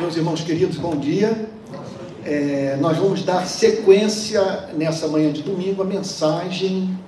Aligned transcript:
Meus 0.00 0.14
irmãos 0.14 0.42
queridos, 0.42 0.76
bom 0.76 0.94
dia. 0.94 1.48
É, 2.22 2.76
nós 2.78 2.98
vamos 2.98 3.22
dar 3.22 3.46
sequência 3.46 4.68
nessa 4.74 5.08
manhã 5.08 5.32
de 5.32 5.42
domingo 5.42 5.82
à 5.82 5.86
mensagem 5.86 6.98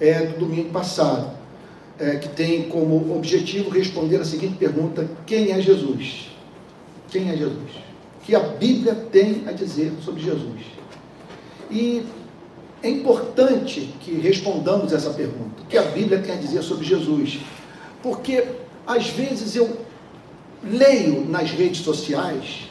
é, 0.00 0.26
do 0.26 0.40
domingo 0.40 0.70
passado, 0.70 1.30
é, 2.00 2.16
que 2.16 2.28
tem 2.30 2.64
como 2.64 3.14
objetivo 3.16 3.70
responder 3.70 4.16
a 4.16 4.24
seguinte 4.24 4.56
pergunta: 4.56 5.08
Quem 5.24 5.52
é 5.52 5.60
Jesus? 5.60 6.32
Quem 7.10 7.30
é 7.30 7.36
Jesus? 7.36 7.70
O 8.20 8.24
que 8.24 8.34
a 8.34 8.40
Bíblia 8.40 8.94
tem 8.94 9.44
a 9.46 9.52
dizer 9.52 9.92
sobre 10.04 10.22
Jesus? 10.22 10.62
E 11.70 12.02
é 12.82 12.90
importante 12.90 13.94
que 14.00 14.14
respondamos 14.14 14.92
essa 14.92 15.10
pergunta: 15.10 15.62
O 15.62 15.66
que 15.66 15.78
a 15.78 15.82
Bíblia 15.82 16.18
tem 16.18 16.34
a 16.34 16.38
dizer 16.38 16.62
sobre 16.62 16.84
Jesus? 16.84 17.38
Porque 18.02 18.44
às 18.84 19.06
vezes 19.06 19.54
eu 19.54 19.78
leio 20.64 21.24
nas 21.24 21.50
redes 21.50 21.80
sociais 21.80 22.68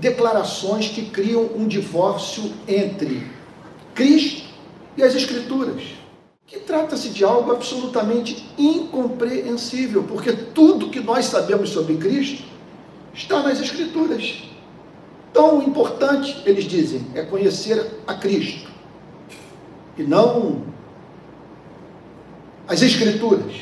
declarações 0.00 0.88
que 0.88 1.06
criam 1.06 1.50
um 1.56 1.66
divórcio 1.66 2.52
entre 2.66 3.26
Cristo 3.94 4.48
e 4.96 5.02
as 5.02 5.14
Escrituras, 5.14 5.82
que 6.46 6.58
trata-se 6.58 7.10
de 7.10 7.24
algo 7.24 7.52
absolutamente 7.52 8.48
incompreensível, 8.56 10.04
porque 10.04 10.32
tudo 10.32 10.90
que 10.90 11.00
nós 11.00 11.26
sabemos 11.26 11.70
sobre 11.70 11.96
Cristo 11.96 12.44
está 13.12 13.42
nas 13.42 13.60
Escrituras. 13.60 14.44
Tão 15.32 15.62
importante, 15.62 16.42
eles 16.46 16.64
dizem, 16.64 17.06
é 17.14 17.22
conhecer 17.22 17.98
a 18.06 18.14
Cristo 18.14 18.70
e 19.96 20.02
não 20.02 20.62
as 22.66 22.82
Escrituras. 22.82 23.54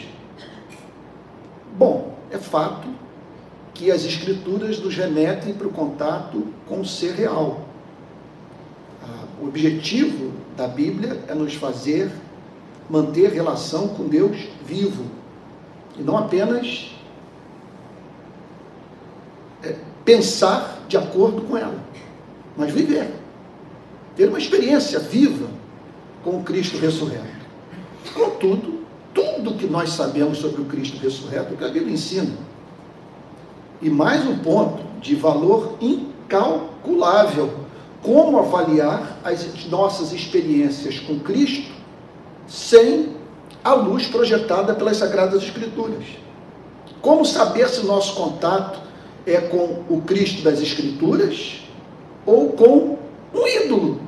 Bom, 1.77 2.15
é 2.31 2.39
fato 2.39 2.89
que 3.77 3.91
as 3.91 4.05
escrituras 4.05 4.79
nos 4.79 4.97
remetem 4.97 5.53
para 5.53 5.67
o 5.67 5.71
contato 5.71 6.47
com 6.67 6.81
o 6.81 6.85
ser 6.85 7.13
real. 7.13 7.67
Ah, 9.03 9.25
o 9.41 9.47
objetivo 9.47 10.33
da 10.57 10.67
Bíblia 10.67 11.23
é 11.29 11.35
nos 11.35 11.55
fazer 11.55 12.11
manter 12.89 13.33
relação 13.33 13.89
com 13.89 14.09
Deus 14.09 14.49
vivo 14.65 15.05
e 15.99 16.03
não 16.03 16.17
apenas 16.17 16.91
é, 19.63 19.77
pensar 20.05 20.85
de 20.89 20.97
acordo 20.97 21.43
com 21.43 21.57
ela, 21.57 21.79
mas 22.57 22.73
viver, 22.73 23.11
ter 24.17 24.29
uma 24.29 24.39
experiência 24.39 24.99
viva 24.99 25.49
com 26.25 26.39
o 26.39 26.43
Cristo 26.43 26.79
ressurreto. 26.79 27.37
Contudo, 28.15 28.81
tudo 29.13 29.55
que 29.55 29.67
nós 29.67 29.91
sabemos 29.91 30.39
sobre 30.39 30.63
o 30.63 30.65
Cristo 30.65 30.97
ressurreto, 30.99 31.53
o 31.53 31.57
que 31.59 31.65
a 31.65 31.69
Bíblia 31.69 31.93
ensina, 31.93 32.33
e 33.81 33.91
mais 33.91 34.27
um 34.27 34.39
ponto 34.39 34.83
de 35.01 35.15
valor 35.15 35.77
incalculável: 35.81 37.53
como 38.03 38.39
avaliar 38.39 39.19
as 39.25 39.67
nossas 39.67 40.13
experiências 40.13 40.99
com 40.99 41.19
Cristo 41.19 41.71
sem 42.47 43.17
a 43.63 43.75
luz 43.75 44.07
projetada 44.07 44.75
pelas 44.75 44.97
Sagradas 44.97 45.43
Escrituras? 45.43 46.05
Como 47.01 47.25
saber 47.25 47.69
se 47.69 47.85
nosso 47.85 48.15
contato 48.15 48.81
é 49.27 49.41
com 49.41 49.83
o 49.89 50.03
Cristo 50.03 50.43
das 50.43 50.61
Escrituras 50.61 51.63
ou 52.25 52.51
com 52.51 52.99
um 53.35 53.47
ídolo 53.47 54.01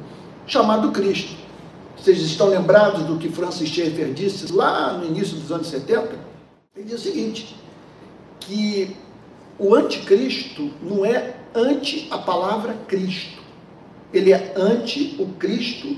chamado 0.47 0.91
Cristo? 0.93 1.37
Vocês 1.97 2.21
estão 2.23 2.49
lembrados 2.49 3.03
do 3.03 3.19
que 3.19 3.29
Francis 3.29 3.69
Schaeffer 3.69 4.13
disse 4.13 4.53
lá 4.53 4.93
no 4.93 5.07
início 5.07 5.37
dos 5.37 5.51
anos 5.51 5.67
70? 5.67 6.11
Ele 6.77 6.85
diz 6.85 7.01
o 7.01 7.03
seguinte: 7.03 7.57
que 8.39 8.97
o 9.59 9.75
anticristo 9.75 10.71
não 10.81 11.05
é 11.05 11.35
anti 11.55 12.07
a 12.11 12.19
palavra 12.19 12.75
Cristo. 12.87 13.43
Ele 14.13 14.33
é 14.33 14.55
anti 14.57 15.17
o 15.19 15.27
Cristo 15.39 15.97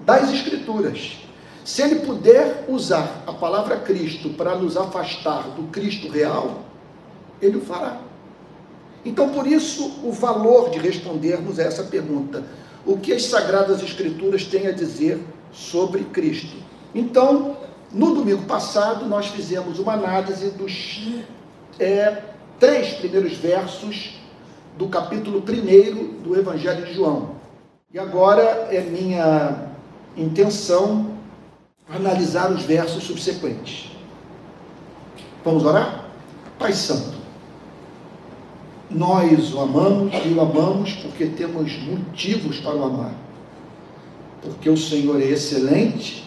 das 0.00 0.32
Escrituras. 0.32 1.18
Se 1.64 1.82
ele 1.82 2.00
puder 2.00 2.64
usar 2.68 3.22
a 3.26 3.32
palavra 3.32 3.76
Cristo 3.78 4.30
para 4.30 4.56
nos 4.56 4.76
afastar 4.76 5.42
do 5.50 5.64
Cristo 5.64 6.08
real, 6.08 6.62
ele 7.40 7.56
o 7.56 7.60
fará. 7.60 8.00
Então, 9.04 9.28
por 9.28 9.46
isso, 9.46 10.00
o 10.02 10.10
valor 10.10 10.70
de 10.70 10.78
respondermos 10.78 11.58
a 11.58 11.64
essa 11.64 11.84
pergunta: 11.84 12.42
o 12.86 12.98
que 12.98 13.12
as 13.12 13.24
Sagradas 13.24 13.82
Escrituras 13.82 14.44
têm 14.44 14.66
a 14.66 14.72
dizer 14.72 15.20
sobre 15.52 16.04
Cristo? 16.04 16.56
Então, 16.94 17.58
no 17.92 18.14
domingo 18.14 18.44
passado, 18.44 19.06
nós 19.06 19.26
fizemos 19.26 19.78
uma 19.78 19.92
análise 19.92 20.50
dos 20.50 21.12
é, 21.78 22.22
três 22.58 22.94
primeiros 22.94 23.34
versos 23.34 24.14
do 24.76 24.88
capítulo 24.88 25.38
1 25.38 26.22
do 26.22 26.36
Evangelho 26.36 26.84
de 26.84 26.94
João. 26.94 27.36
E 27.92 27.98
agora 27.98 28.42
é 28.70 28.80
minha 28.80 29.68
intenção 30.16 31.14
analisar 31.88 32.50
os 32.50 32.62
versos 32.62 33.04
subsequentes. 33.04 33.90
Vamos 35.44 35.64
orar? 35.64 36.06
Pai 36.58 36.72
Santo, 36.72 37.14
nós 38.90 39.52
o 39.52 39.60
amamos 39.60 40.12
e 40.24 40.28
o 40.28 40.40
amamos 40.40 40.94
porque 40.94 41.26
temos 41.26 41.76
motivos 41.82 42.58
para 42.60 42.74
o 42.74 42.84
amar. 42.84 43.14
Porque 44.42 44.68
o 44.68 44.76
Senhor 44.76 45.20
é 45.20 45.26
excelente 45.26 46.24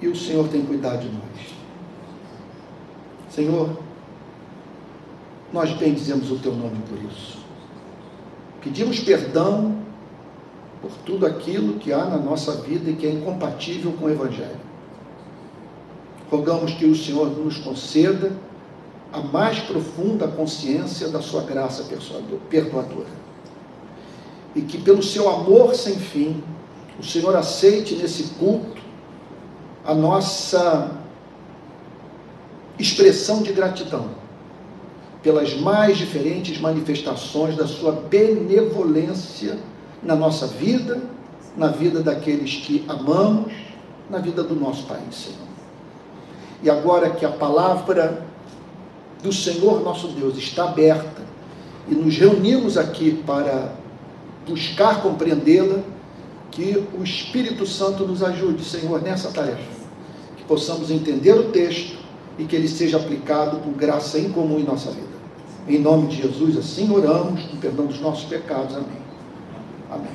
e 0.00 0.08
o 0.08 0.16
Senhor 0.16 0.48
tem 0.48 0.62
cuidado 0.62 1.00
de 1.00 1.08
nós. 1.08 1.54
Senhor, 3.30 3.85
nós 5.56 5.72
bendizemos 5.72 6.30
o 6.30 6.36
teu 6.36 6.54
nome 6.54 6.76
por 6.86 6.98
isso. 7.10 7.38
Pedimos 8.62 9.00
perdão 9.00 9.78
por 10.82 10.90
tudo 11.06 11.24
aquilo 11.24 11.78
que 11.78 11.94
há 11.94 12.04
na 12.04 12.18
nossa 12.18 12.52
vida 12.60 12.90
e 12.90 12.94
que 12.94 13.06
é 13.06 13.10
incompatível 13.10 13.92
com 13.92 14.04
o 14.04 14.10
Evangelho. 14.10 14.60
Rogamos 16.30 16.74
que 16.74 16.84
o 16.84 16.94
Senhor 16.94 17.30
nos 17.30 17.56
conceda 17.56 18.32
a 19.10 19.20
mais 19.20 19.60
profunda 19.60 20.28
consciência 20.28 21.08
da 21.08 21.22
sua 21.22 21.42
graça 21.42 21.84
perdoadora. 22.50 23.08
E 24.54 24.60
que 24.60 24.76
pelo 24.76 25.02
seu 25.02 25.26
amor 25.30 25.74
sem 25.74 25.96
fim, 25.96 26.44
o 27.00 27.02
Senhor 27.02 27.34
aceite 27.34 27.94
nesse 27.94 28.34
culto 28.34 28.82
a 29.86 29.94
nossa 29.94 30.90
expressão 32.78 33.42
de 33.42 33.52
gratidão 33.52 34.25
pelas 35.26 35.54
mais 35.54 35.98
diferentes 35.98 36.60
manifestações 36.60 37.56
da 37.56 37.66
sua 37.66 37.90
benevolência 37.90 39.58
na 40.00 40.14
nossa 40.14 40.46
vida, 40.46 41.02
na 41.56 41.66
vida 41.66 42.00
daqueles 42.00 42.58
que 42.64 42.84
amamos, 42.86 43.52
na 44.08 44.18
vida 44.18 44.44
do 44.44 44.54
nosso 44.54 44.84
país, 44.84 45.16
Senhor. 45.16 45.48
E 46.62 46.70
agora 46.70 47.10
que 47.10 47.26
a 47.26 47.32
palavra 47.32 48.24
do 49.20 49.32
Senhor 49.32 49.82
nosso 49.82 50.06
Deus 50.06 50.38
está 50.38 50.66
aberta 50.66 51.22
e 51.88 51.94
nos 51.96 52.16
reunimos 52.16 52.78
aqui 52.78 53.20
para 53.26 53.72
buscar 54.46 55.02
compreendê-la, 55.02 55.80
que 56.52 56.86
o 56.96 57.02
Espírito 57.02 57.66
Santo 57.66 58.06
nos 58.06 58.22
ajude, 58.22 58.64
Senhor, 58.64 59.02
nessa 59.02 59.32
tarefa. 59.32 59.74
Que 60.36 60.44
possamos 60.44 60.88
entender 60.88 61.32
o 61.32 61.50
texto 61.50 61.98
e 62.38 62.44
que 62.44 62.54
ele 62.54 62.68
seja 62.68 62.96
aplicado 62.96 63.56
com 63.56 63.72
graça 63.72 64.20
incomum 64.20 64.60
em 64.60 64.62
nossa 64.62 64.92
vida. 64.92 65.15
Em 65.68 65.78
nome 65.78 66.08
de 66.08 66.22
Jesus, 66.22 66.56
assim 66.56 66.90
oramos, 66.94 67.42
com 67.44 67.56
perdão 67.56 67.86
dos 67.86 68.00
nossos 68.00 68.24
pecados. 68.24 68.76
Amém. 68.76 68.98
Amém. 69.90 70.12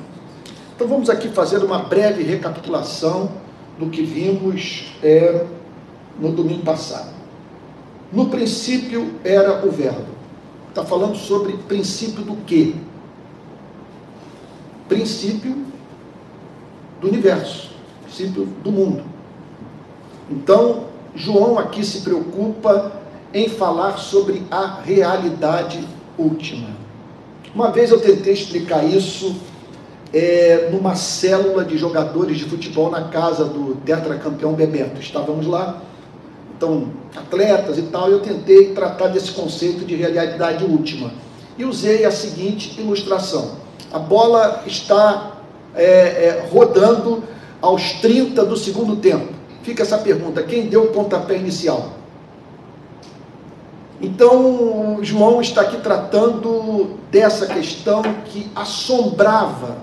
Então 0.74 0.88
vamos 0.88 1.10
aqui 1.10 1.28
fazer 1.28 1.58
uma 1.58 1.78
breve 1.78 2.22
recapitulação 2.22 3.30
do 3.78 3.90
que 3.90 4.02
vimos 4.02 4.94
é, 5.02 5.46
no 6.18 6.32
domingo 6.32 6.62
passado. 6.62 7.10
No 8.12 8.28
princípio 8.28 9.14
era 9.24 9.66
o 9.66 9.70
verbo. 9.70 10.06
Está 10.68 10.84
falando 10.84 11.16
sobre 11.16 11.52
princípio 11.68 12.24
do 12.24 12.36
quê? 12.46 12.74
Princípio 14.88 15.66
do 17.00 17.08
universo, 17.08 17.70
princípio 18.04 18.46
do 18.62 18.72
mundo. 18.72 19.02
Então, 20.30 20.84
João 21.14 21.58
aqui 21.58 21.84
se 21.84 22.00
preocupa 22.00 23.01
em 23.34 23.48
falar 23.48 23.98
sobre 23.98 24.42
a 24.50 24.80
realidade 24.84 25.86
última. 26.18 26.68
Uma 27.54 27.70
vez 27.70 27.90
eu 27.90 28.00
tentei 28.00 28.32
explicar 28.32 28.84
isso 28.84 29.36
é, 30.12 30.68
numa 30.70 30.94
célula 30.94 31.64
de 31.64 31.78
jogadores 31.78 32.38
de 32.38 32.44
futebol 32.44 32.90
na 32.90 33.04
casa 33.08 33.44
do 33.44 33.76
tetracampeão 33.76 34.52
Bebeto. 34.52 35.00
Estávamos 35.00 35.46
lá, 35.46 35.82
então, 36.56 36.90
atletas 37.16 37.78
e 37.78 37.82
tal, 37.82 38.08
e 38.08 38.12
eu 38.12 38.20
tentei 38.20 38.72
tratar 38.72 39.08
desse 39.08 39.32
conceito 39.32 39.84
de 39.84 39.96
realidade 39.96 40.64
última. 40.64 41.10
E 41.56 41.64
usei 41.64 42.04
a 42.04 42.10
seguinte 42.10 42.78
ilustração: 42.80 43.56
a 43.92 43.98
bola 43.98 44.62
está 44.66 45.32
é, 45.74 45.84
é, 45.84 46.48
rodando 46.50 47.22
aos 47.60 47.92
30 48.00 48.44
do 48.44 48.56
segundo 48.56 48.96
tempo. 48.96 49.32
Fica 49.62 49.82
essa 49.82 49.98
pergunta: 49.98 50.42
quem 50.42 50.66
deu 50.66 50.84
o 50.84 50.88
pontapé 50.88 51.36
inicial? 51.36 52.01
Então, 54.02 54.98
João 55.00 55.40
está 55.40 55.60
aqui 55.60 55.76
tratando 55.76 56.98
dessa 57.08 57.46
questão 57.46 58.02
que 58.24 58.50
assombrava 58.52 59.78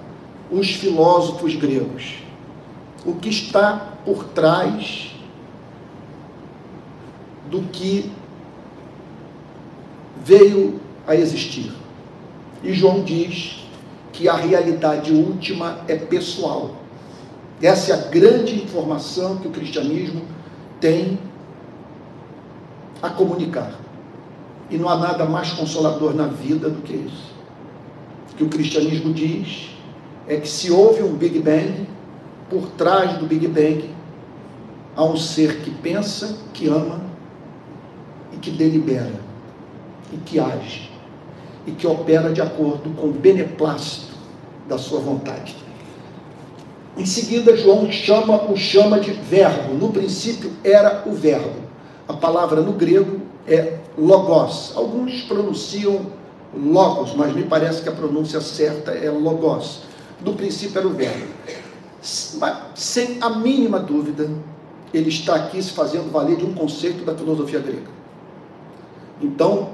os 0.51 0.71
filósofos 0.71 1.55
gregos. 1.55 2.15
O 3.05 3.13
que 3.13 3.29
está 3.29 3.93
por 4.03 4.25
trás 4.25 5.15
do 7.49 7.61
que 7.71 8.11
veio 10.21 10.81
a 11.07 11.15
existir. 11.15 11.71
E 12.61 12.73
João 12.73 13.01
diz 13.03 13.63
que 14.11 14.27
a 14.27 14.35
realidade 14.35 15.13
última 15.13 15.79
é 15.87 15.95
pessoal. 15.95 16.75
Essa 17.61 17.93
é 17.93 17.95
a 17.95 18.07
grande 18.09 18.61
informação 18.61 19.37
que 19.37 19.47
o 19.47 19.51
cristianismo 19.51 20.23
tem 20.81 21.17
a 23.01 23.09
comunicar. 23.09 23.79
E 24.69 24.77
não 24.77 24.87
há 24.87 24.97
nada 24.97 25.25
mais 25.25 25.51
consolador 25.51 26.13
na 26.13 26.27
vida 26.27 26.69
do 26.69 26.81
que 26.81 26.93
isso. 26.93 27.33
O 28.31 28.35
que 28.35 28.43
o 28.43 28.49
cristianismo 28.49 29.13
diz 29.13 29.69
é 30.27 30.37
que 30.37 30.47
se 30.47 30.71
houve 30.71 31.01
um 31.01 31.13
Big 31.13 31.39
Bang, 31.39 31.87
por 32.49 32.67
trás 32.71 33.17
do 33.17 33.25
Big 33.25 33.47
Bang 33.47 33.89
há 34.95 35.03
um 35.03 35.15
ser 35.15 35.61
que 35.61 35.71
pensa, 35.71 36.37
que 36.53 36.67
ama 36.67 37.01
e 38.33 38.37
que 38.37 38.51
delibera 38.51 39.19
e 40.11 40.17
que 40.17 40.39
age 40.39 40.89
e 41.65 41.71
que 41.71 41.85
opera 41.85 42.31
de 42.31 42.41
acordo 42.41 42.89
com 42.95 43.07
o 43.07 43.11
beneplácito 43.11 44.15
da 44.67 44.77
sua 44.77 44.99
vontade. 44.99 45.55
Em 46.97 47.05
seguida, 47.05 47.55
João 47.55 47.91
chama 47.91 48.51
o 48.51 48.57
chama 48.57 48.99
de 48.99 49.11
verbo. 49.11 49.73
No 49.73 49.89
princípio 49.89 50.51
era 50.63 51.03
o 51.05 51.13
verbo. 51.13 51.55
A 52.07 52.13
palavra 52.13 52.61
no 52.61 52.73
grego 52.73 53.21
é 53.47 53.77
logos. 53.99 54.73
Alguns 54.75 55.23
pronunciam 55.23 56.07
logos, 56.55 57.13
mas 57.15 57.33
me 57.33 57.43
parece 57.43 57.81
que 57.81 57.89
a 57.89 57.91
pronúncia 57.91 58.41
certa 58.41 58.91
é 58.91 59.09
logos. 59.09 59.81
No 60.23 60.33
princípio 60.33 60.79
era 60.79 60.87
o 60.87 60.91
verbo. 60.91 61.27
Sem 62.75 63.17
a 63.21 63.29
mínima 63.29 63.79
dúvida, 63.79 64.29
ele 64.93 65.09
está 65.09 65.35
aqui 65.35 65.61
se 65.61 65.71
fazendo 65.71 66.11
valer 66.11 66.37
de 66.37 66.45
um 66.45 66.53
conceito 66.53 67.03
da 67.03 67.13
filosofia 67.15 67.59
grega. 67.59 67.99
Então, 69.21 69.69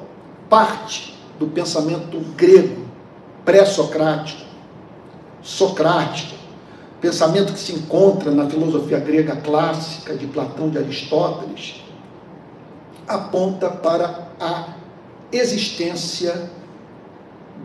parte 0.50 1.16
do 1.40 1.48
pensamento 1.48 2.20
grego, 2.36 2.84
pré-socrático, 3.44 4.42
socrático, 5.42 6.36
pensamento 7.00 7.54
que 7.54 7.60
se 7.60 7.74
encontra 7.74 8.32
na 8.32 8.50
filosofia 8.50 9.00
grega 9.00 9.36
clássica 9.36 10.16
de 10.16 10.26
Platão, 10.26 10.70
de 10.70 10.80
Aristóteles, 10.80 11.85
aponta 13.08 13.70
para 13.70 14.30
a 14.40 14.74
existência 15.32 16.50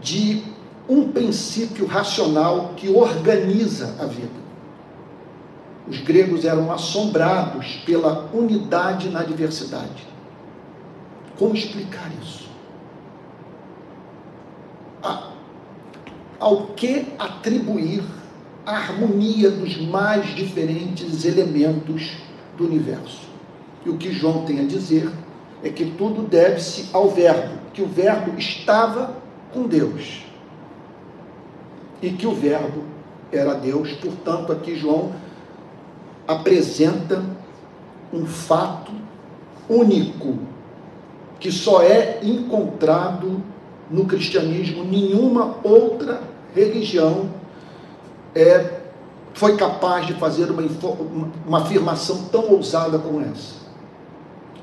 de 0.01 0.43
um 0.89 1.13
princípio 1.13 1.87
racional 1.87 2.75
que 2.77 2.89
organiza 2.89 3.95
a 3.99 4.07
vida. 4.07 4.41
Os 5.87 6.01
gregos 6.01 6.45
eram 6.45 6.71
assombrados 6.71 7.83
pela 7.87 8.29
unidade 8.33 9.09
na 9.09 9.23
diversidade. 9.23 10.07
Como 11.39 11.55
explicar 11.55 12.11
isso? 12.23 12.49
A, 15.03 15.31
ao 16.39 16.67
que 16.69 17.07
atribuir 17.19 18.03
a 18.67 18.73
harmonia 18.73 19.51
dos 19.51 19.81
mais 19.81 20.35
diferentes 20.35 21.25
elementos 21.25 22.13
do 22.57 22.67
universo? 22.67 23.29
E 23.85 23.89
o 23.89 23.97
que 23.97 24.13
João 24.13 24.45
tem 24.45 24.61
a 24.61 24.65
dizer 24.65 25.11
é 25.63 25.69
que 25.69 25.85
tudo 25.85 26.23
deve-se 26.23 26.89
ao 26.93 27.09
Verbo, 27.11 27.59
que 27.73 27.83
o 27.83 27.87
Verbo 27.87 28.39
estava 28.39 29.15
com 29.53 29.67
Deus 29.67 30.23
e 32.03 32.11
que 32.11 32.27
o 32.27 32.35
Verbo 32.35 32.85
era 33.33 33.55
Deus. 33.55 33.93
Portanto, 33.93 34.53
aqui 34.53 34.77
João 34.77 35.13
apresenta 36.27 37.23
um 38.13 38.27
fato 38.27 38.93
único 39.69 40.39
que 41.39 41.51
só 41.51 41.83
é 41.83 42.21
encontrado 42.23 43.43
no 43.91 44.05
cristianismo. 44.07 44.85
Nenhuma 44.85 45.57
outra 45.63 46.23
religião 46.55 47.31
é, 48.35 48.81
foi 49.35 49.57
capaz 49.57 50.07
de 50.07 50.15
fazer 50.15 50.51
uma, 50.51 50.63
uma 51.47 51.63
afirmação 51.63 52.25
tão 52.31 52.51
ousada 52.53 52.99
como 52.99 53.21
essa. 53.21 53.60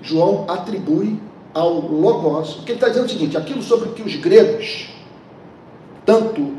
João 0.08 0.46
atribui 0.48 1.20
ao 1.54 1.82
Logos, 1.82 2.62
que 2.66 2.72
ele 2.72 2.74
está 2.74 2.88
dizendo 2.88 3.06
o 3.06 3.10
seguinte: 3.10 3.38
aquilo 3.38 3.62
sobre 3.62 3.90
que 3.90 4.02
os 4.02 4.16
gregos 4.16 4.88
tanto 6.06 6.56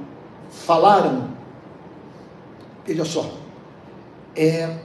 falaram, 0.51 1.31
veja 2.85 3.05
só, 3.05 3.31
é, 4.37 4.77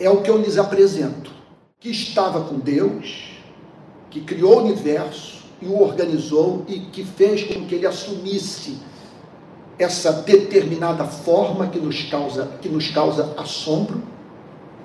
é 0.00 0.08
o 0.08 0.22
que 0.22 0.30
eu 0.30 0.38
lhes 0.38 0.56
apresento, 0.56 1.30
que 1.78 1.90
estava 1.90 2.44
com 2.44 2.58
Deus, 2.58 3.32
que 4.10 4.22
criou 4.22 4.56
o 4.56 4.62
universo 4.64 5.44
e 5.60 5.66
o 5.66 5.82
organizou 5.82 6.64
e 6.66 6.80
que 6.80 7.04
fez 7.04 7.44
com 7.44 7.66
que 7.66 7.74
ele 7.74 7.86
assumisse 7.86 8.78
essa 9.78 10.12
determinada 10.12 11.04
forma 11.04 11.66
que 11.66 11.78
nos 11.78 12.04
causa, 12.04 12.46
que 12.62 12.68
nos 12.68 12.90
causa 12.90 13.34
assombro, 13.36 14.02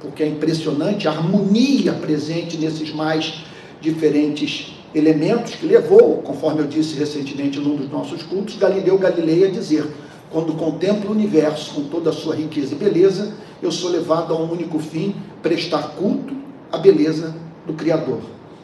porque 0.01 0.23
é 0.23 0.27
impressionante 0.27 1.07
a 1.07 1.11
harmonia 1.11 1.93
presente 1.93 2.57
nesses 2.57 2.93
mais 2.93 3.43
diferentes 3.81 4.75
elementos 4.93 5.55
que 5.55 5.65
levou, 5.65 6.17
conforme 6.17 6.61
eu 6.61 6.67
disse 6.67 6.97
recentemente 6.97 7.59
num 7.59 7.75
dos 7.75 7.89
nossos 7.89 8.23
cultos, 8.23 8.57
Galileu 8.57 8.97
Galilei 8.97 9.45
a 9.45 9.51
dizer: 9.51 9.85
quando 10.31 10.53
contemplo 10.53 11.09
o 11.09 11.13
universo 11.13 11.73
com 11.73 11.83
toda 11.83 12.09
a 12.09 12.13
sua 12.13 12.35
riqueza 12.35 12.73
e 12.73 12.77
beleza, 12.77 13.33
eu 13.61 13.71
sou 13.71 13.89
levado 13.89 14.33
a 14.33 14.37
um 14.37 14.51
único 14.51 14.79
fim, 14.79 15.15
prestar 15.41 15.95
culto 15.95 16.35
à 16.71 16.77
beleza 16.77 17.35
do 17.65 17.73
Criador. 17.73 18.21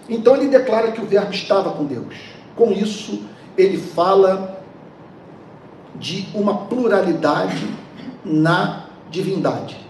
Então 0.08 0.36
ele 0.36 0.48
declara 0.48 0.92
que 0.92 1.02
o 1.02 1.06
Verbo 1.06 1.34
estava 1.34 1.72
com 1.72 1.86
Deus. 1.86 2.14
Com 2.56 2.72
isso, 2.72 3.22
ele 3.58 3.78
fala 3.78 4.64
de 6.00 6.28
uma 6.34 6.66
pluralidade 6.66 7.68
na 8.24 8.86
divindade. 9.10 9.85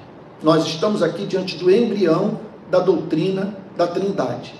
Nós 0.45 0.67
estamos 0.67 1.01
aqui 1.01 1.25
diante 1.25 1.57
do 1.57 1.71
embrião 1.71 2.39
da 2.69 2.77
doutrina 2.77 3.57
da 3.75 3.87
Trindade. 3.87 4.53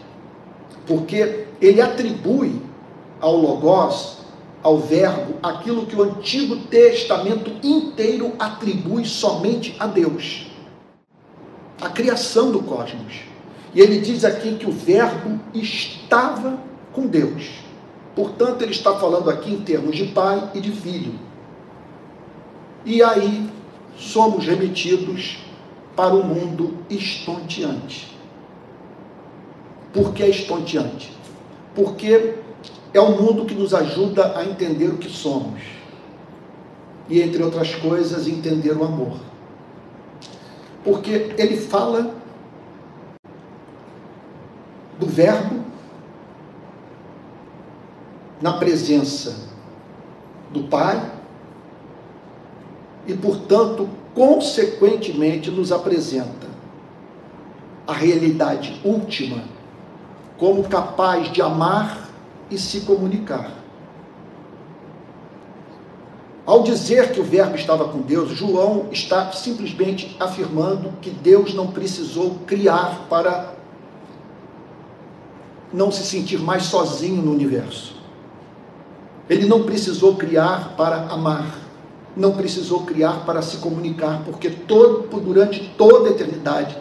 Porque 0.88 1.46
ele 1.62 1.80
atribui 1.80 2.60
ao 3.22 3.38
Logos, 3.38 4.18
ao 4.64 4.80
Verbo, 4.80 5.36
aquilo 5.44 5.86
que 5.86 5.96
o 5.96 6.02
Antigo 6.02 6.56
Testamento 6.56 7.52
inteiro 7.62 8.34
atribui 8.40 9.06
somente 9.06 9.76
a 9.80 9.86
Deus 9.86 10.48
a 11.80 11.90
criação 11.90 12.52
do 12.52 12.64
cosmos. 12.64 13.22
E 13.72 13.80
ele 13.80 14.00
diz 14.00 14.26
aqui 14.26 14.56
que 14.56 14.66
o 14.66 14.72
Verbo 14.72 15.40
estava 15.54 16.58
com 16.94 17.06
Deus. 17.06 17.60
Portanto, 18.16 18.64
ele 18.64 18.72
está 18.72 18.96
falando 18.96 19.30
aqui 19.30 19.54
em 19.54 19.62
termos 19.62 19.96
de 19.96 20.06
pai 20.06 20.50
e 20.56 20.60
de 20.60 20.72
filho. 20.72 21.14
E 22.84 23.04
aí 23.04 23.48
somos 23.96 24.48
remetidos 24.48 25.45
para 25.96 26.14
o 26.14 26.24
mundo 26.24 26.78
estonteante. 26.90 28.16
Por 29.94 30.14
que 30.14 30.26
estonteante? 30.26 31.12
Porque 31.74 32.36
é 32.94 33.00
um 33.00 33.22
mundo 33.22 33.46
que 33.46 33.54
nos 33.54 33.74
ajuda 33.74 34.38
a 34.38 34.46
entender 34.46 34.88
o 34.88 34.98
que 34.98 35.10
somos. 35.10 35.62
E, 37.10 37.22
entre 37.22 37.42
outras 37.44 37.76
coisas, 37.76 38.28
entender 38.28 38.76
o 38.76 38.84
amor. 38.84 39.18
Porque 40.84 41.34
ele 41.38 41.58
fala 41.58 42.14
do 45.00 45.06
Verbo 45.06 45.64
na 48.42 48.54
presença 48.54 49.50
do 50.52 50.64
Pai 50.64 51.12
e, 53.08 53.14
portanto, 53.14 53.90
consequentemente, 54.16 55.52
nos 55.52 55.72
apresenta 55.72 56.48
a 57.86 57.94
realidade 57.94 58.82
última 58.84 59.44
como 60.38 60.64
capaz 60.64 61.32
de 61.32 61.42
amar 61.42 62.10
e 62.50 62.58
se 62.58 62.82
comunicar. 62.82 63.52
Ao 66.46 66.62
dizer 66.62 67.12
que 67.12 67.20
o 67.20 67.24
Verbo 67.24 67.56
estava 67.56 67.88
com 67.90 68.02
Deus, 68.02 68.32
João 68.32 68.88
está 68.92 69.32
simplesmente 69.32 70.16
afirmando 70.20 70.94
que 71.02 71.10
Deus 71.10 71.54
não 71.54 71.68
precisou 71.72 72.36
criar 72.46 73.08
para 73.10 73.56
não 75.74 75.92
se 75.92 76.04
sentir 76.04 76.40
mais 76.40 76.64
sozinho 76.64 77.22
no 77.22 77.32
universo. 77.32 77.96
Ele 79.28 79.48
não 79.48 79.64
precisou 79.64 80.16
criar 80.16 80.76
para 80.78 81.08
amar, 81.08 81.65
não 82.16 82.32
precisou 82.32 82.82
criar 82.82 83.26
para 83.26 83.42
se 83.42 83.58
comunicar, 83.58 84.24
porque 84.24 84.50
todo, 84.50 85.08
durante 85.20 85.74
toda 85.78 86.10
a 86.10 86.12
eternidade, 86.12 86.78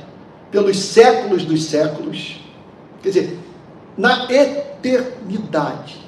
pelos 0.51 0.79
séculos 0.79 1.45
dos 1.45 1.65
séculos, 1.65 2.41
quer 3.03 3.09
dizer, 3.09 3.39
na 3.99 4.29
eternidade. 4.31 6.05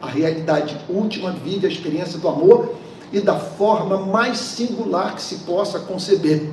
A 0.00 0.06
realidade 0.06 0.78
última 0.88 1.30
vive 1.30 1.66
a 1.66 1.70
experiência 1.70 2.18
do 2.18 2.28
amor 2.28 2.74
e 3.12 3.20
da 3.20 3.38
forma 3.38 3.98
mais 3.98 4.38
singular 4.38 5.14
que 5.14 5.22
se 5.22 5.36
possa 5.36 5.80
conceber, 5.80 6.50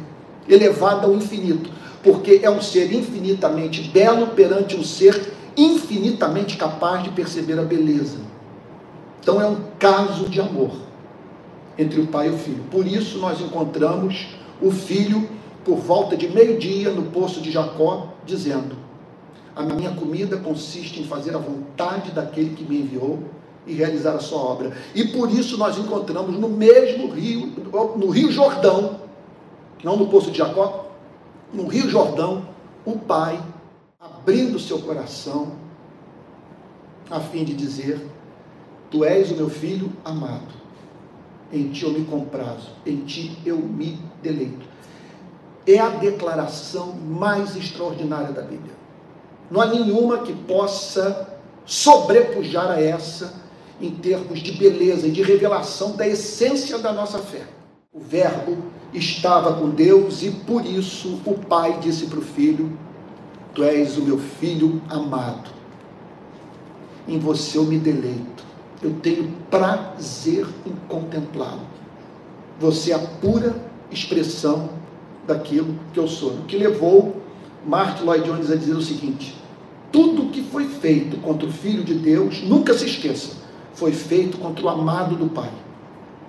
elevada 0.47 1.07
ao 1.07 1.13
infinito, 1.13 1.69
porque 2.01 2.39
é 2.43 2.49
um 2.49 2.61
ser 2.61 2.93
infinitamente 2.93 3.81
belo 3.89 4.27
perante 4.27 4.75
um 4.75 4.83
ser 4.83 5.33
infinitamente 5.55 6.55
capaz 6.55 7.03
de 7.03 7.09
perceber 7.09 7.59
a 7.59 7.63
beleza. 7.63 8.17
Então 9.21 9.41
é 9.41 9.45
um 9.45 9.57
caso 9.77 10.29
de 10.29 10.39
amor 10.39 10.86
entre 11.77 11.99
o 11.99 12.07
pai 12.07 12.27
e 12.27 12.31
o 12.31 12.37
filho. 12.37 12.63
Por 12.71 12.87
isso 12.87 13.19
nós 13.19 13.39
encontramos 13.41 14.27
o 14.61 14.71
filho 14.71 15.29
por 15.63 15.77
volta 15.77 16.15
de 16.15 16.27
meio-dia 16.27 16.91
no 16.91 17.03
poço 17.03 17.41
de 17.41 17.51
Jacó, 17.51 18.13
dizendo: 18.25 18.75
A 19.55 19.63
minha 19.63 19.91
comida 19.91 20.37
consiste 20.37 21.01
em 21.01 21.05
fazer 21.05 21.35
a 21.35 21.39
vontade 21.39 22.11
daquele 22.11 22.55
que 22.55 22.63
me 22.63 22.79
enviou 22.79 23.23
e 23.65 23.73
realizar 23.73 24.13
a 24.13 24.19
sua 24.19 24.39
obra. 24.39 24.71
E 24.95 25.05
por 25.05 25.29
isso 25.29 25.57
nós 25.57 25.77
encontramos 25.77 26.39
no 26.39 26.47
mesmo 26.47 27.09
rio, 27.09 27.51
no 27.97 28.09
Rio 28.09 28.31
Jordão, 28.31 29.01
não 29.83 29.97
no 29.97 30.07
poço 30.07 30.31
de 30.31 30.37
Jacó, 30.37 30.91
no 31.53 31.67
Rio 31.67 31.89
Jordão, 31.89 32.47
o 32.85 32.97
pai 32.97 33.41
abrindo 33.99 34.57
seu 34.59 34.79
coração 34.79 35.51
a 37.09 37.19
fim 37.19 37.43
de 37.43 37.53
dizer: 37.53 38.05
Tu 38.89 39.03
és 39.03 39.31
o 39.31 39.35
meu 39.35 39.49
filho 39.49 39.91
amado, 40.03 40.53
em 41.51 41.69
ti 41.69 41.83
eu 41.83 41.91
me 41.91 42.05
comprazo, 42.05 42.69
em 42.85 42.97
ti 42.97 43.37
eu 43.45 43.57
me 43.57 43.99
deleito. 44.21 44.65
É 45.65 45.79
a 45.79 45.89
declaração 45.89 46.93
mais 46.93 47.55
extraordinária 47.55 48.31
da 48.31 48.41
Bíblia. 48.41 48.75
Não 49.49 49.61
há 49.61 49.65
nenhuma 49.65 50.19
que 50.19 50.33
possa 50.33 51.27
sobrepujar 51.65 52.71
a 52.71 52.81
essa 52.81 53.33
em 53.79 53.91
termos 53.91 54.39
de 54.39 54.53
beleza 54.53 55.07
e 55.07 55.11
de 55.11 55.21
revelação 55.21 55.95
da 55.95 56.07
essência 56.07 56.77
da 56.79 56.91
nossa 56.91 57.19
fé. 57.19 57.43
O 57.93 57.99
Verbo 57.99 58.57
estava 58.93 59.53
com 59.53 59.69
Deus 59.69 60.23
e 60.23 60.31
por 60.31 60.65
isso 60.65 61.19
o 61.25 61.33
Pai 61.33 61.79
disse 61.79 62.07
para 62.07 62.19
o 62.19 62.21
filho: 62.21 62.77
Tu 63.53 63.63
és 63.63 63.97
o 63.97 64.01
meu 64.01 64.17
filho 64.17 64.81
amado, 64.89 65.49
em 67.07 67.19
você 67.19 67.57
eu 67.57 67.63
me 67.63 67.77
deleito, 67.77 68.45
eu 68.81 68.93
tenho 69.01 69.33
prazer 69.49 70.45
em 70.65 70.73
contemplá-lo. 70.87 71.61
Você 72.59 72.91
é 72.91 72.95
a 72.95 72.99
pura 72.99 73.55
expressão 73.91 74.69
daquilo 75.25 75.75
que 75.93 75.99
eu 75.99 76.07
sou. 76.07 76.31
O 76.31 76.41
que 76.43 76.57
levou 76.57 77.21
Martin 77.65 78.03
Lloyd 78.03 78.25
Jones 78.25 78.51
a 78.51 78.55
dizer 78.55 78.73
o 78.73 78.81
seguinte: 78.81 79.35
tudo 79.91 80.31
que 80.31 80.43
foi 80.43 80.67
feito 80.67 81.17
contra 81.17 81.47
o 81.47 81.51
Filho 81.51 81.83
de 81.83 81.93
Deus, 81.93 82.41
nunca 82.43 82.73
se 82.73 82.85
esqueça, 82.85 83.37
foi 83.73 83.91
feito 83.91 84.37
contra 84.37 84.65
o 84.65 84.69
amado 84.69 85.15
do 85.15 85.27
Pai. 85.27 85.51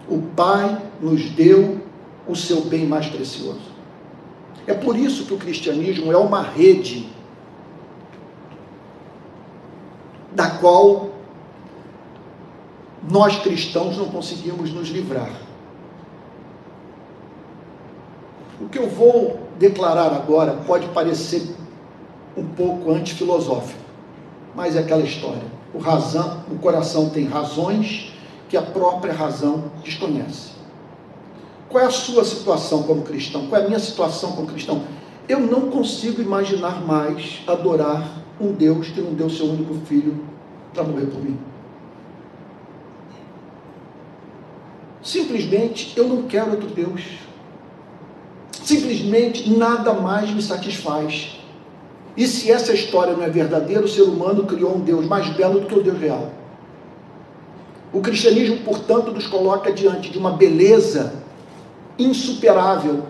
O 0.08 0.22
Pai 0.34 0.80
nos 1.00 1.30
deu 1.30 1.80
o 2.26 2.34
seu 2.34 2.62
bem 2.62 2.86
mais 2.86 3.06
precioso. 3.06 3.78
É 4.66 4.74
por 4.74 4.96
isso 4.98 5.24
que 5.24 5.34
o 5.34 5.38
cristianismo 5.38 6.12
é 6.12 6.16
uma 6.16 6.42
rede 6.42 7.08
da 10.32 10.50
qual 10.50 11.17
nós 13.10 13.38
cristãos 13.38 13.96
não 13.96 14.06
conseguimos 14.06 14.72
nos 14.72 14.88
livrar. 14.88 15.30
O 18.60 18.68
que 18.68 18.78
eu 18.78 18.88
vou 18.88 19.40
declarar 19.58 20.12
agora 20.12 20.52
pode 20.66 20.88
parecer 20.88 21.54
um 22.36 22.46
pouco 22.46 22.90
antifilosófico, 22.92 23.80
mas 24.54 24.76
é 24.76 24.80
aquela 24.80 25.02
história. 25.02 25.42
O, 25.72 25.78
razão, 25.78 26.44
o 26.50 26.58
coração 26.58 27.08
tem 27.08 27.24
razões 27.24 28.12
que 28.48 28.56
a 28.56 28.62
própria 28.62 29.12
razão 29.12 29.64
desconhece. 29.84 30.52
Qual 31.68 31.82
é 31.82 31.86
a 31.86 31.90
sua 31.90 32.24
situação 32.24 32.82
como 32.82 33.02
cristão? 33.02 33.46
Qual 33.46 33.60
é 33.60 33.64
a 33.64 33.68
minha 33.68 33.78
situação 33.78 34.32
como 34.32 34.48
cristão? 34.48 34.82
Eu 35.28 35.40
não 35.40 35.70
consigo 35.70 36.22
imaginar 36.22 36.80
mais 36.86 37.42
adorar 37.46 38.08
um 38.40 38.52
Deus 38.52 38.88
que 38.88 39.00
não 39.00 39.12
deu 39.12 39.28
seu 39.28 39.46
único 39.46 39.74
filho 39.86 40.24
para 40.72 40.82
morrer 40.82 41.06
por 41.06 41.22
mim. 41.22 41.38
Simplesmente 45.08 45.94
eu 45.96 46.06
não 46.06 46.24
quero 46.24 46.50
outro 46.50 46.68
Deus. 46.68 47.00
Simplesmente 48.62 49.48
nada 49.48 49.94
mais 49.94 50.28
me 50.30 50.42
satisfaz. 50.42 51.40
E 52.14 52.26
se 52.26 52.52
essa 52.52 52.74
história 52.74 53.16
não 53.16 53.22
é 53.22 53.30
verdadeira, 53.30 53.82
o 53.82 53.88
ser 53.88 54.02
humano 54.02 54.44
criou 54.44 54.76
um 54.76 54.80
Deus 54.80 55.06
mais 55.06 55.26
belo 55.30 55.60
do 55.60 55.66
que 55.66 55.74
o 55.74 55.82
Deus 55.82 55.98
real. 55.98 56.30
O 57.90 58.02
cristianismo, 58.02 58.58
portanto, 58.58 59.10
nos 59.10 59.26
coloca 59.26 59.72
diante 59.72 60.10
de 60.10 60.18
uma 60.18 60.32
beleza 60.32 61.14
insuperável 61.98 63.04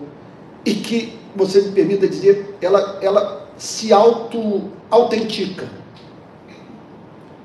e 0.63 0.75
que, 0.75 1.19
você 1.35 1.59
me 1.63 1.71
permita 1.73 2.07
dizer, 2.07 2.57
ela, 2.61 2.97
ela 3.01 3.49
se 3.57 3.91
auto-autentica. 3.91 5.67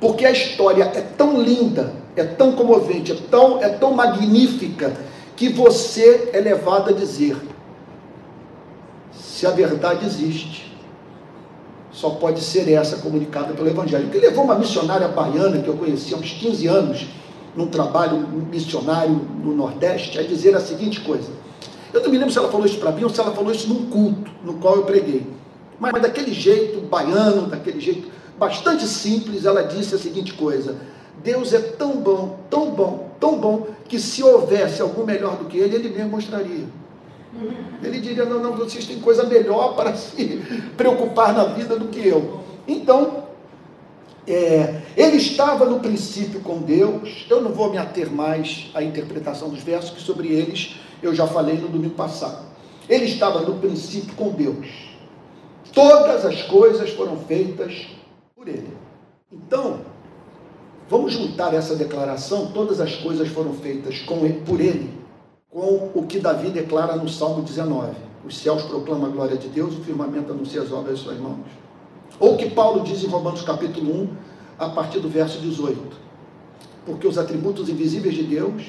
Porque 0.01 0.25
a 0.25 0.31
história 0.31 0.85
é 0.85 1.01
tão 1.01 1.43
linda, 1.43 2.04
é 2.17 2.25
tão 2.25 2.53
comovente, 2.53 3.13
é 3.13 3.17
tão, 3.31 3.63
é 3.63 3.69
tão 3.69 3.93
magnífica, 3.93 4.93
que 5.37 5.49
você 5.49 6.31
é 6.33 6.41
levado 6.41 6.91
a 6.91 6.93
dizer: 6.93 7.37
se 9.13 9.47
a 9.47 9.51
verdade 9.51 10.07
existe, 10.07 10.73
só 11.91 12.11
pode 12.11 12.41
ser 12.41 12.69
essa 12.71 12.99
comunicada 12.99 13.53
pelo 13.55 13.69
Evangelho. 13.69 14.09
Que 14.09 14.19
levou 14.19 14.45
uma 14.45 14.55
missionária 14.57 15.09
baiana 15.09 15.61
que 15.61 15.69
eu 15.69 15.77
conheci 15.77 16.15
há 16.15 16.17
uns 16.17 16.33
15 16.33 16.67
anos, 16.67 17.07
num 17.57 17.67
trabalho 17.67 18.19
missionário 18.51 19.15
no 19.43 19.55
Nordeste, 19.55 20.19
a 20.19 20.23
dizer 20.23 20.57
a 20.57 20.61
seguinte 20.61 21.01
coisa. 21.01 21.31
Eu 21.93 22.03
não 22.03 22.11
me 22.11 22.19
lembro 22.19 22.33
se 22.33 22.39
ela 22.39 22.51
falou 22.51 22.67
isso 22.67 22.79
para 22.79 22.91
mim 22.91 23.05
ou 23.05 23.11
se 23.11 23.21
ela 23.21 23.31
falou 23.31 23.53
isso 23.53 23.69
num 23.69 23.87
culto 23.87 24.29
no 24.43 24.55
qual 24.55 24.77
eu 24.77 24.83
preguei. 24.83 25.25
Mas, 25.79 25.93
mas 25.93 26.03
daquele 26.03 26.33
jeito 26.33 26.81
baiano, 26.81 27.47
daquele 27.47 27.81
jeito 27.81 28.09
bastante 28.37 28.85
simples, 28.87 29.45
ela 29.45 29.63
disse 29.63 29.95
a 29.95 29.99
seguinte 29.99 30.33
coisa: 30.35 30.77
Deus 31.23 31.53
é 31.53 31.61
tão 31.61 31.97
bom, 31.97 32.41
tão 32.51 32.71
bom, 32.71 33.11
tão 33.19 33.39
bom, 33.39 33.69
que 33.89 33.99
se 33.99 34.23
houvesse 34.23 34.83
algum 34.83 35.05
melhor 35.05 35.37
do 35.37 35.47
que 35.47 35.59
ele, 35.59 35.77
ele 35.77 35.89
mesmo 35.91 36.11
mostraria. 36.11 36.67
Ele 37.83 38.01
diria: 38.01 38.25
não, 38.25 38.41
não, 38.41 38.53
vocês 38.53 38.87
têm 38.87 39.01
coisa 39.01 39.25
melhor 39.25 39.75
para 39.75 39.95
se 39.97 40.43
preocupar 40.77 41.33
na 41.33 41.45
vida 41.45 41.79
do 41.79 41.89
que 41.89 42.07
eu. 42.07 42.41
Então, 42.67 43.25
é, 44.27 44.83
ele 44.97 45.17
estava 45.17 45.65
no 45.65 45.81
princípio 45.81 46.41
com 46.41 46.59
Deus. 46.59 47.27
Eu 47.29 47.43
não 47.43 47.53
vou 47.53 47.71
me 47.71 47.79
ater 47.79 48.11
mais 48.11 48.71
à 48.75 48.83
interpretação 48.83 49.49
dos 49.49 49.63
versos, 49.63 49.91
que 49.91 50.01
sobre 50.01 50.29
eles 50.29 50.77
eu 51.03 51.15
já 51.15 51.27
falei 51.27 51.57
no 51.57 51.69
domingo 51.69 51.95
passado. 51.95 52.45
Ele 52.89 53.05
estava 53.05 53.41
no 53.41 53.59
princípio 53.59 54.15
com 54.15 54.31
Deus. 54.31 54.67
Todas 55.73 56.25
as 56.25 56.43
coisas 56.43 56.91
foram 56.91 57.17
feitas 57.19 57.87
por 58.35 58.49
ele. 58.49 58.77
Então, 59.33 59.81
vamos 60.89 61.13
juntar 61.13 61.55
essa 61.55 61.75
declaração: 61.75 62.47
todas 62.53 62.81
as 62.81 62.95
coisas 62.97 63.29
foram 63.29 63.53
feitas 63.55 64.01
com 64.01 64.25
ele, 64.25 64.41
por 64.41 64.61
ele 64.61 65.05
com 65.55 65.91
o 65.95 66.05
que 66.07 66.19
Davi 66.19 66.51
declara 66.51 66.97
no 66.97 67.09
Salmo 67.09 67.43
19. 67.43 67.95
Os 68.27 68.37
céus 68.37 68.63
proclamam 68.63 69.07
a 69.07 69.11
glória 69.11 69.37
de 69.37 69.47
Deus, 69.47 69.77
o 69.77 69.83
firmamento 69.83 70.33
anuncia 70.33 70.63
as 70.63 70.73
obras 70.73 70.99
de 70.99 71.05
suas 71.05 71.19
mãos. 71.19 71.47
Ou 72.19 72.37
que 72.37 72.51
Paulo 72.51 72.83
diz 72.83 73.05
em 73.05 73.07
Romanos 73.07 73.43
capítulo 73.43 74.03
1, 74.03 74.09
a 74.59 74.69
partir 74.71 74.99
do 74.99 75.09
verso 75.09 75.39
18. 75.39 75.79
Porque 76.85 77.07
os 77.07 77.19
atributos 77.19 77.69
invisíveis 77.69 78.17
de 78.17 78.25
Deus, 78.25 78.65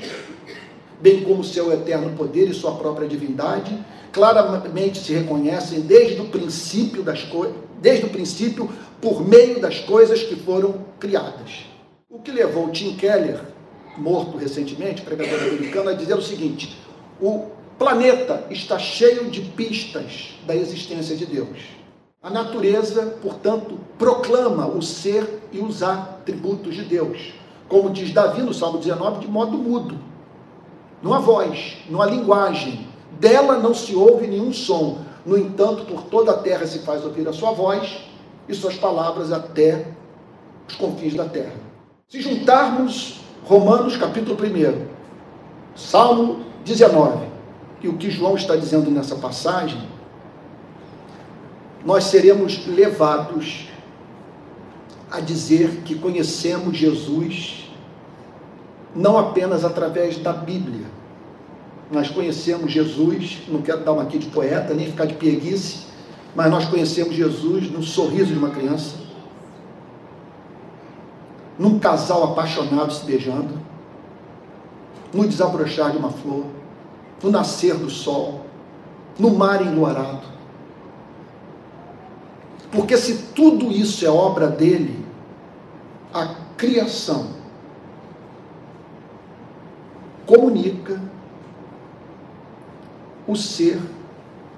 bem 1.01 1.23
como 1.23 1.41
o 1.41 1.43
seu 1.43 1.71
eterno 1.71 2.15
poder 2.15 2.49
e 2.49 2.53
sua 2.53 2.73
própria 2.73 3.07
divindade, 3.07 3.75
claramente 4.11 4.99
se 4.99 5.13
reconhecem 5.13 5.81
desde 5.81 6.21
o 6.21 6.25
princípio 6.25 7.01
das 7.01 7.23
coisas, 7.23 7.55
desde 7.81 8.05
o 8.05 8.09
princípio 8.09 8.69
por 9.01 9.27
meio 9.27 9.59
das 9.59 9.79
coisas 9.79 10.21
que 10.21 10.35
foram 10.35 10.85
criadas. 10.99 11.65
O 12.15 12.19
que 12.19 12.31
levou 12.31 12.69
Tim 12.69 12.95
Keller 12.95 13.41
morto 13.97 14.37
recentemente, 14.37 15.01
pregador 15.01 15.37
americano, 15.49 15.89
a 15.89 15.93
dizer 15.93 16.17
o 16.17 16.21
seguinte: 16.21 16.79
o 17.21 17.47
planeta 17.77 18.45
está 18.49 18.79
cheio 18.79 19.29
de 19.29 19.41
pistas 19.41 20.33
da 20.47 20.55
existência 20.55 21.13
de 21.17 21.25
Deus. 21.25 21.59
A 22.23 22.29
natureza, 22.29 23.17
portanto, 23.21 23.77
proclama 23.97 24.65
o 24.65 24.81
ser 24.81 25.41
e 25.51 25.59
os 25.59 25.83
atributos 25.83 26.75
de 26.75 26.85
Deus. 26.85 27.33
Como 27.67 27.89
diz 27.89 28.13
Davi 28.13 28.43
no 28.43 28.53
Salmo 28.53 28.77
19, 28.77 29.19
de 29.19 29.27
modo 29.27 29.57
mudo. 29.57 29.99
Não 31.03 31.13
há 31.13 31.19
voz, 31.19 31.79
não 31.89 32.01
há 32.01 32.05
linguagem. 32.05 32.87
Dela 33.19 33.59
não 33.59 33.73
se 33.73 33.93
ouve 33.93 34.25
nenhum 34.25 34.53
som. 34.53 34.99
No 35.25 35.37
entanto, 35.37 35.83
por 35.83 36.03
toda 36.03 36.31
a 36.31 36.37
terra 36.37 36.65
se 36.65 36.79
faz 36.79 37.03
ouvir 37.03 37.27
a 37.27 37.33
sua 37.33 37.51
voz 37.51 38.05
e 38.47 38.53
suas 38.53 38.77
palavras 38.77 39.33
até 39.33 39.87
os 40.65 40.75
confins 40.75 41.13
da 41.13 41.25
terra. 41.25 41.64
Se 42.07 42.21
juntarmos 42.21 43.21
Romanos 43.45 43.97
capítulo 43.97 44.37
1, 44.37 44.85
Salmo 45.75 46.45
19. 46.63 47.25
E 47.81 47.87
o 47.87 47.97
que 47.97 48.11
João 48.11 48.35
está 48.35 48.55
dizendo 48.55 48.91
nessa 48.91 49.15
passagem, 49.15 49.81
nós 51.83 52.03
seremos 52.03 52.67
levados 52.67 53.69
a 55.09 55.19
dizer 55.19 55.81
que 55.83 55.95
conhecemos 55.95 56.77
Jesus 56.77 57.71
não 58.95 59.17
apenas 59.17 59.65
através 59.65 60.17
da 60.17 60.31
Bíblia. 60.31 60.85
Nós 61.91 62.07
conhecemos 62.07 62.71
Jesus, 62.71 63.39
não 63.47 63.63
quero 63.63 63.83
dar 63.83 63.93
uma 63.93 64.03
aqui 64.03 64.19
de 64.19 64.27
poeta, 64.27 64.75
nem 64.75 64.91
ficar 64.91 65.05
de 65.05 65.15
pieguice, 65.15 65.85
mas 66.35 66.51
nós 66.51 66.65
conhecemos 66.65 67.15
Jesus 67.15 67.71
no 67.71 67.81
sorriso 67.81 68.31
de 68.31 68.37
uma 68.37 68.51
criança, 68.51 69.04
num 71.57 71.79
casal 71.79 72.23
apaixonado 72.23 72.93
se 72.93 73.05
beijando, 73.05 73.59
no 75.13 75.27
desabrochar 75.27 75.91
de 75.91 75.97
uma 75.97 76.09
flor, 76.09 76.45
no 77.23 77.31
nascer 77.31 77.75
do 77.75 77.89
sol, 77.89 78.45
no 79.17 79.31
mar 79.31 79.65
enluarado. 79.65 80.35
Porque 82.71 82.97
se 82.97 83.27
tudo 83.33 83.71
isso 83.71 84.05
é 84.05 84.09
obra 84.09 84.47
dele, 84.47 85.05
a 86.13 86.35
criação 86.57 87.27
comunica 90.25 91.01
o 93.27 93.35
ser 93.35 93.79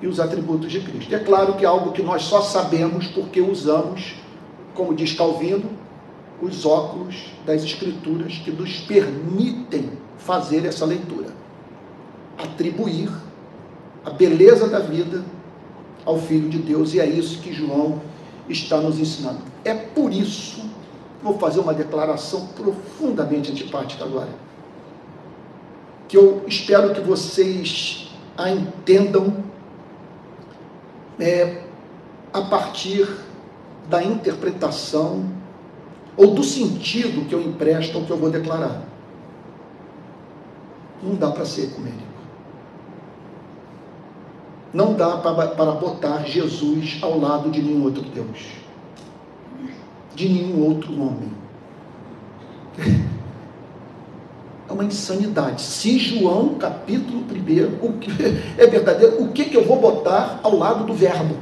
e 0.01 0.07
os 0.07 0.19
atributos 0.19 0.71
de 0.71 0.79
Cristo. 0.81 1.13
É 1.13 1.19
claro 1.19 1.53
que 1.53 1.65
é 1.65 1.67
algo 1.67 1.91
que 1.91 2.01
nós 2.01 2.23
só 2.23 2.41
sabemos 2.41 3.07
porque 3.07 3.41
usamos, 3.41 4.15
como 4.73 4.93
diz 4.93 5.13
Calvino, 5.13 5.69
os 6.41 6.65
óculos 6.65 7.31
das 7.45 7.63
Escrituras 7.63 8.33
que 8.43 8.51
nos 8.51 8.79
permitem 8.81 9.91
fazer 10.17 10.65
essa 10.65 10.85
leitura. 10.85 11.27
Atribuir 12.37 13.09
a 14.05 14.09
beleza 14.09 14.67
da 14.67 14.79
vida 14.79 15.23
ao 16.05 16.17
Filho 16.19 16.49
de 16.49 16.59
Deus, 16.59 16.93
e 16.93 16.99
é 16.99 17.05
isso 17.05 17.39
que 17.41 17.51
João 17.51 18.01
está 18.47 18.77
nos 18.77 18.99
ensinando. 18.99 19.39
É 19.65 19.73
por 19.73 20.13
isso, 20.13 20.63
vou 21.21 21.37
fazer 21.37 21.59
uma 21.59 21.73
declaração 21.73 22.47
profundamente 22.47 23.51
antipática 23.51 24.05
agora, 24.05 24.29
que 26.07 26.15
eu 26.15 26.43
espero 26.47 26.93
que 26.93 27.01
vocês 27.01 28.09
a 28.37 28.49
entendam 28.49 29.43
é, 31.19 31.63
a 32.31 32.41
partir 32.41 33.07
da 33.89 34.03
interpretação 34.03 35.36
ou 36.17 36.33
do 36.33 36.43
sentido 36.43 37.27
que 37.29 37.35
eu 37.35 37.41
empresto 37.41 37.97
ao 37.97 38.03
que 38.03 38.09
eu 38.09 38.17
vou 38.17 38.31
declarar. 38.31 38.81
Não 41.01 41.13
dá 41.13 41.29
para 41.29 41.45
ser 41.45 41.65
ecumênico. 41.65 42.07
Não 44.73 44.93
dá 44.93 45.17
para 45.17 45.71
botar 45.71 46.23
Jesus 46.23 46.97
ao 47.01 47.19
lado 47.19 47.49
de 47.49 47.61
nenhum 47.61 47.83
outro 47.83 48.01
Deus, 48.03 48.47
de 50.15 50.27
nenhum 50.27 50.65
outro 50.65 50.91
homem. 50.93 51.31
É 54.69 54.73
uma 54.73 54.83
insanidade. 54.83 55.61
Se 55.61 55.97
João, 55.97 56.55
capítulo 56.55 57.19
1, 57.19 57.85
o 57.85 57.93
que 57.93 58.11
é 58.57 58.67
verdadeiro, 58.67 59.23
o 59.23 59.31
que, 59.31 59.45
que 59.45 59.55
eu 59.55 59.65
vou 59.65 59.79
botar 59.79 60.41
ao 60.43 60.57
lado 60.57 60.83
do 60.83 60.93
verbo? 60.93 61.35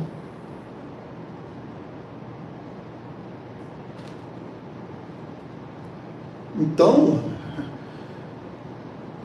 Então, 6.57 7.21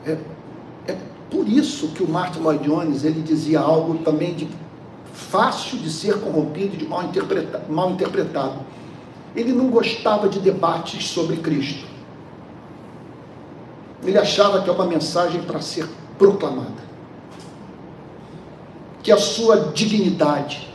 é, 0.05 0.17
é 0.87 0.97
por 1.29 1.47
isso 1.47 1.89
que 1.89 2.03
o 2.03 2.09
Martin 2.09 2.39
Lloyd 2.39 2.63
Jones 2.63 3.05
ele 3.05 3.21
dizia 3.21 3.59
algo 3.59 3.99
também 3.99 4.33
de 4.33 4.49
fácil 5.13 5.77
de 5.77 5.89
ser 5.89 6.19
corrompido, 6.19 6.75
de 6.75 6.85
mal, 6.85 7.03
interpreta, 7.03 7.63
mal 7.69 7.91
interpretado. 7.91 8.59
Ele 9.33 9.53
não 9.53 9.69
gostava 9.69 10.27
de 10.27 10.39
debates 10.39 11.07
sobre 11.07 11.37
Cristo. 11.37 11.85
Ele 14.03 14.17
achava 14.17 14.61
que 14.61 14.69
é 14.69 14.73
uma 14.73 14.85
mensagem 14.85 15.41
para 15.43 15.61
ser 15.61 15.87
proclamada. 16.17 16.91
Que 19.01 19.11
a 19.11 19.17
sua 19.17 19.71
dignidade, 19.73 20.67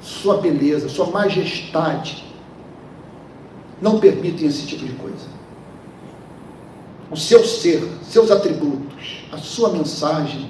sua 0.00 0.36
beleza, 0.36 0.90
sua 0.90 1.06
majestade 1.06 2.24
não 3.80 3.98
permitem 3.98 4.46
esse 4.46 4.66
tipo 4.66 4.84
de 4.84 4.92
coisa 4.92 5.39
o 7.10 7.16
seu 7.16 7.44
ser, 7.44 7.82
seus 8.04 8.30
atributos, 8.30 9.24
a 9.32 9.38
sua 9.38 9.70
mensagem 9.70 10.48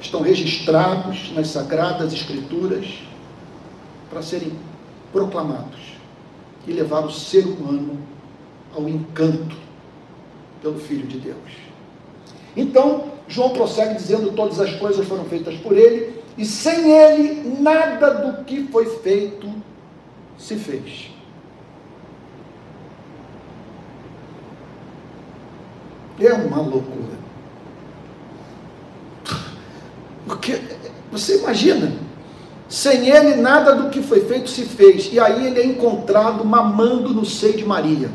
estão 0.00 0.22
registrados 0.22 1.32
nas 1.34 1.48
sagradas 1.48 2.12
escrituras 2.12 2.86
para 4.08 4.22
serem 4.22 4.52
proclamados 5.12 5.80
e 6.66 6.72
levar 6.72 7.04
o 7.04 7.10
ser 7.10 7.44
humano 7.44 7.98
ao 8.74 8.88
encanto 8.88 9.56
pelo 10.62 10.78
Filho 10.78 11.06
de 11.06 11.18
Deus. 11.18 11.70
Então, 12.56 13.04
João 13.28 13.50
prossegue 13.50 13.94
dizendo: 13.94 14.32
todas 14.32 14.60
as 14.60 14.74
coisas 14.76 15.06
foram 15.06 15.24
feitas 15.24 15.56
por 15.56 15.76
ele, 15.76 16.20
e 16.36 16.44
sem 16.44 16.90
ele 16.90 17.60
nada 17.60 18.10
do 18.10 18.44
que 18.44 18.64
foi 18.68 18.86
feito 19.00 19.48
se 20.38 20.56
fez. 20.56 21.10
É 26.20 26.32
uma 26.34 26.58
loucura. 26.58 27.18
Porque 30.26 30.60
você 31.10 31.38
imagina, 31.38 31.92
sem 32.68 33.08
ele 33.08 33.36
nada 33.36 33.74
do 33.74 33.88
que 33.88 34.02
foi 34.02 34.20
feito 34.20 34.48
se 34.50 34.64
fez, 34.64 35.10
e 35.12 35.18
aí 35.18 35.46
ele 35.46 35.60
é 35.60 35.64
encontrado 35.64 36.44
mamando 36.44 37.14
no 37.14 37.24
seio 37.24 37.56
de 37.56 37.64
Maria. 37.64 38.10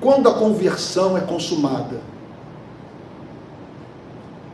Quando 0.00 0.28
a 0.28 0.34
conversão 0.34 1.16
é 1.16 1.20
consumada, 1.20 2.00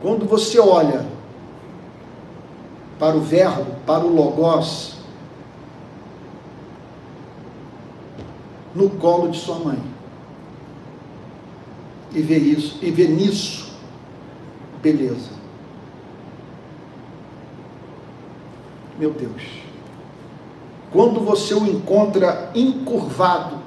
quando 0.01 0.25
você 0.25 0.59
olha 0.59 1.05
para 2.97 3.15
o 3.15 3.21
Verbo, 3.21 3.75
para 3.85 4.05
o 4.05 4.15
Logos, 4.15 5.02
no 8.75 8.89
colo 8.91 9.29
de 9.29 9.39
sua 9.39 9.59
mãe. 9.59 9.79
E 12.13 12.21
ver 12.21 12.39
isso, 12.39 12.77
e 12.81 12.91
ver 12.91 13.09
nisso 13.09 13.63
beleza. 14.83 15.31
Meu 18.99 19.11
Deus. 19.11 19.41
Quando 20.91 21.21
você 21.21 21.55
o 21.55 21.65
encontra 21.65 22.51
encurvado, 22.53 23.57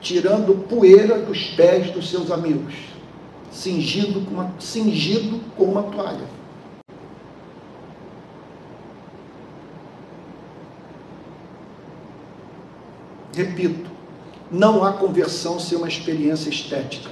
tirando 0.00 0.68
poeira 0.68 1.18
dos 1.18 1.48
pés 1.54 1.90
dos 1.90 2.10
seus 2.10 2.30
amigos, 2.30 2.74
cingido 3.50 4.20
com 4.20 4.34
uma, 4.34 4.52
cingido 4.60 5.40
com 5.56 5.64
uma 5.64 5.82
toalha. 5.84 6.36
Repito, 13.34 13.90
não 14.50 14.84
há 14.84 14.92
conversão 14.92 15.58
sem 15.58 15.76
uma 15.76 15.88
experiência 15.88 16.48
estética. 16.48 17.10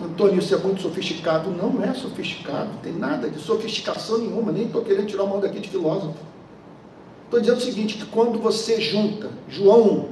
Antônio, 0.00 0.38
isso 0.38 0.54
é 0.54 0.58
muito 0.58 0.80
sofisticado. 0.80 1.50
Não 1.50 1.82
é 1.82 1.92
sofisticado, 1.92 2.70
tem 2.82 2.92
nada 2.92 3.28
de 3.28 3.38
sofisticação 3.38 4.18
nenhuma, 4.18 4.52
nem 4.52 4.66
estou 4.66 4.82
querendo 4.82 5.06
tirar 5.06 5.24
a 5.24 5.26
mão 5.26 5.40
daqui 5.40 5.60
de 5.60 5.68
filósofo. 5.68 6.16
Estou 7.24 7.40
dizendo 7.40 7.58
o 7.58 7.60
seguinte, 7.60 7.98
que 7.98 8.06
quando 8.06 8.38
você 8.38 8.80
junta 8.80 9.30
João 9.48 9.82
1, 9.82 10.08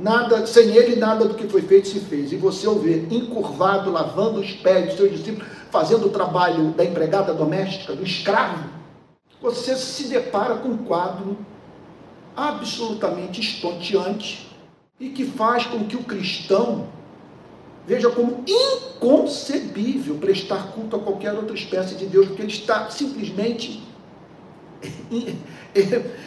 nada, 0.00 0.46
sem 0.46 0.74
ele 0.74 0.96
nada 0.96 1.26
do 1.26 1.34
que 1.34 1.46
foi 1.46 1.62
feito 1.62 1.86
se 1.86 2.00
fez, 2.00 2.32
e 2.32 2.36
você 2.36 2.66
o 2.66 2.78
vê 2.78 3.06
encurvado, 3.10 3.92
lavando 3.92 4.40
os 4.40 4.52
pés 4.52 4.86
dos 4.86 4.96
seus 4.96 5.12
discípulos, 5.12 5.46
fazendo 5.70 6.06
o 6.06 6.10
trabalho 6.10 6.70
da 6.72 6.84
empregada 6.84 7.32
doméstica, 7.32 7.94
do 7.94 8.02
escravo, 8.02 8.68
você 9.40 9.76
se 9.76 10.08
depara 10.08 10.56
com 10.56 10.70
um 10.70 10.78
quadro 10.78 11.36
absolutamente 12.36 13.40
estonteante 13.40 14.48
e 14.98 15.10
que 15.10 15.24
faz 15.24 15.66
com 15.66 15.84
que 15.84 15.96
o 15.96 16.04
cristão 16.04 16.88
veja 17.86 18.10
como 18.10 18.44
inconcebível 18.46 20.16
prestar 20.16 20.72
culto 20.72 20.96
a 20.96 21.00
qualquer 21.00 21.34
outra 21.34 21.54
espécie 21.54 21.94
de 21.94 22.06
Deus, 22.06 22.28
porque 22.28 22.42
ele 22.42 22.52
está 22.52 22.90
simplesmente. 22.90 23.82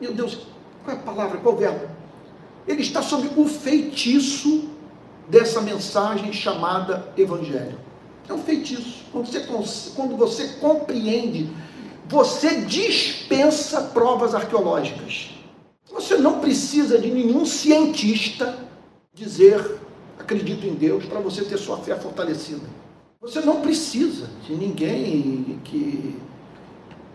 Meu 0.00 0.12
Deus, 0.14 0.46
qual 0.84 0.96
é 0.96 0.98
a 0.98 1.02
palavra? 1.02 1.38
Qual 1.38 1.54
é 1.54 1.56
o 1.56 1.60
verbo? 1.60 1.88
Ele 2.66 2.82
está 2.82 3.02
sob 3.02 3.30
o 3.36 3.46
feitiço 3.46 4.68
dessa 5.28 5.60
mensagem 5.60 6.32
chamada 6.32 7.12
Evangelho. 7.16 7.78
É 8.28 8.32
um 8.32 8.42
feitiço. 8.42 9.04
Quando 9.12 9.26
você, 9.26 9.40
quando 9.94 10.16
você 10.16 10.48
compreende 10.60 11.50
você 12.12 12.60
dispensa 12.60 13.80
provas 13.80 14.34
arqueológicas. 14.34 15.30
Você 15.90 16.18
não 16.18 16.40
precisa 16.40 16.98
de 16.98 17.10
nenhum 17.10 17.46
cientista 17.46 18.58
dizer 19.14 19.80
acredito 20.18 20.66
em 20.66 20.74
Deus 20.74 21.06
para 21.06 21.20
você 21.20 21.42
ter 21.42 21.56
sua 21.56 21.78
fé 21.78 21.96
fortalecida. 21.96 22.66
Você 23.18 23.40
não 23.40 23.62
precisa 23.62 24.28
de 24.46 24.54
ninguém 24.54 25.58
que 25.64 26.20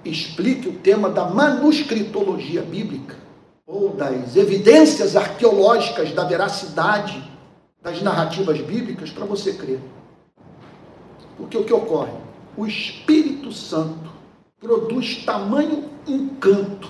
explique 0.03 0.67
o 0.67 0.73
tema 0.73 1.11
da 1.11 1.25
manuscritologia 1.25 2.63
bíblica 2.63 3.17
ou 3.67 3.89
das 3.89 4.35
evidências 4.35 5.15
arqueológicas 5.15 6.11
da 6.11 6.23
veracidade 6.23 7.23
das 7.83 8.01
narrativas 8.01 8.59
bíblicas 8.61 9.11
para 9.11 9.25
você 9.25 9.53
crer. 9.53 9.79
Porque 11.37 11.55
o 11.55 11.63
que 11.63 11.73
ocorre? 11.73 12.13
O 12.57 12.65
Espírito 12.65 13.51
Santo 13.51 14.16
produz 14.59 15.23
tamanho 15.23 15.89
encanto 16.07 16.89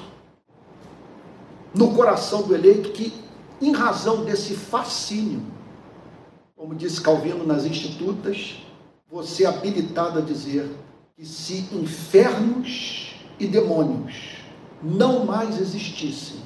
no 1.73 1.93
coração 1.93 2.43
do 2.43 2.56
eleito 2.56 2.91
que, 2.91 3.13
em 3.62 3.71
razão 3.71 4.23
desse 4.23 4.53
fascínio, 4.56 5.41
como 6.56 6.73
disse 6.73 7.01
Calvino 7.01 7.45
nas 7.45 7.65
Institutas, 7.65 8.63
você 9.10 9.43
é 9.43 9.47
habilitado 9.47 10.19
a 10.19 10.21
dizer 10.21 10.69
que 11.15 11.25
se 11.25 11.67
infernos 11.73 13.15
e 13.39 13.47
demônios 13.47 14.38
não 14.82 15.25
mais 15.25 15.60
existissem, 15.60 16.41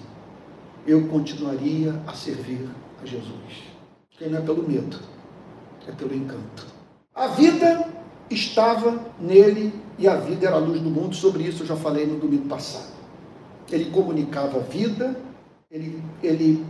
eu 0.85 1.07
continuaria 1.07 2.01
a 2.07 2.13
servir 2.13 2.67
a 3.01 3.05
Jesus. 3.05 3.71
Que 4.11 4.27
não 4.27 4.39
é 4.39 4.41
pelo 4.41 4.67
medo, 4.67 4.99
é 5.87 5.91
pelo 5.91 6.13
encanto. 6.13 6.65
A 7.13 7.27
vida 7.27 8.00
estava 8.33 8.99
nele 9.19 9.73
e 9.97 10.07
a 10.07 10.15
vida 10.15 10.47
era 10.47 10.55
a 10.55 10.59
luz 10.59 10.81
do 10.81 10.89
mundo. 10.89 11.15
Sobre 11.15 11.43
isso 11.43 11.63
eu 11.63 11.67
já 11.67 11.75
falei 11.75 12.05
no 12.05 12.19
domingo 12.19 12.47
passado. 12.47 12.91
Ele 13.71 13.85
comunicava 13.85 14.57
a 14.57 14.61
vida, 14.61 15.15
ele, 15.69 16.03
ele 16.21 16.65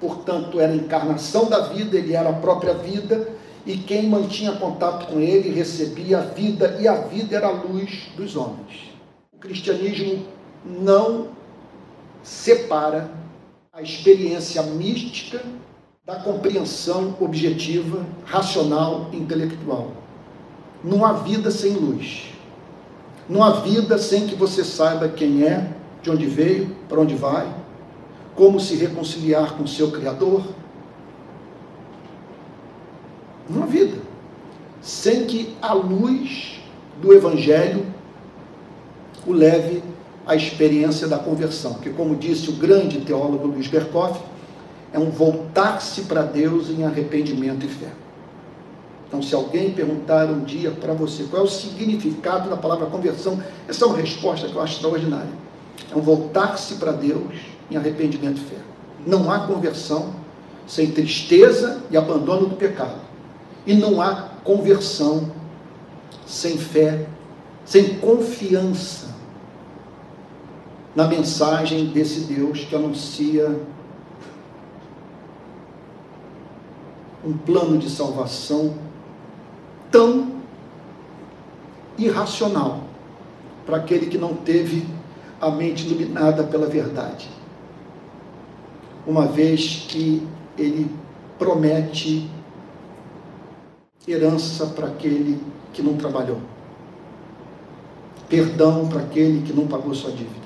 portanto, 0.00 0.60
era 0.60 0.72
a 0.72 0.76
encarnação 0.76 1.48
da 1.48 1.68
vida, 1.68 1.96
ele 1.96 2.14
era 2.14 2.28
a 2.28 2.34
própria 2.34 2.74
vida, 2.74 3.28
e 3.64 3.78
quem 3.78 4.08
mantinha 4.08 4.52
contato 4.52 5.06
com 5.06 5.20
ele 5.20 5.48
recebia 5.48 6.18
a 6.18 6.22
vida, 6.22 6.76
e 6.80 6.86
a 6.86 6.94
vida 6.94 7.36
era 7.36 7.46
a 7.46 7.50
luz 7.50 8.10
dos 8.16 8.36
homens. 8.36 8.92
O 9.32 9.38
cristianismo 9.38 10.26
não 10.64 11.28
separa 12.22 13.10
a 13.72 13.80
experiência 13.80 14.62
mística 14.62 15.40
da 16.04 16.16
compreensão 16.16 17.16
objetiva, 17.18 18.04
racional 18.24 19.08
e 19.12 19.16
intelectual. 19.16 20.03
Não 20.84 21.04
há 21.04 21.14
vida 21.14 21.50
sem 21.50 21.72
luz. 21.72 22.26
Não 23.28 23.42
há 23.42 23.52
vida 23.60 23.96
sem 23.96 24.26
que 24.26 24.34
você 24.34 24.62
saiba 24.62 25.08
quem 25.08 25.44
é, 25.44 25.72
de 26.02 26.10
onde 26.10 26.26
veio, 26.26 26.76
para 26.88 27.00
onde 27.00 27.14
vai, 27.14 27.50
como 28.36 28.60
se 28.60 28.76
reconciliar 28.76 29.54
com 29.56 29.64
o 29.64 29.68
seu 29.68 29.90
Criador. 29.90 30.44
Não 33.48 33.62
há 33.62 33.66
vida 33.66 34.04
sem 34.82 35.24
que 35.24 35.56
a 35.62 35.72
luz 35.72 36.60
do 37.00 37.14
Evangelho 37.14 37.86
o 39.26 39.32
leve 39.32 39.82
à 40.26 40.36
experiência 40.36 41.08
da 41.08 41.18
conversão, 41.18 41.74
que, 41.74 41.88
como 41.88 42.14
disse 42.14 42.50
o 42.50 42.52
grande 42.52 43.00
teólogo 43.00 43.46
Luiz 43.46 43.66
Berkoff, 43.66 44.20
é 44.92 44.98
um 44.98 45.08
voltar-se 45.08 46.02
para 46.02 46.22
Deus 46.22 46.68
em 46.68 46.84
arrependimento 46.84 47.64
e 47.64 47.68
fé. 47.68 47.88
Então, 49.06 49.22
se 49.22 49.34
alguém 49.34 49.72
perguntar 49.72 50.26
um 50.26 50.42
dia 50.42 50.70
para 50.70 50.92
você 50.92 51.24
qual 51.24 51.42
é 51.42 51.44
o 51.44 51.48
significado 51.48 52.50
da 52.50 52.56
palavra 52.56 52.86
conversão, 52.86 53.40
essa 53.68 53.84
é 53.84 53.88
uma 53.88 53.96
resposta 53.96 54.48
que 54.48 54.54
eu 54.54 54.60
acho 54.60 54.74
extraordinária. 54.74 55.30
É 55.90 55.96
um 55.96 56.00
voltar-se 56.00 56.76
para 56.76 56.92
Deus 56.92 57.34
em 57.70 57.76
arrependimento 57.76 58.38
e 58.38 58.44
fé. 58.44 58.56
Não 59.06 59.30
há 59.30 59.40
conversão 59.40 60.14
sem 60.66 60.90
tristeza 60.90 61.82
e 61.90 61.96
abandono 61.96 62.46
do 62.46 62.56
pecado. 62.56 62.98
E 63.66 63.74
não 63.74 64.00
há 64.00 64.30
conversão 64.42 65.30
sem 66.26 66.58
fé, 66.58 67.06
sem 67.64 67.98
confiança 67.98 69.14
na 70.94 71.06
mensagem 71.06 71.86
desse 71.86 72.20
Deus 72.20 72.60
que 72.60 72.74
anuncia 72.74 73.60
um 77.24 77.32
plano 77.32 77.78
de 77.78 77.88
salvação 77.88 78.74
tão 79.94 80.40
irracional 81.96 82.80
para 83.64 83.76
aquele 83.76 84.06
que 84.06 84.18
não 84.18 84.34
teve 84.34 84.84
a 85.40 85.48
mente 85.52 85.86
iluminada 85.86 86.42
pela 86.42 86.66
verdade. 86.66 87.30
Uma 89.06 89.28
vez 89.28 89.86
que 89.88 90.26
ele 90.58 90.90
promete 91.38 92.28
herança 94.08 94.66
para 94.66 94.88
aquele 94.88 95.40
que 95.72 95.80
não 95.80 95.96
trabalhou, 95.96 96.40
perdão 98.28 98.88
para 98.88 99.02
aquele 99.02 99.46
que 99.46 99.52
não 99.52 99.68
pagou 99.68 99.94
sua 99.94 100.10
dívida. 100.10 100.44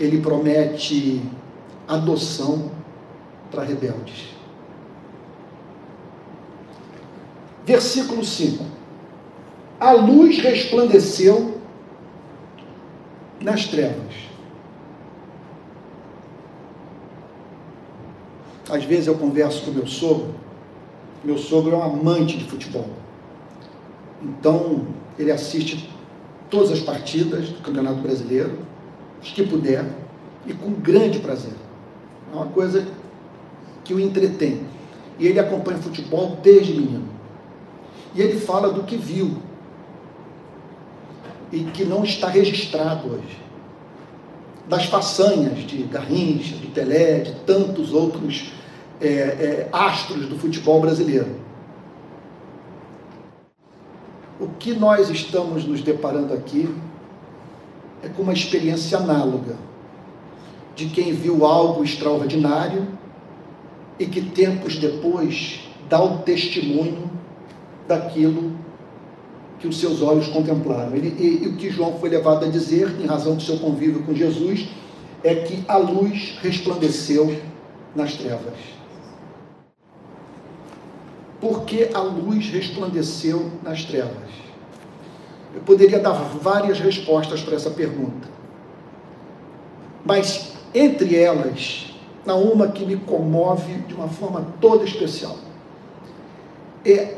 Ele 0.00 0.22
promete 0.22 1.22
adoção 1.86 2.70
para 3.50 3.64
rebeldes. 3.64 4.37
Versículo 7.68 8.24
5: 8.24 8.64
A 9.78 9.92
luz 9.92 10.38
resplandeceu 10.38 11.60
nas 13.38 13.66
trevas. 13.66 14.14
Às 18.70 18.84
vezes 18.84 19.06
eu 19.06 19.16
converso 19.16 19.66
com 19.66 19.70
meu 19.72 19.86
sogro. 19.86 20.34
Meu 21.22 21.36
sogro 21.36 21.74
é 21.74 21.76
um 21.76 21.82
amante 21.82 22.38
de 22.38 22.44
futebol. 22.44 22.88
Então, 24.22 24.86
ele 25.18 25.30
assiste 25.30 25.90
todas 26.48 26.72
as 26.72 26.80
partidas 26.80 27.50
do 27.50 27.60
Campeonato 27.60 28.00
Brasileiro, 28.00 28.60
os 29.22 29.30
que 29.30 29.46
puder, 29.46 29.84
e 30.46 30.54
com 30.54 30.72
grande 30.72 31.18
prazer. 31.18 31.52
É 32.32 32.34
uma 32.34 32.46
coisa 32.46 32.88
que 33.84 33.92
o 33.92 34.00
entretém. 34.00 34.62
E 35.18 35.26
ele 35.26 35.38
acompanha 35.38 35.76
futebol 35.76 36.38
desde 36.42 36.72
menino. 36.72 37.17
E 38.18 38.20
ele 38.20 38.40
fala 38.40 38.72
do 38.72 38.82
que 38.82 38.96
viu 38.96 39.36
e 41.52 41.60
que 41.60 41.84
não 41.84 42.02
está 42.02 42.28
registrado 42.28 43.08
hoje. 43.08 43.38
Das 44.66 44.86
façanhas 44.86 45.60
de 45.64 45.84
Garrincha, 45.84 46.56
de 46.56 46.66
Pelé, 46.66 47.20
de 47.20 47.34
tantos 47.46 47.92
outros 47.92 48.50
é, 49.00 49.06
é, 49.06 49.68
astros 49.70 50.26
do 50.26 50.36
futebol 50.36 50.80
brasileiro. 50.80 51.30
O 54.40 54.48
que 54.48 54.74
nós 54.74 55.08
estamos 55.10 55.64
nos 55.64 55.80
deparando 55.80 56.34
aqui 56.34 56.68
é 58.02 58.08
com 58.08 58.22
uma 58.22 58.32
experiência 58.32 58.98
análoga 58.98 59.54
de 60.74 60.86
quem 60.86 61.12
viu 61.12 61.46
algo 61.46 61.84
extraordinário 61.84 62.84
e 63.96 64.06
que 64.06 64.20
tempos 64.20 64.76
depois 64.76 65.60
dá 65.88 66.02
o 66.02 66.18
testemunho 66.18 67.07
daquilo 67.88 68.52
que 69.58 69.66
os 69.66 69.80
seus 69.80 70.02
olhos 70.02 70.28
contemplaram. 70.28 70.94
Ele, 70.94 71.08
e, 71.18 71.44
e 71.44 71.48
o 71.48 71.56
que 71.56 71.70
João 71.70 71.98
foi 71.98 72.10
levado 72.10 72.44
a 72.44 72.48
dizer, 72.48 73.00
em 73.00 73.06
razão 73.06 73.34
do 73.34 73.42
seu 73.42 73.58
convívio 73.58 74.04
com 74.04 74.14
Jesus, 74.14 74.68
é 75.24 75.34
que 75.34 75.64
a 75.66 75.76
luz 75.76 76.38
resplandeceu 76.40 77.36
nas 77.96 78.14
trevas. 78.14 78.54
Por 81.40 81.62
que 81.64 81.90
a 81.92 82.00
luz 82.00 82.48
resplandeceu 82.50 83.50
nas 83.62 83.84
trevas? 83.84 84.28
Eu 85.54 85.62
poderia 85.62 85.98
dar 85.98 86.12
várias 86.12 86.78
respostas 86.78 87.40
para 87.40 87.56
essa 87.56 87.70
pergunta. 87.70 88.28
Mas 90.04 90.52
entre 90.74 91.16
elas, 91.16 91.86
há 92.26 92.34
uma 92.34 92.68
que 92.68 92.84
me 92.84 92.96
comove 92.96 93.74
de 93.86 93.94
uma 93.94 94.08
forma 94.08 94.46
toda 94.60 94.84
especial. 94.84 95.36
É 96.84 97.16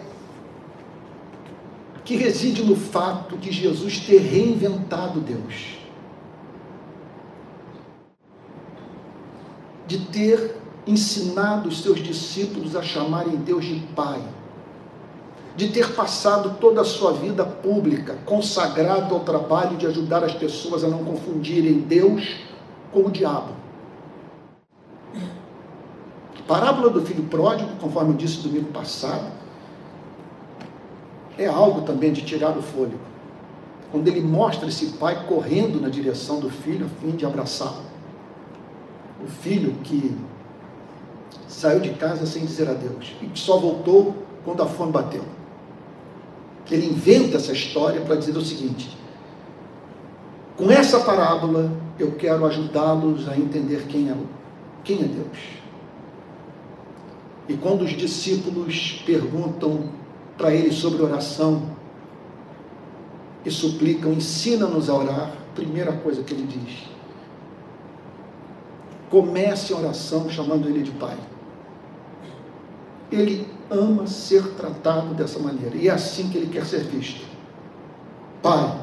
que 2.10 2.16
reside 2.16 2.64
no 2.64 2.74
fato 2.74 3.36
de 3.36 3.52
Jesus 3.52 4.00
ter 4.00 4.18
reinventado 4.18 5.20
Deus. 5.20 5.78
De 9.86 9.96
ter 10.06 10.56
ensinado 10.84 11.68
os 11.68 11.80
seus 11.80 12.00
discípulos 12.00 12.74
a 12.74 12.82
chamarem 12.82 13.36
Deus 13.36 13.64
de 13.64 13.78
Pai. 13.94 14.20
De 15.54 15.68
ter 15.68 15.94
passado 15.94 16.56
toda 16.60 16.80
a 16.80 16.84
sua 16.84 17.12
vida 17.12 17.44
pública 17.44 18.18
consagrado 18.26 19.14
ao 19.14 19.20
trabalho 19.20 19.76
de 19.76 19.86
ajudar 19.86 20.24
as 20.24 20.34
pessoas 20.34 20.82
a 20.82 20.88
não 20.88 21.04
confundirem 21.04 21.78
Deus 21.78 22.40
com 22.90 23.02
o 23.02 23.10
diabo. 23.12 23.54
Parábola 26.48 26.90
do 26.90 27.06
filho 27.06 27.22
pródigo, 27.28 27.70
conforme 27.76 28.14
eu 28.14 28.16
disse 28.16 28.38
domingo 28.38 28.72
passado, 28.72 29.39
é 31.40 31.46
algo 31.46 31.80
também 31.82 32.12
de 32.12 32.20
tirar 32.20 32.56
o 32.56 32.60
fôlego. 32.62 33.00
Quando 33.90 34.06
ele 34.06 34.20
mostra 34.20 34.68
esse 34.68 34.86
pai 34.98 35.24
correndo 35.26 35.80
na 35.80 35.88
direção 35.88 36.38
do 36.38 36.50
filho 36.50 36.86
a 36.86 36.88
fim 37.00 37.16
de 37.16 37.24
abraçá-lo. 37.24 37.82
O 39.24 39.26
filho 39.26 39.72
que 39.82 40.14
saiu 41.48 41.80
de 41.80 41.90
casa 41.90 42.26
sem 42.26 42.44
dizer 42.44 42.68
adeus 42.68 43.16
e 43.22 43.26
que 43.26 43.38
só 43.38 43.58
voltou 43.58 44.14
quando 44.44 44.62
a 44.62 44.66
fome 44.66 44.92
bateu. 44.92 45.24
Ele 46.70 46.86
inventa 46.86 47.38
essa 47.38 47.52
história 47.52 48.00
para 48.02 48.14
dizer 48.14 48.36
o 48.36 48.44
seguinte: 48.44 48.96
com 50.56 50.70
essa 50.70 51.00
parábola 51.00 51.72
eu 51.98 52.12
quero 52.12 52.46
ajudá-los 52.46 53.28
a 53.28 53.36
entender 53.36 53.86
quem 53.88 54.08
é, 54.08 54.16
quem 54.84 55.00
é 55.00 55.04
Deus. 55.04 55.38
E 57.48 57.56
quando 57.56 57.82
os 57.82 57.90
discípulos 57.90 59.02
perguntam 59.04 59.99
para 60.40 60.54
ele 60.54 60.72
sobre 60.72 61.02
oração 61.02 61.76
e 63.44 63.50
suplicam, 63.50 64.10
ensina-nos 64.10 64.88
a 64.88 64.94
orar, 64.94 65.32
primeira 65.54 65.92
coisa 65.92 66.22
que 66.22 66.32
ele 66.32 66.46
diz: 66.46 66.88
comece 69.10 69.74
a 69.74 69.76
oração 69.76 70.30
chamando 70.30 70.66
ele 70.66 70.82
de 70.82 70.92
Pai. 70.92 71.16
Ele 73.12 73.46
ama 73.68 74.06
ser 74.06 74.54
tratado 74.54 75.14
dessa 75.14 75.38
maneira. 75.38 75.76
E 75.76 75.88
é 75.88 75.90
assim 75.90 76.30
que 76.30 76.38
ele 76.38 76.46
quer 76.46 76.64
ser 76.64 76.84
visto. 76.84 77.26
Pai, 78.40 78.82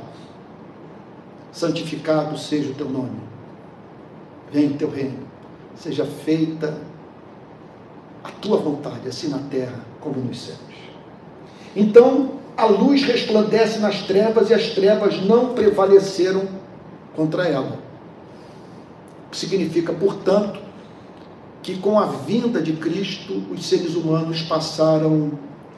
santificado 1.51 2.37
seja 2.37 2.69
o 2.69 2.75
teu 2.75 2.89
nome. 2.89 3.19
Venha 4.51 4.69
o 4.69 4.77
teu 4.77 4.89
reino. 4.89 5.25
Seja 5.75 6.05
feita 6.05 6.77
a 8.23 8.29
tua 8.29 8.57
vontade, 8.57 9.07
assim 9.07 9.29
na 9.29 9.39
terra 9.39 9.79
como 10.01 10.19
nos 10.19 10.41
céus. 10.41 10.66
Então, 11.79 12.31
a 12.57 12.65
luz 12.65 13.03
resplandece 13.03 13.77
nas 13.77 14.01
trevas 14.01 14.49
e 14.49 14.53
as 14.55 14.71
trevas 14.71 15.21
não 15.21 15.53
prevaleceram 15.53 16.47
contra 17.15 17.47
ela. 17.47 17.77
Significa, 19.31 19.93
portanto, 19.93 20.59
que 21.61 21.77
com 21.77 21.99
a 21.99 22.07
vinda 22.07 22.59
de 22.59 22.73
Cristo 22.73 23.43
os 23.51 23.63
seres 23.63 23.93
humanos 23.93 24.41
passaram 24.41 25.33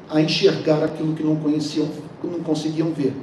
a 0.09 0.21
enxergar 0.21 0.81
aquilo 0.85 1.13
que 1.13 1.21
não 1.21 1.35
conheciam, 1.35 1.89
que 2.21 2.27
não 2.27 2.39
conseguiam 2.39 2.93
ver. 2.93 3.13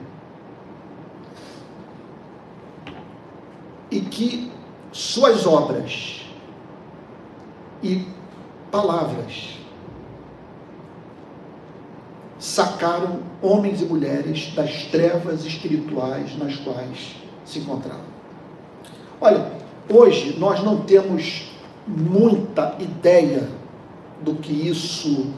E 3.90 4.00
que 4.00 4.52
suas 4.92 5.46
obras 5.46 6.26
e 7.82 8.04
palavras 8.70 9.56
sacaram 12.56 13.18
homens 13.42 13.82
e 13.82 13.84
mulheres 13.84 14.50
das 14.54 14.84
trevas 14.84 15.44
espirituais 15.44 16.38
nas 16.38 16.56
quais 16.56 17.14
se 17.44 17.58
encontravam. 17.58 18.06
Olha, 19.20 19.52
hoje 19.90 20.38
nós 20.38 20.64
não 20.64 20.78
temos 20.78 21.52
muita 21.86 22.74
ideia 22.80 23.46
do 24.22 24.36
que 24.36 24.54
isso 24.54 25.34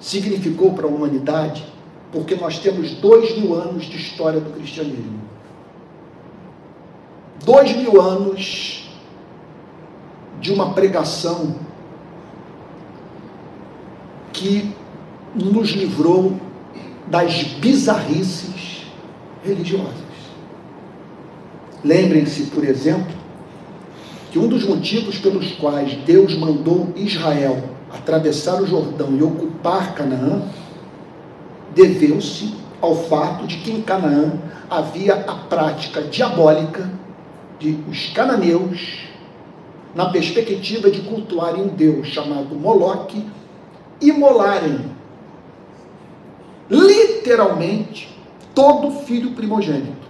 significou 0.00 0.72
para 0.72 0.86
a 0.86 0.88
humanidade, 0.88 1.62
porque 2.10 2.34
nós 2.34 2.58
temos 2.58 2.92
dois 2.94 3.36
mil 3.36 3.54
anos 3.54 3.84
de 3.84 3.98
história 3.98 4.40
do 4.40 4.54
cristianismo. 4.54 5.20
Dois 7.44 7.76
mil 7.76 8.00
anos 8.00 8.88
de 10.40 10.50
uma 10.50 10.72
pregação 10.72 11.56
que 14.32 14.74
nos 15.34 15.70
livrou 15.70 16.38
das 17.06 17.42
bizarrices 17.42 18.86
religiosas. 19.44 20.04
Lembrem-se, 21.82 22.44
por 22.44 22.64
exemplo, 22.64 23.12
que 24.30 24.38
um 24.38 24.48
dos 24.48 24.64
motivos 24.64 25.18
pelos 25.18 25.52
quais 25.52 25.94
Deus 26.04 26.36
mandou 26.36 26.92
Israel 26.96 27.62
atravessar 27.92 28.60
o 28.60 28.66
Jordão 28.66 29.14
e 29.16 29.22
ocupar 29.22 29.94
Canaã 29.94 30.42
deveu-se 31.74 32.54
ao 32.80 32.94
fato 32.94 33.46
de 33.46 33.58
que 33.58 33.70
em 33.70 33.82
Canaã 33.82 34.32
havia 34.70 35.14
a 35.14 35.34
prática 35.34 36.02
diabólica 36.02 36.90
de 37.58 37.78
os 37.88 38.10
cananeus, 38.12 39.04
na 39.94 40.06
perspectiva 40.06 40.90
de 40.90 41.02
cultuarem 41.02 41.62
um 41.62 41.68
deus 41.68 42.08
chamado 42.08 42.54
Moloque, 42.56 43.24
imolarem 44.00 44.93
literalmente 47.24 48.14
todo 48.54 49.00
filho 49.00 49.32
primogênito. 49.32 50.04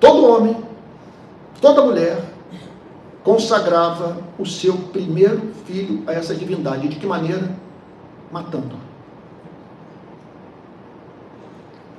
Todo 0.00 0.26
homem 0.26 0.64
toda 1.60 1.82
mulher 1.82 2.24
consagrava 3.22 4.18
o 4.38 4.46
seu 4.46 4.74
primeiro 4.74 5.52
filho 5.66 6.02
a 6.06 6.12
essa 6.12 6.34
divindade. 6.34 6.88
De 6.88 6.96
que 6.96 7.06
maneira? 7.06 7.54
Matando. 8.32 8.76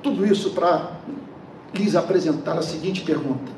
Tudo 0.02 0.26
isso 0.26 0.50
para 0.50 0.92
lhes 1.72 1.94
apresentar 1.96 2.58
a 2.58 2.62
seguinte 2.62 3.02
pergunta. 3.02 3.52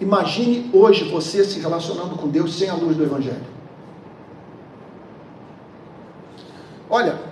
Imagine 0.00 0.70
hoje 0.72 1.08
você 1.08 1.44
se 1.44 1.60
relacionando 1.60 2.16
com 2.16 2.28
Deus 2.28 2.54
sem 2.58 2.68
a 2.68 2.74
luz 2.74 2.96
do 2.96 3.04
Evangelho. 3.04 3.52
Olha, 6.90 7.31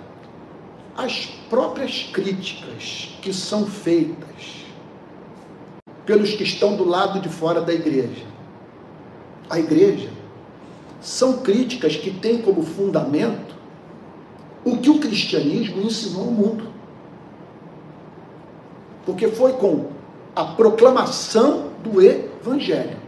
as 1.03 1.25
próprias 1.49 2.09
críticas 2.13 3.17
que 3.21 3.33
são 3.33 3.65
feitas 3.65 4.65
pelos 6.05 6.31
que 6.33 6.43
estão 6.43 6.75
do 6.75 6.83
lado 6.83 7.19
de 7.19 7.29
fora 7.29 7.61
da 7.61 7.73
igreja. 7.73 8.25
A 9.49 9.59
igreja 9.59 10.09
são 11.01 11.39
críticas 11.39 11.95
que 11.95 12.11
têm 12.11 12.41
como 12.41 12.63
fundamento 12.63 13.55
o 14.63 14.77
que 14.77 14.89
o 14.89 14.99
cristianismo 14.99 15.81
ensinou 15.81 16.25
ao 16.25 16.31
mundo. 16.31 16.67
Porque 19.05 19.27
foi 19.29 19.53
com 19.53 19.87
a 20.35 20.45
proclamação 20.45 21.71
do 21.83 21.99
evangelho 22.01 22.99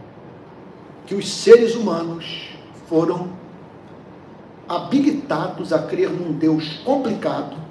que 1.06 1.14
os 1.14 1.32
seres 1.32 1.76
humanos 1.76 2.48
foram 2.88 3.28
habilitados 4.68 5.72
a 5.72 5.78
crer 5.82 6.10
num 6.10 6.32
Deus 6.32 6.78
complicado, 6.78 7.63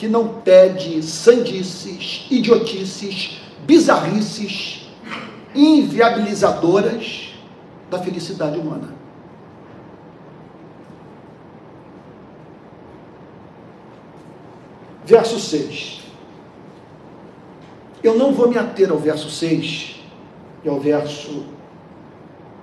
que 0.00 0.08
não 0.08 0.40
pede 0.40 1.02
sandices, 1.02 2.26
idiotices, 2.30 3.38
bizarrices 3.66 4.88
inviabilizadoras 5.54 7.34
da 7.90 7.98
felicidade 7.98 8.58
humana. 8.58 8.94
Verso 15.04 15.38
6. 15.38 16.00
Eu 18.02 18.16
não 18.16 18.32
vou 18.32 18.48
me 18.48 18.56
ater 18.56 18.90
ao 18.90 18.96
verso 18.96 19.28
6 19.28 19.96
e 20.64 20.68
ao 20.70 20.80
verso, 20.80 21.44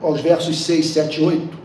aos 0.01 0.21
versos 0.21 0.57
6, 0.61 0.87
7 0.87 1.21
e 1.21 1.23
8, 1.23 1.57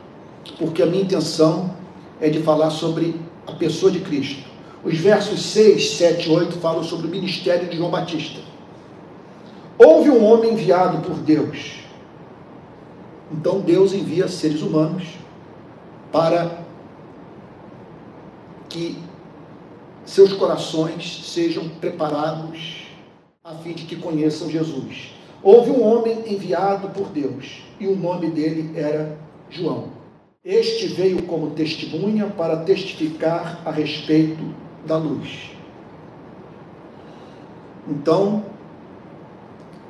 porque 0.58 0.82
a 0.82 0.86
minha 0.86 1.02
intenção 1.02 1.74
é 2.20 2.28
de 2.28 2.42
falar 2.42 2.68
sobre 2.68 3.18
a 3.46 3.52
pessoa 3.52 3.90
de 3.90 4.00
Cristo. 4.00 4.51
Os 4.84 4.98
versos 4.98 5.40
6, 5.52 5.92
7 5.92 6.28
e 6.28 6.32
8 6.32 6.58
falam 6.58 6.82
sobre 6.82 7.06
o 7.06 7.10
ministério 7.10 7.68
de 7.68 7.76
João 7.76 7.90
Batista. 7.90 8.40
Houve 9.78 10.10
um 10.10 10.24
homem 10.24 10.54
enviado 10.54 10.98
por 11.06 11.16
Deus. 11.18 11.82
Então 13.30 13.60
Deus 13.60 13.92
envia 13.92 14.26
seres 14.26 14.60
humanos 14.60 15.04
para 16.10 16.64
que 18.68 18.98
seus 20.04 20.32
corações 20.32 21.30
sejam 21.32 21.68
preparados 21.68 22.88
a 23.44 23.54
fim 23.54 23.72
de 23.72 23.84
que 23.84 23.96
conheçam 23.96 24.50
Jesus. 24.50 25.14
Houve 25.42 25.70
um 25.70 25.82
homem 25.82 26.24
enviado 26.26 26.88
por 26.90 27.08
Deus 27.08 27.62
e 27.78 27.86
o 27.86 27.96
nome 27.96 28.30
dele 28.30 28.72
era 28.76 29.16
João. 29.48 29.90
Este 30.44 30.88
veio 30.88 31.22
como 31.22 31.50
testemunha 31.50 32.26
para 32.26 32.58
testificar 32.58 33.60
a 33.64 33.70
respeito 33.70 34.61
da 34.86 34.96
luz. 34.96 35.50
Então, 37.88 38.44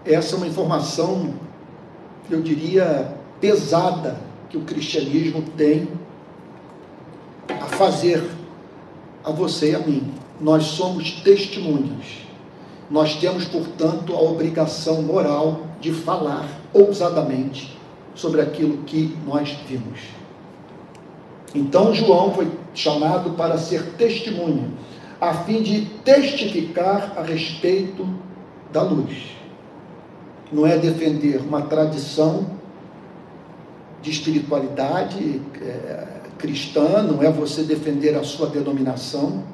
essa 0.04 0.34
é 0.34 0.36
uma 0.38 0.46
informação, 0.46 1.34
eu 2.30 2.40
diria, 2.40 3.16
pesada 3.40 4.18
que 4.48 4.56
o 4.56 4.62
cristianismo 4.62 5.42
tem 5.56 5.88
a 7.48 7.66
fazer 7.66 8.22
a 9.24 9.30
você 9.30 9.72
e 9.72 9.74
a 9.74 9.78
mim. 9.78 10.12
Nós 10.40 10.64
somos 10.64 11.20
testemunhas. 11.22 12.22
Nós 12.90 13.16
temos, 13.16 13.44
portanto, 13.46 14.14
a 14.14 14.20
obrigação 14.20 15.02
moral 15.02 15.62
de 15.80 15.92
falar 15.92 16.46
ousadamente 16.72 17.78
sobre 18.14 18.40
aquilo 18.40 18.78
que 18.84 19.16
nós 19.26 19.50
vimos. 19.66 20.00
Então, 21.54 21.94
João 21.94 22.32
foi 22.32 22.50
chamado 22.74 23.30
para 23.30 23.58
ser 23.58 23.82
testemunha, 23.96 24.70
a 25.20 25.34
fim 25.34 25.62
de 25.62 25.82
testificar 26.04 27.14
a 27.16 27.22
respeito 27.22 28.08
da 28.72 28.82
luz 28.82 29.36
não 30.50 30.66
é 30.66 30.76
defender 30.76 31.40
uma 31.40 31.62
tradição 31.62 32.46
de 34.02 34.10
espiritualidade 34.10 35.40
é, 35.60 36.12
cristã 36.42 37.04
não 37.04 37.22
é 37.22 37.30
você 37.30 37.62
defender 37.62 38.16
a 38.16 38.24
sua 38.24 38.48
denominação 38.48 39.44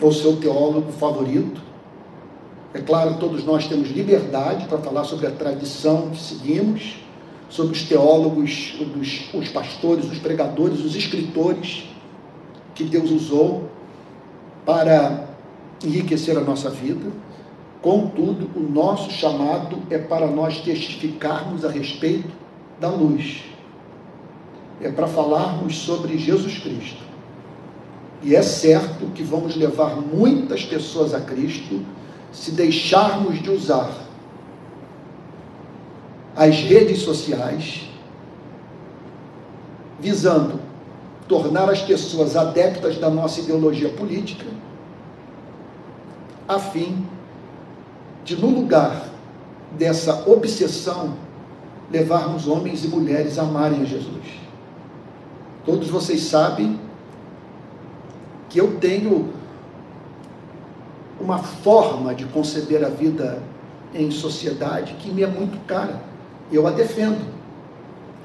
ou 0.00 0.12
seu 0.12 0.36
teólogo 0.36 0.92
favorito. 0.92 1.60
É 2.72 2.80
claro, 2.80 3.16
todos 3.18 3.44
nós 3.44 3.66
temos 3.66 3.90
liberdade 3.90 4.66
para 4.66 4.78
falar 4.78 5.04
sobre 5.04 5.26
a 5.26 5.32
tradição 5.32 6.10
que 6.10 6.20
seguimos, 6.20 6.94
sobre 7.50 7.72
os 7.72 7.82
teólogos, 7.82 8.76
os, 8.80 9.34
os 9.34 9.48
pastores, 9.48 10.10
os 10.10 10.18
pregadores, 10.18 10.80
os 10.80 10.94
escritores 10.94 11.88
que 12.74 12.84
Deus 12.84 13.10
usou 13.10 13.68
para 14.64 15.28
enriquecer 15.84 16.36
a 16.36 16.40
nossa 16.40 16.70
vida. 16.70 17.10
Contudo, 17.80 18.48
o 18.56 18.60
nosso 18.60 19.10
chamado 19.10 19.78
é 19.90 19.98
para 19.98 20.26
nós 20.28 20.60
testificarmos 20.60 21.64
a 21.64 21.70
respeito 21.70 22.30
da 22.80 22.88
luz. 22.88 23.42
É 24.80 24.90
para 24.90 25.06
falarmos 25.06 25.76
sobre 25.78 26.16
Jesus 26.18 26.58
Cristo. 26.58 27.02
E 28.22 28.36
é 28.36 28.42
certo 28.42 29.06
que 29.14 29.22
vamos 29.22 29.56
levar 29.56 29.96
muitas 29.96 30.64
pessoas 30.64 31.12
a 31.12 31.20
Cristo 31.20 31.84
se 32.32 32.52
deixarmos 32.52 33.42
de 33.42 33.50
usar 33.50 33.92
as 36.34 36.56
redes 36.60 37.00
sociais 37.00 37.82
visando 40.00 40.58
tornar 41.32 41.70
as 41.70 41.80
pessoas 41.80 42.36
adeptas 42.36 42.98
da 42.98 43.08
nossa 43.08 43.40
ideologia 43.40 43.88
política, 43.88 44.44
a 46.46 46.58
fim 46.58 47.06
de, 48.22 48.36
no 48.36 48.50
lugar 48.50 49.08
dessa 49.78 50.28
obsessão, 50.28 51.14
levarmos 51.90 52.46
homens 52.46 52.84
e 52.84 52.88
mulheres 52.88 53.38
a 53.38 53.44
amarem 53.44 53.80
a 53.80 53.84
Jesus. 53.86 54.26
Todos 55.64 55.88
vocês 55.88 56.20
sabem 56.20 56.78
que 58.50 58.60
eu 58.60 58.76
tenho 58.76 59.32
uma 61.18 61.38
forma 61.38 62.14
de 62.14 62.26
conceber 62.26 62.84
a 62.84 62.90
vida 62.90 63.42
em 63.94 64.10
sociedade 64.10 64.96
que 64.98 65.10
me 65.10 65.22
é 65.22 65.26
muito 65.26 65.58
cara. 65.66 65.98
Eu 66.52 66.66
a 66.66 66.70
defendo. 66.72 67.24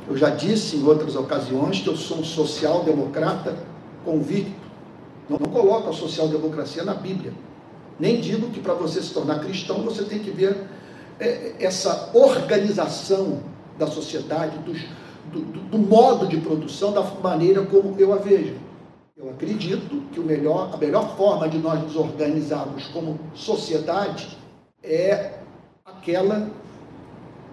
Eu 0.08 0.16
já 0.16 0.30
disse 0.30 0.78
em 0.78 0.86
outras 0.86 1.16
ocasiões 1.16 1.82
que 1.82 1.88
eu 1.88 1.98
sou 1.98 2.20
um 2.20 2.24
social-democrata 2.24 3.58
convicto. 4.06 4.68
Não, 5.30 5.38
não 5.38 5.50
coloco 5.50 5.90
a 5.90 5.94
social-democracia 5.94 6.84
na 6.84 6.94
Bíblia. 6.94 7.34
Nem 8.00 8.22
digo 8.22 8.50
que 8.50 8.60
para 8.60 8.74
você 8.74 9.02
se 9.02 9.14
tornar 9.14 9.40
cristão 9.40 9.82
você 9.82 10.04
tem 10.04 10.20
que 10.20 10.32
ver 10.32 10.56
é, 11.20 11.56
essa 11.60 12.12
organização 12.14 13.40
da 13.78 13.88
sociedade, 13.88 14.58
do, 14.60 14.74
do, 15.32 15.62
do, 15.70 15.78
modo 15.78 16.28
de 16.28 16.38
produção, 16.38 16.92
da 16.94 17.02
maneira 17.02 17.66
como 17.66 17.96
eu 18.00 18.14
a 18.14 18.18
vejo. 18.18 18.56
Eu 19.16 19.30
acredito 19.32 20.04
que 20.14 20.20
melhor, 20.20 20.70
a 20.74 20.78
melhor 20.78 21.18
forma 21.18 21.50
de 21.50 21.58
nós 21.58 21.82
nos 21.82 21.96
organizarmos 21.96 22.88
como 22.88 23.20
sociedade 23.34 24.38
é 24.84 25.40
aquela 25.84 26.50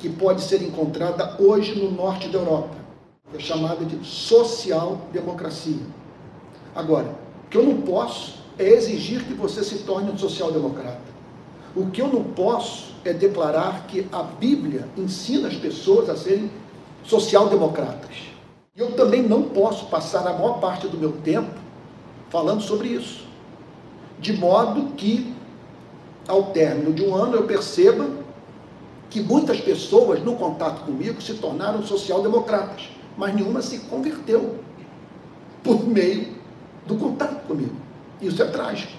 que 0.05 0.11
pode 0.11 0.43
ser 0.43 0.63
encontrada 0.63 1.35
hoje 1.39 1.75
no 1.83 1.91
norte 1.91 2.29
da 2.29 2.39
Europa, 2.39 2.77
é 3.35 3.39
chamada 3.39 3.87
de 3.87 4.07
social-democracia. 4.07 5.81
Agora, 6.75 7.07
o 7.47 7.49
que 7.49 7.57
eu 7.57 7.63
não 7.63 7.81
posso 7.81 8.35
é 8.59 8.69
exigir 8.69 9.25
que 9.25 9.33
você 9.33 9.65
se 9.65 9.79
torne 9.79 10.11
um 10.11 10.19
social-democrata. 10.19 11.01
O 11.75 11.87
que 11.87 12.03
eu 12.03 12.09
não 12.09 12.23
posso 12.23 12.93
é 13.03 13.15
declarar 13.15 13.87
que 13.87 14.07
a 14.13 14.23
Bíblia 14.23 14.87
ensina 14.95 15.49
as 15.49 15.55
pessoas 15.55 16.11
a 16.11 16.17
serem 16.19 16.51
social-democratas. 17.03 18.15
E 18.77 18.81
eu 18.81 18.93
também 18.93 19.23
não 19.23 19.45
posso 19.45 19.87
passar 19.87 20.27
a 20.27 20.35
maior 20.35 20.61
parte 20.61 20.87
do 20.87 20.99
meu 20.99 21.13
tempo 21.13 21.59
falando 22.29 22.61
sobre 22.61 22.89
isso. 22.89 23.25
De 24.19 24.35
modo 24.35 24.93
que, 24.97 25.35
ao 26.29 26.51
término 26.51 26.93
de 26.93 27.03
um 27.03 27.15
ano, 27.15 27.37
eu 27.37 27.45
perceba 27.45 28.23
que 29.15 29.21
muitas 29.21 29.61
pessoas 29.61 30.21
no 30.25 30.35
contato 30.35 30.85
comigo 30.85 31.23
se 31.23 31.35
tornaram 31.35 31.87
social-democratas, 31.87 32.89
mas 33.17 33.33
nenhuma 33.33 33.63
se 33.63 33.79
converteu 33.79 34.57
por 35.63 35.87
meio 35.87 36.35
do 36.85 36.97
contato 36.97 37.47
comigo. 37.47 37.77
Isso 38.21 38.43
é 38.43 38.47
trágico. 38.47 38.91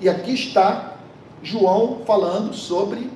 E 0.00 0.08
aqui 0.08 0.32
está 0.32 0.94
João 1.42 2.02
falando 2.06 2.54
sobre 2.54 3.10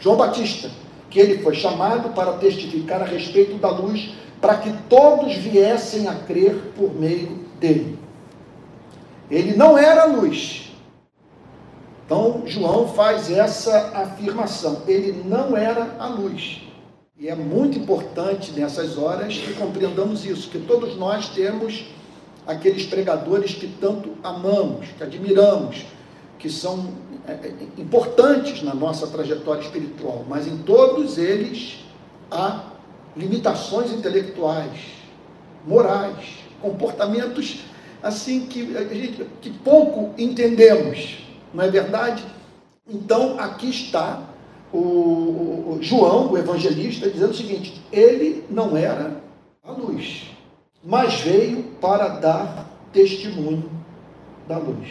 João 0.00 0.16
Batista, 0.16 0.68
que 1.08 1.20
ele 1.20 1.44
foi 1.44 1.54
chamado 1.54 2.08
para 2.08 2.32
testificar 2.38 3.00
a 3.00 3.04
respeito 3.04 3.54
da 3.58 3.70
luz, 3.70 4.14
para 4.40 4.56
que 4.56 4.72
todos 4.88 5.36
viessem 5.36 6.08
a 6.08 6.16
crer 6.16 6.72
por 6.76 6.92
meio 6.92 7.38
dele. 7.60 7.96
Ele 9.30 9.56
não 9.56 9.78
era 9.78 10.06
luz. 10.06 10.63
Então, 12.04 12.42
João 12.46 12.88
faz 12.88 13.30
essa 13.30 13.92
afirmação. 13.94 14.82
Ele 14.86 15.22
não 15.24 15.56
era 15.56 15.96
a 15.98 16.06
luz. 16.06 16.60
E 17.18 17.28
é 17.28 17.34
muito 17.34 17.78
importante 17.78 18.52
nessas 18.52 18.98
horas 18.98 19.38
que 19.38 19.54
compreendamos 19.54 20.24
isso, 20.24 20.50
que 20.50 20.58
todos 20.58 20.96
nós 20.96 21.28
temos 21.30 21.86
aqueles 22.46 22.84
pregadores 22.86 23.54
que 23.54 23.66
tanto 23.66 24.10
amamos, 24.22 24.88
que 24.98 25.02
admiramos, 25.02 25.86
que 26.38 26.50
são 26.50 26.88
é, 27.26 27.32
é, 27.32 27.54
importantes 27.78 28.62
na 28.62 28.74
nossa 28.74 29.06
trajetória 29.06 29.62
espiritual, 29.62 30.26
mas 30.28 30.46
em 30.46 30.58
todos 30.58 31.16
eles 31.16 31.84
há 32.30 32.64
limitações 33.16 33.90
intelectuais, 33.92 34.78
morais, 35.66 36.26
comportamentos 36.60 37.60
assim 38.02 38.44
que, 38.44 38.66
que 39.40 39.50
pouco 39.50 40.12
entendemos, 40.18 41.23
não 41.54 41.64
é 41.64 41.70
verdade? 41.70 42.24
Então 42.86 43.38
aqui 43.38 43.70
está 43.70 44.22
o, 44.72 44.78
o 44.78 45.78
João, 45.80 46.32
o 46.32 46.36
evangelista, 46.36 47.08
dizendo 47.08 47.30
o 47.30 47.36
seguinte: 47.36 47.80
ele 47.92 48.44
não 48.50 48.76
era 48.76 49.22
a 49.62 49.70
luz, 49.70 50.24
mas 50.82 51.20
veio 51.20 51.62
para 51.80 52.08
dar 52.08 52.68
testemunho 52.92 53.70
da 54.48 54.58
luz. 54.58 54.88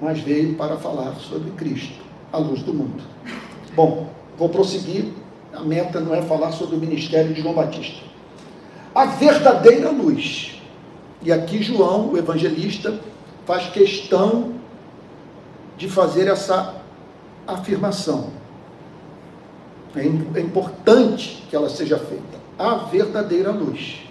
Mas 0.00 0.20
veio 0.20 0.54
para 0.56 0.76
falar 0.76 1.14
sobre 1.16 1.50
Cristo, 1.52 2.04
a 2.30 2.36
luz 2.36 2.62
do 2.62 2.74
mundo. 2.74 3.02
Bom, 3.74 4.08
vou 4.36 4.48
prosseguir. 4.50 5.06
A 5.52 5.60
meta 5.60 6.00
não 6.00 6.14
é 6.14 6.20
falar 6.20 6.52
sobre 6.52 6.76
o 6.76 6.78
ministério 6.78 7.32
de 7.32 7.40
João 7.40 7.54
Batista. 7.54 8.04
A 8.94 9.06
verdadeira 9.06 9.88
luz. 9.88 10.60
E 11.22 11.32
aqui 11.32 11.62
João, 11.62 12.12
o 12.12 12.18
evangelista, 12.18 13.00
faz 13.46 13.70
questão 13.70 14.55
de 15.76 15.88
fazer 15.88 16.28
essa 16.28 16.74
afirmação. 17.46 18.30
É, 19.94 20.00
é 20.38 20.42
importante 20.42 21.44
que 21.48 21.56
ela 21.56 21.68
seja 21.68 21.98
feita. 21.98 22.38
A 22.58 22.74
verdadeira 22.74 23.50
luz. 23.50 24.02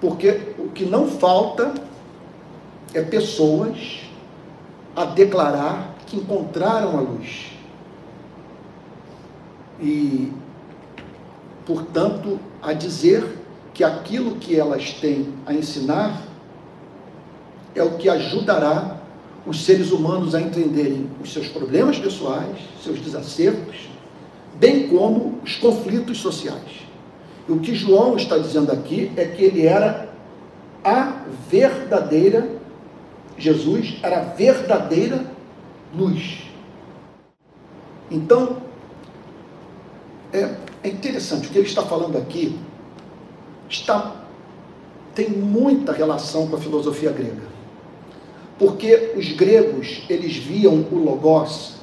Porque 0.00 0.54
o 0.58 0.68
que 0.68 0.84
não 0.84 1.06
falta 1.08 1.74
é 2.94 3.02
pessoas 3.02 4.00
a 4.94 5.04
declarar 5.04 5.94
que 6.06 6.16
encontraram 6.16 6.98
a 6.98 7.00
luz. 7.00 7.52
E, 9.80 10.32
portanto, 11.64 12.38
a 12.62 12.72
dizer 12.72 13.38
que 13.72 13.84
aquilo 13.84 14.36
que 14.36 14.58
elas 14.58 14.92
têm 14.94 15.32
a 15.46 15.54
ensinar 15.54 16.22
é 17.74 17.82
o 17.82 17.96
que 17.96 18.08
ajudará 18.08 18.99
os 19.50 19.64
seres 19.64 19.90
humanos 19.90 20.32
a 20.32 20.40
entenderem 20.40 21.10
os 21.20 21.32
seus 21.32 21.48
problemas 21.48 21.98
pessoais, 21.98 22.56
seus 22.84 23.00
desacertos, 23.00 23.88
bem 24.60 24.86
como 24.86 25.40
os 25.42 25.56
conflitos 25.56 26.18
sociais. 26.18 26.86
E 27.48 27.50
o 27.50 27.58
que 27.58 27.74
João 27.74 28.14
está 28.14 28.38
dizendo 28.38 28.70
aqui 28.70 29.10
é 29.16 29.24
que 29.24 29.42
ele 29.42 29.66
era 29.66 30.08
a 30.84 31.24
verdadeira, 31.48 32.48
Jesus 33.36 33.98
era 34.04 34.20
a 34.20 34.22
verdadeira 34.22 35.26
luz. 35.92 36.42
Então, 38.08 38.58
é, 40.32 40.54
é 40.84 40.88
interessante, 40.88 41.48
o 41.48 41.50
que 41.50 41.58
ele 41.58 41.66
está 41.66 41.82
falando 41.82 42.16
aqui 42.16 42.56
está, 43.68 44.14
tem 45.12 45.28
muita 45.28 45.92
relação 45.92 46.46
com 46.46 46.54
a 46.54 46.60
filosofia 46.60 47.10
grega. 47.10 47.49
Porque 48.60 49.14
os 49.16 49.32
gregos, 49.32 50.02
eles 50.06 50.36
viam 50.36 50.86
o 50.92 50.98
logos, 50.98 51.76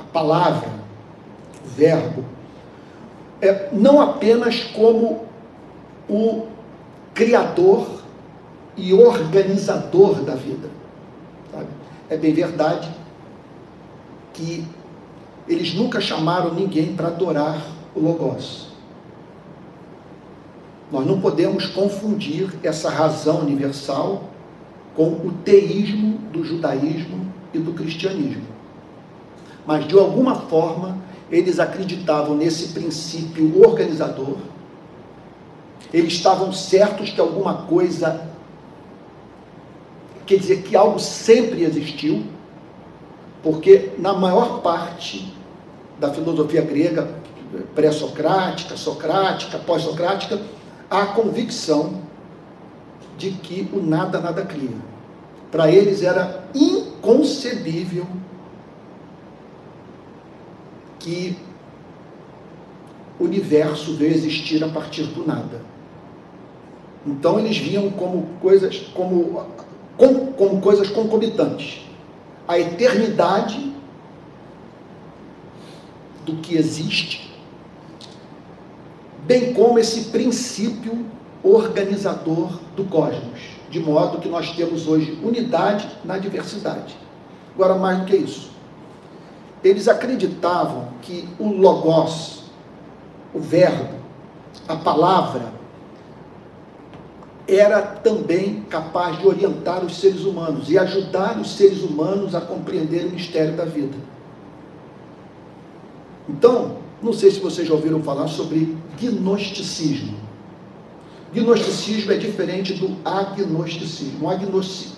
a 0.00 0.02
palavra, 0.02 0.70
o 1.62 1.68
verbo, 1.68 2.24
é, 3.42 3.68
não 3.70 4.00
apenas 4.00 4.64
como 4.64 5.26
o 6.08 6.46
criador 7.12 7.86
e 8.78 8.94
organizador 8.94 10.22
da 10.22 10.34
vida. 10.34 10.70
Sabe? 11.52 11.68
É 12.08 12.16
bem 12.16 12.32
verdade 12.32 12.88
que 14.32 14.66
eles 15.46 15.74
nunca 15.74 16.00
chamaram 16.00 16.54
ninguém 16.54 16.94
para 16.96 17.08
adorar 17.08 17.62
o 17.94 18.00
Logos. 18.00 18.68
Nós 20.90 21.06
não 21.06 21.20
podemos 21.20 21.66
confundir 21.66 22.48
essa 22.62 22.88
razão 22.88 23.40
universal 23.40 24.24
com 24.96 25.08
o 25.08 25.32
teísmo 25.44 26.18
do 26.32 26.42
judaísmo 26.42 27.30
e 27.52 27.58
do 27.58 27.72
cristianismo. 27.74 28.46
Mas, 29.66 29.86
de 29.86 29.96
alguma 29.96 30.36
forma, 30.36 30.98
eles 31.30 31.58
acreditavam 31.58 32.34
nesse 32.34 32.68
princípio 32.68 33.60
organizador, 33.60 34.38
eles 35.92 36.14
estavam 36.14 36.52
certos 36.52 37.10
que 37.10 37.20
alguma 37.20 37.62
coisa, 37.66 38.28
quer 40.24 40.36
dizer, 40.36 40.62
que 40.62 40.74
algo 40.74 40.98
sempre 40.98 41.62
existiu, 41.62 42.24
porque 43.42 43.92
na 43.98 44.12
maior 44.12 44.60
parte 44.62 45.32
da 46.00 46.12
filosofia 46.12 46.62
grega, 46.62 47.08
pré-socrática, 47.74 48.76
socrática, 48.76 49.58
pós-socrática, 49.58 50.40
há 50.90 51.02
a 51.02 51.06
convicção 51.06 52.05
de 53.16 53.30
que 53.32 53.68
o 53.72 53.82
nada 53.82 54.20
nada 54.20 54.44
cria. 54.44 54.76
Para 55.50 55.70
eles 55.70 56.02
era 56.02 56.48
inconcebível 56.54 58.06
que 60.98 61.36
o 63.18 63.24
universo 63.24 63.94
veio 63.94 64.12
existir 64.12 64.62
a 64.62 64.68
partir 64.68 65.04
do 65.04 65.26
nada. 65.26 65.60
Então 67.06 67.38
eles 67.38 67.56
viam 67.56 67.90
como 67.90 68.26
coisas, 68.40 68.78
como, 68.92 69.46
como, 69.96 70.32
como 70.32 70.60
coisas 70.60 70.90
concomitantes. 70.90 71.80
A 72.48 72.58
eternidade 72.58 73.72
do 76.24 76.36
que 76.38 76.56
existe, 76.56 77.32
bem 79.24 79.54
como 79.54 79.78
esse 79.78 80.06
princípio 80.06 81.06
organizador 81.54 82.58
do 82.74 82.84
cosmos, 82.84 83.40
de 83.70 83.80
modo 83.80 84.18
que 84.18 84.28
nós 84.28 84.52
temos 84.52 84.86
hoje 84.86 85.18
unidade 85.22 85.88
na 86.04 86.18
diversidade. 86.18 86.96
Agora, 87.54 87.74
mais 87.74 88.00
do 88.00 88.04
que 88.06 88.16
isso, 88.16 88.50
eles 89.62 89.88
acreditavam 89.88 90.88
que 91.02 91.28
o 91.38 91.48
Logos, 91.48 92.44
o 93.32 93.40
Verbo, 93.40 93.94
a 94.68 94.76
palavra, 94.76 95.54
era 97.48 97.80
também 97.80 98.62
capaz 98.68 99.18
de 99.18 99.26
orientar 99.26 99.84
os 99.84 100.00
seres 100.00 100.24
humanos 100.24 100.68
e 100.68 100.76
ajudar 100.76 101.38
os 101.38 101.56
seres 101.56 101.82
humanos 101.82 102.34
a 102.34 102.40
compreender 102.40 103.06
o 103.06 103.10
mistério 103.10 103.54
da 103.54 103.64
vida. 103.64 103.96
Então, 106.28 106.78
não 107.00 107.12
sei 107.12 107.30
se 107.30 107.38
vocês 107.38 107.68
já 107.68 107.74
ouviram 107.74 108.02
falar 108.02 108.26
sobre 108.26 108.76
gnosticismo. 109.00 110.25
Gnosticismo 111.34 112.12
é 112.12 112.16
diferente 112.16 112.74
do 112.74 112.96
agnosticismo. 113.04 114.28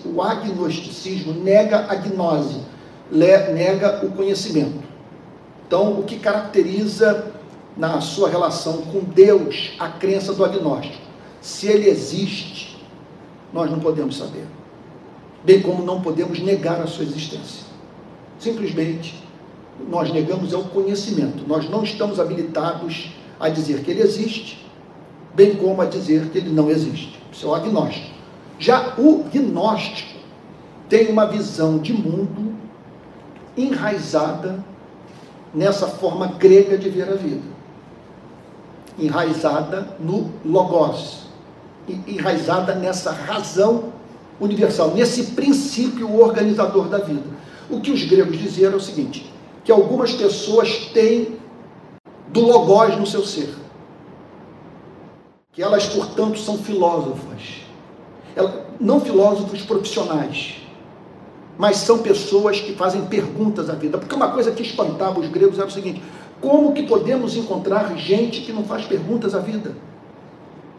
O 0.05 0.21
agnosticismo 0.21 1.33
nega 1.33 1.85
a 1.89 1.95
gnose, 1.95 2.61
nega 3.11 4.05
o 4.05 4.11
conhecimento. 4.11 4.83
Então, 5.67 5.99
o 5.99 6.03
que 6.03 6.17
caracteriza 6.17 7.31
na 7.75 8.01
sua 8.01 8.29
relação 8.29 8.81
com 8.83 8.99
Deus 8.99 9.71
a 9.79 9.89
crença 9.89 10.33
do 10.33 10.45
agnóstico? 10.45 11.03
Se 11.41 11.67
ele 11.67 11.89
existe, 11.89 12.77
nós 13.53 13.69
não 13.69 13.79
podemos 13.79 14.17
saber. 14.17 14.45
Bem 15.43 15.61
como 15.61 15.83
não 15.83 16.01
podemos 16.01 16.39
negar 16.39 16.81
a 16.81 16.87
sua 16.87 17.03
existência. 17.03 17.65
Simplesmente, 18.37 19.23
nós 19.87 20.11
negamos 20.11 20.53
é 20.53 20.57
o 20.57 20.63
conhecimento. 20.63 21.47
Nós 21.47 21.69
não 21.69 21.83
estamos 21.83 22.19
habilitados 22.19 23.11
a 23.39 23.47
dizer 23.49 23.81
que 23.83 23.91
ele 23.91 24.01
existe, 24.01 24.68
bem 25.39 25.55
como 25.55 25.81
a 25.81 25.85
dizer 25.85 26.27
que 26.31 26.37
ele 26.37 26.49
não 26.49 26.69
existe. 26.69 27.17
Isso 27.31 27.45
é 27.45 27.49
o 27.49 27.55
agnóstico. 27.55 28.09
Já 28.59 28.93
o 28.97 29.23
gnóstico 29.23 30.19
tem 30.89 31.07
uma 31.07 31.25
visão 31.27 31.77
de 31.77 31.93
mundo 31.93 32.53
enraizada 33.55 34.61
nessa 35.53 35.87
forma 35.87 36.27
grega 36.27 36.77
de 36.77 36.89
ver 36.89 37.07
a 37.07 37.15
vida. 37.15 37.47
Enraizada 38.99 39.95
no 39.97 40.29
logos, 40.43 41.27
enraizada 42.05 42.75
nessa 42.75 43.13
razão 43.13 43.93
universal, 44.41 44.93
nesse 44.93 45.23
princípio 45.27 46.19
organizador 46.19 46.89
da 46.89 46.97
vida. 46.97 47.29
O 47.69 47.79
que 47.79 47.91
os 47.91 48.03
gregos 48.03 48.37
diziam 48.37 48.73
é 48.73 48.75
o 48.75 48.79
seguinte: 48.81 49.33
que 49.63 49.71
algumas 49.71 50.11
pessoas 50.11 50.89
têm 50.93 51.39
do 52.27 52.41
logos 52.41 52.97
no 52.97 53.07
seu 53.07 53.23
ser. 53.23 53.58
Que 55.59 55.63
elas, 55.63 55.87
portanto, 55.87 56.39
são 56.39 56.57
filósofas. 56.57 57.65
Não 58.79 59.01
filósofos 59.01 59.61
profissionais, 59.61 60.55
mas 61.57 61.75
são 61.75 61.97
pessoas 61.97 62.61
que 62.61 62.71
fazem 62.75 63.05
perguntas 63.07 63.69
à 63.69 63.73
vida. 63.73 63.97
Porque 63.97 64.15
uma 64.15 64.31
coisa 64.31 64.51
que 64.51 64.63
espantava 64.63 65.19
os 65.19 65.27
gregos 65.27 65.59
era 65.59 65.67
o 65.67 65.71
seguinte: 65.71 66.01
como 66.39 66.71
que 66.71 66.83
podemos 66.83 67.35
encontrar 67.35 67.93
gente 67.97 68.39
que 68.39 68.53
não 68.53 68.63
faz 68.63 68.85
perguntas 68.85 69.35
à 69.35 69.39
vida? 69.39 69.75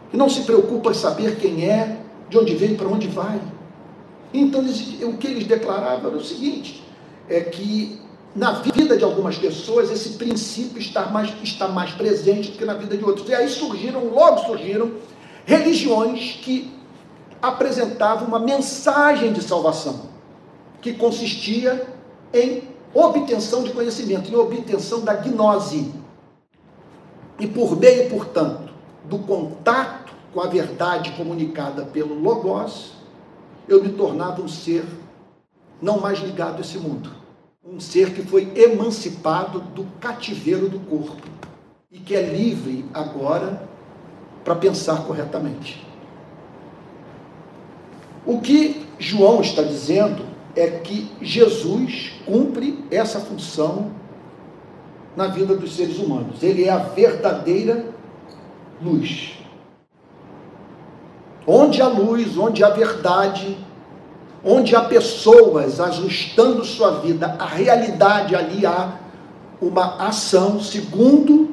Que 0.09 0.17
não 0.17 0.27
se 0.27 0.41
preocupa 0.45 0.89
em 0.89 0.95
saber 0.95 1.35
quem 1.35 1.69
é, 1.69 1.99
de 2.27 2.39
onde 2.39 2.55
veio, 2.55 2.75
para 2.75 2.87
onde 2.87 3.07
vai. 3.07 3.39
Então, 4.33 4.61
eles, 4.61 4.99
o 5.03 5.13
que 5.13 5.27
eles 5.27 5.45
declaravam 5.45 6.09
era 6.09 6.17
o 6.17 6.23
seguinte: 6.23 6.83
é 7.29 7.39
que 7.41 8.00
na 8.35 8.53
vida 8.53 8.97
de 8.97 9.03
algumas 9.03 9.37
pessoas 9.37 9.91
esse 9.91 10.11
princípio 10.11 10.79
está 10.79 11.07
mais, 11.07 11.33
está 11.43 11.67
mais 11.67 11.91
presente 11.91 12.51
do 12.51 12.57
que 12.57 12.65
na 12.65 12.73
vida 12.73 12.95
de 12.95 13.03
outros. 13.03 13.27
E 13.27 13.33
aí 13.33 13.49
surgiram, 13.49 14.05
logo 14.05 14.39
surgiram, 14.45 14.91
religiões 15.45 16.39
que 16.41 16.71
apresentavam 17.41 18.27
uma 18.27 18.39
mensagem 18.39 19.33
de 19.33 19.41
salvação 19.41 20.11
que 20.81 20.93
consistia 20.93 21.87
em 22.33 22.63
obtenção 22.93 23.63
de 23.63 23.71
conhecimento, 23.71 24.31
em 24.31 24.35
obtenção 24.35 25.01
da 25.01 25.13
gnose. 25.13 25.93
E 27.39 27.47
por 27.47 27.77
meio, 27.77 28.09
portanto, 28.09 28.71
do 29.05 29.19
contato 29.19 30.13
com 30.33 30.41
a 30.41 30.47
verdade 30.47 31.11
comunicada 31.11 31.85
pelo 31.85 32.19
Logos, 32.19 32.93
eu 33.67 33.83
me 33.83 33.89
tornava 33.89 34.41
um 34.41 34.47
ser 34.47 34.85
não 35.81 35.99
mais 35.99 36.19
ligado 36.19 36.57
a 36.57 36.61
esse 36.61 36.77
mundo. 36.77 37.20
Um 37.63 37.79
ser 37.79 38.13
que 38.13 38.23
foi 38.23 38.51
emancipado 38.55 39.59
do 39.59 39.83
cativeiro 39.99 40.67
do 40.67 40.79
corpo 40.79 41.21
e 41.91 41.99
que 41.99 42.15
é 42.15 42.21
livre 42.23 42.83
agora 42.91 43.69
para 44.43 44.55
pensar 44.55 45.03
corretamente. 45.03 45.85
O 48.25 48.41
que 48.41 48.87
João 48.97 49.41
está 49.41 49.61
dizendo 49.61 50.25
é 50.55 50.67
que 50.79 51.11
Jesus 51.21 52.13
cumpre 52.25 52.83
essa 52.89 53.19
função 53.19 53.91
na 55.15 55.27
vida 55.27 55.55
dos 55.55 55.75
seres 55.75 55.99
humanos. 55.99 56.41
Ele 56.41 56.63
é 56.63 56.69
a 56.71 56.79
verdadeira 56.79 57.85
luz. 58.81 59.37
Onde 61.45 61.79
há 61.79 61.87
luz, 61.87 62.37
onde 62.37 62.63
há 62.63 62.69
verdade, 62.69 63.55
onde 64.43 64.75
há 64.75 64.81
pessoas 64.81 65.79
ajustando 65.79 66.65
sua 66.65 66.99
vida 66.99 67.35
à 67.39 67.45
realidade, 67.45 68.35
ali 68.35 68.65
há 68.65 68.99
uma 69.61 70.07
ação, 70.07 70.59
segundo 70.59 71.49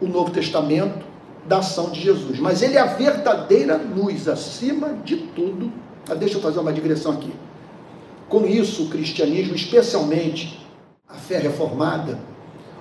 o 0.00 0.06
Novo 0.06 0.30
Testamento, 0.30 1.04
da 1.46 1.58
ação 1.58 1.90
de 1.90 2.00
Jesus. 2.00 2.38
Mas 2.38 2.62
ele 2.62 2.76
é 2.76 2.80
a 2.80 2.86
verdadeira 2.86 3.76
luz, 3.76 4.26
acima 4.28 4.94
de 5.04 5.16
tudo. 5.16 5.70
Ah, 6.08 6.14
deixa 6.14 6.36
eu 6.36 6.40
fazer 6.40 6.58
uma 6.58 6.72
digressão 6.72 7.12
aqui. 7.12 7.32
Com 8.28 8.46
isso, 8.46 8.84
o 8.84 8.88
cristianismo, 8.88 9.54
especialmente 9.54 10.58
a 11.06 11.14
fé 11.14 11.38
reformada, 11.38 12.18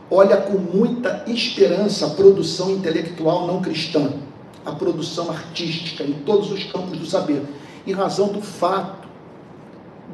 olha 0.10 0.38
com 0.38 0.58
muita 0.58 1.26
esperança 1.28 2.08
a 2.08 2.10
produção 2.12 2.72
intelectual 2.72 3.46
não 3.46 3.62
cristã, 3.62 4.14
a 4.66 4.72
produção 4.72 5.30
artística 5.30 6.04
em 6.04 6.14
todos 6.14 6.50
os 6.52 6.64
campos 6.64 6.98
do 6.98 7.06
saber, 7.06 7.44
em 7.86 7.92
razão 7.92 8.30
do 8.30 8.42
fato 8.42 9.03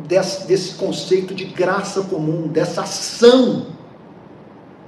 desse, 0.07 0.47
desse 0.47 0.75
conceito 0.75 1.33
de 1.33 1.45
graça 1.45 2.03
comum, 2.03 2.47
dessa 2.47 2.81
ação 2.81 3.67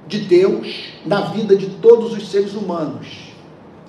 de 0.06 0.20
Deus 0.20 0.92
na 1.06 1.22
vida 1.30 1.56
de 1.56 1.66
todos 1.66 2.12
os 2.12 2.30
seres 2.30 2.54
humanos, 2.54 3.32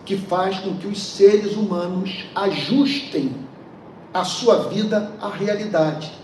que 0.05 0.17
faz 0.17 0.59
com 0.59 0.75
que 0.75 0.87
os 0.87 1.01
seres 1.01 1.55
humanos 1.55 2.25
ajustem 2.35 3.31
a 4.13 4.23
sua 4.23 4.69
vida 4.69 5.11
à 5.19 5.29
realidade 5.29 6.23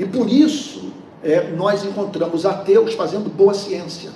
e 0.00 0.06
por 0.06 0.30
isso 0.30 0.90
é, 1.22 1.50
nós 1.50 1.84
encontramos 1.84 2.46
ateus 2.46 2.94
fazendo 2.94 3.28
boa 3.28 3.52
ciência. 3.52 4.10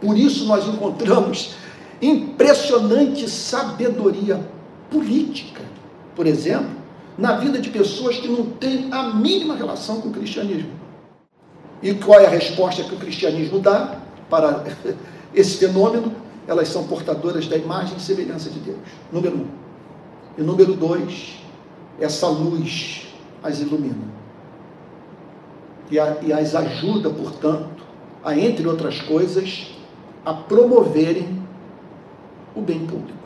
Por 0.00 0.18
isso 0.18 0.46
nós 0.46 0.66
encontramos 0.66 1.54
impressionante 2.02 3.30
sabedoria 3.30 4.40
política, 4.90 5.62
por 6.16 6.26
exemplo, 6.26 6.81
na 7.22 7.36
vida 7.36 7.58
de 7.58 7.70
pessoas 7.70 8.18
que 8.18 8.28
não 8.28 8.44
têm 8.44 8.92
a 8.92 9.14
mínima 9.14 9.54
relação 9.54 10.00
com 10.00 10.08
o 10.08 10.12
cristianismo. 10.12 10.72
E 11.80 11.94
qual 11.94 12.20
é 12.20 12.26
a 12.26 12.30
resposta 12.30 12.82
que 12.82 12.94
o 12.94 12.98
cristianismo 12.98 13.60
dá 13.60 13.96
para 14.28 14.64
esse 15.32 15.56
fenômeno? 15.56 16.22
elas 16.46 16.68
são 16.68 16.86
portadoras 16.86 17.46
da 17.46 17.56
imagem 17.56 17.96
e 17.96 18.00
semelhança 18.00 18.50
de 18.50 18.58
Deus. 18.58 18.78
Número 19.10 19.36
um. 19.36 19.46
E 20.36 20.42
número 20.42 20.74
dois, 20.74 21.38
essa 22.00 22.26
luz 22.26 23.06
as 23.42 23.60
ilumina. 23.60 24.10
E, 25.90 25.98
a, 25.98 26.16
e 26.22 26.32
as 26.32 26.54
ajuda, 26.54 27.10
portanto, 27.10 27.82
a, 28.24 28.36
entre 28.36 28.66
outras 28.66 29.00
coisas, 29.00 29.72
a 30.24 30.32
promoverem 30.32 31.42
o 32.54 32.60
bem 32.60 32.86
público. 32.86 33.18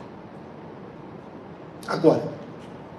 Agora, 1.87 2.36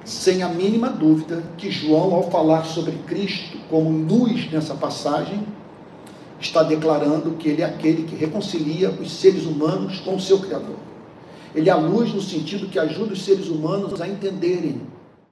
sem 0.05 0.43
a 0.43 0.49
mínima 0.49 0.89
dúvida 0.89 1.43
que 1.57 1.71
João, 1.71 2.15
ao 2.15 2.31
falar 2.31 2.65
sobre 2.65 2.93
Cristo 3.07 3.59
como 3.69 3.91
luz 3.91 4.51
nessa 4.51 4.75
passagem, 4.75 5.47
está 6.41 6.63
declarando 6.63 7.33
que 7.33 7.49
ele 7.49 7.63
é 7.63 7.65
aquele 7.65 8.05
que 8.05 8.15
reconcilia 8.15 8.91
os 8.91 9.11
seres 9.11 9.45
humanos 9.45 10.01
com 10.01 10.17
o 10.17 10.21
seu 10.21 10.39
Criador. 10.39 10.77
Ele 11.55 11.69
é 11.69 11.73
a 11.73 11.77
luz 11.77 12.15
no 12.15 12.23
sentido 12.23 12.69
que 12.69 12.79
ajuda 12.79 13.13
os 13.13 13.25
seres 13.25 13.49
humanos 13.49 14.01
a 14.01 14.09
entenderem 14.09 14.81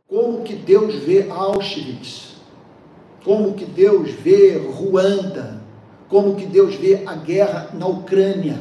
como 0.09 0.43
que 0.43 0.55
Deus 0.55 0.95
vê 0.95 1.29
Auschwitz, 1.31 2.37
como 3.25 3.55
que 3.55 3.65
Deus 3.65 4.11
vê 4.11 4.57
Ruanda, 4.57 5.63
como 6.09 6.37
que 6.37 6.47
Deus 6.47 6.75
vê 6.77 7.03
a 7.07 7.15
guerra 7.15 7.71
na 7.75 7.87
Ucrânia. 7.87 8.61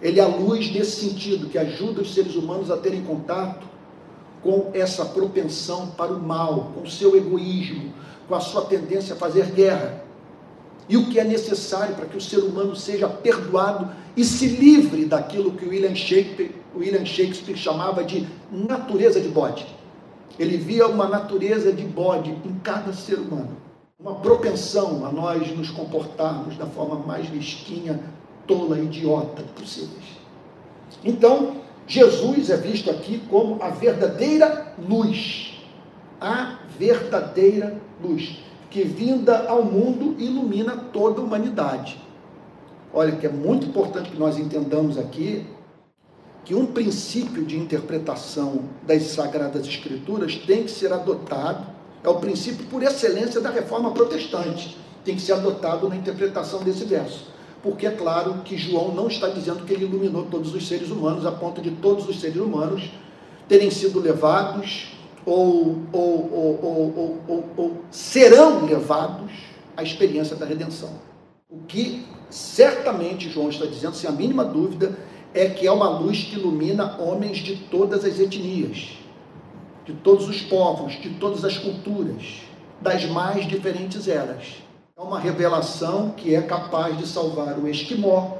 Ele 0.00 0.20
é 0.20 0.22
a 0.22 0.28
luz 0.28 0.72
nesse 0.72 1.08
sentido, 1.08 1.48
que 1.48 1.58
ajuda 1.58 2.02
os 2.02 2.14
seres 2.14 2.34
humanos 2.34 2.70
a 2.70 2.76
terem 2.76 3.02
contato 3.02 3.66
com 4.42 4.70
essa 4.72 5.04
propensão 5.04 5.88
para 5.88 6.12
o 6.12 6.20
mal, 6.20 6.72
com 6.74 6.86
seu 6.86 7.16
egoísmo, 7.16 7.92
com 8.28 8.34
a 8.34 8.40
sua 8.40 8.64
tendência 8.64 9.14
a 9.14 9.18
fazer 9.18 9.46
guerra. 9.52 10.04
E 10.88 10.96
o 10.96 11.06
que 11.06 11.18
é 11.18 11.24
necessário 11.24 11.94
para 11.94 12.06
que 12.06 12.16
o 12.16 12.20
ser 12.20 12.38
humano 12.38 12.74
seja 12.74 13.08
perdoado 13.08 13.90
e 14.16 14.24
se 14.24 14.46
livre 14.46 15.04
daquilo 15.04 15.52
que 15.52 15.66
William 15.66 15.94
Shakespeare, 15.94 16.54
William 16.74 17.04
Shakespeare 17.04 17.56
chamava 17.56 18.02
de 18.02 18.26
natureza 18.50 19.20
de 19.20 19.28
bode. 19.28 19.66
Ele 20.38 20.56
via 20.56 20.86
uma 20.86 21.08
natureza 21.08 21.72
de 21.72 21.84
bode 21.84 22.30
em 22.30 22.58
cada 22.62 22.92
ser 22.92 23.18
humano. 23.18 23.56
Uma 23.98 24.14
propensão 24.14 25.04
a 25.04 25.10
nós 25.10 25.50
nos 25.56 25.70
comportarmos 25.70 26.56
da 26.56 26.66
forma 26.66 27.00
mais 27.04 27.28
mesquinha, 27.28 28.00
tola, 28.46 28.78
idiota 28.78 29.42
possíveis. 29.56 30.04
Então, 31.04 31.56
Jesus 31.88 32.50
é 32.50 32.56
visto 32.58 32.90
aqui 32.90 33.18
como 33.30 33.62
a 33.62 33.70
verdadeira 33.70 34.74
luz. 34.78 35.54
A 36.20 36.58
verdadeira 36.78 37.80
luz, 38.02 38.38
que 38.70 38.82
vinda 38.84 39.48
ao 39.48 39.64
mundo 39.64 40.14
ilumina 40.20 40.76
toda 40.92 41.20
a 41.20 41.24
humanidade. 41.24 41.98
Olha, 42.92 43.12
que 43.12 43.26
é 43.26 43.30
muito 43.30 43.66
importante 43.66 44.10
que 44.10 44.18
nós 44.18 44.38
entendamos 44.38 44.98
aqui 44.98 45.46
que 46.44 46.54
um 46.54 46.66
princípio 46.66 47.44
de 47.44 47.58
interpretação 47.58 48.64
das 48.82 49.04
Sagradas 49.04 49.66
Escrituras 49.66 50.36
tem 50.36 50.64
que 50.64 50.70
ser 50.70 50.92
adotado, 50.92 51.66
é 52.02 52.08
o 52.08 52.16
princípio 52.16 52.66
por 52.66 52.82
excelência 52.82 53.40
da 53.40 53.50
reforma 53.50 53.92
protestante, 53.92 54.76
tem 55.04 55.14
que 55.14 55.22
ser 55.22 55.32
adotado 55.32 55.88
na 55.88 55.96
interpretação 55.96 56.62
desse 56.62 56.84
verso 56.84 57.37
porque 57.62 57.86
é 57.86 57.90
claro 57.90 58.42
que 58.44 58.56
João 58.56 58.94
não 58.94 59.08
está 59.08 59.28
dizendo 59.28 59.64
que 59.64 59.72
ele 59.72 59.84
iluminou 59.84 60.26
todos 60.26 60.54
os 60.54 60.66
seres 60.66 60.90
humanos, 60.90 61.26
a 61.26 61.32
ponto 61.32 61.60
de 61.60 61.72
todos 61.72 62.08
os 62.08 62.20
seres 62.20 62.36
humanos 62.36 62.90
terem 63.48 63.70
sido 63.70 63.98
levados 64.00 64.88
ou, 65.24 65.78
ou, 65.92 66.32
ou, 66.32 67.44
ou 67.56 67.76
serão 67.90 68.64
levados 68.64 69.32
à 69.76 69.82
experiência 69.82 70.36
da 70.36 70.46
redenção. 70.46 70.90
O 71.50 71.58
que 71.66 72.06
certamente 72.30 73.30
João 73.30 73.48
está 73.48 73.66
dizendo, 73.66 73.96
sem 73.96 74.08
a 74.08 74.12
mínima 74.12 74.44
dúvida, 74.44 74.96
é 75.34 75.48
que 75.48 75.66
é 75.66 75.72
uma 75.72 75.88
luz 75.88 76.24
que 76.24 76.36
ilumina 76.36 76.98
homens 77.00 77.38
de 77.38 77.56
todas 77.56 78.04
as 78.04 78.18
etnias, 78.18 78.90
de 79.84 79.94
todos 79.94 80.28
os 80.28 80.42
povos, 80.42 81.00
de 81.00 81.10
todas 81.10 81.44
as 81.44 81.56
culturas, 81.56 82.42
das 82.80 83.04
mais 83.06 83.46
diferentes 83.46 84.06
eras. 84.06 84.62
É 84.98 85.00
uma 85.00 85.20
revelação 85.20 86.10
que 86.16 86.34
é 86.34 86.42
capaz 86.42 86.98
de 86.98 87.06
salvar 87.06 87.56
o 87.56 87.68
esquimó, 87.68 88.38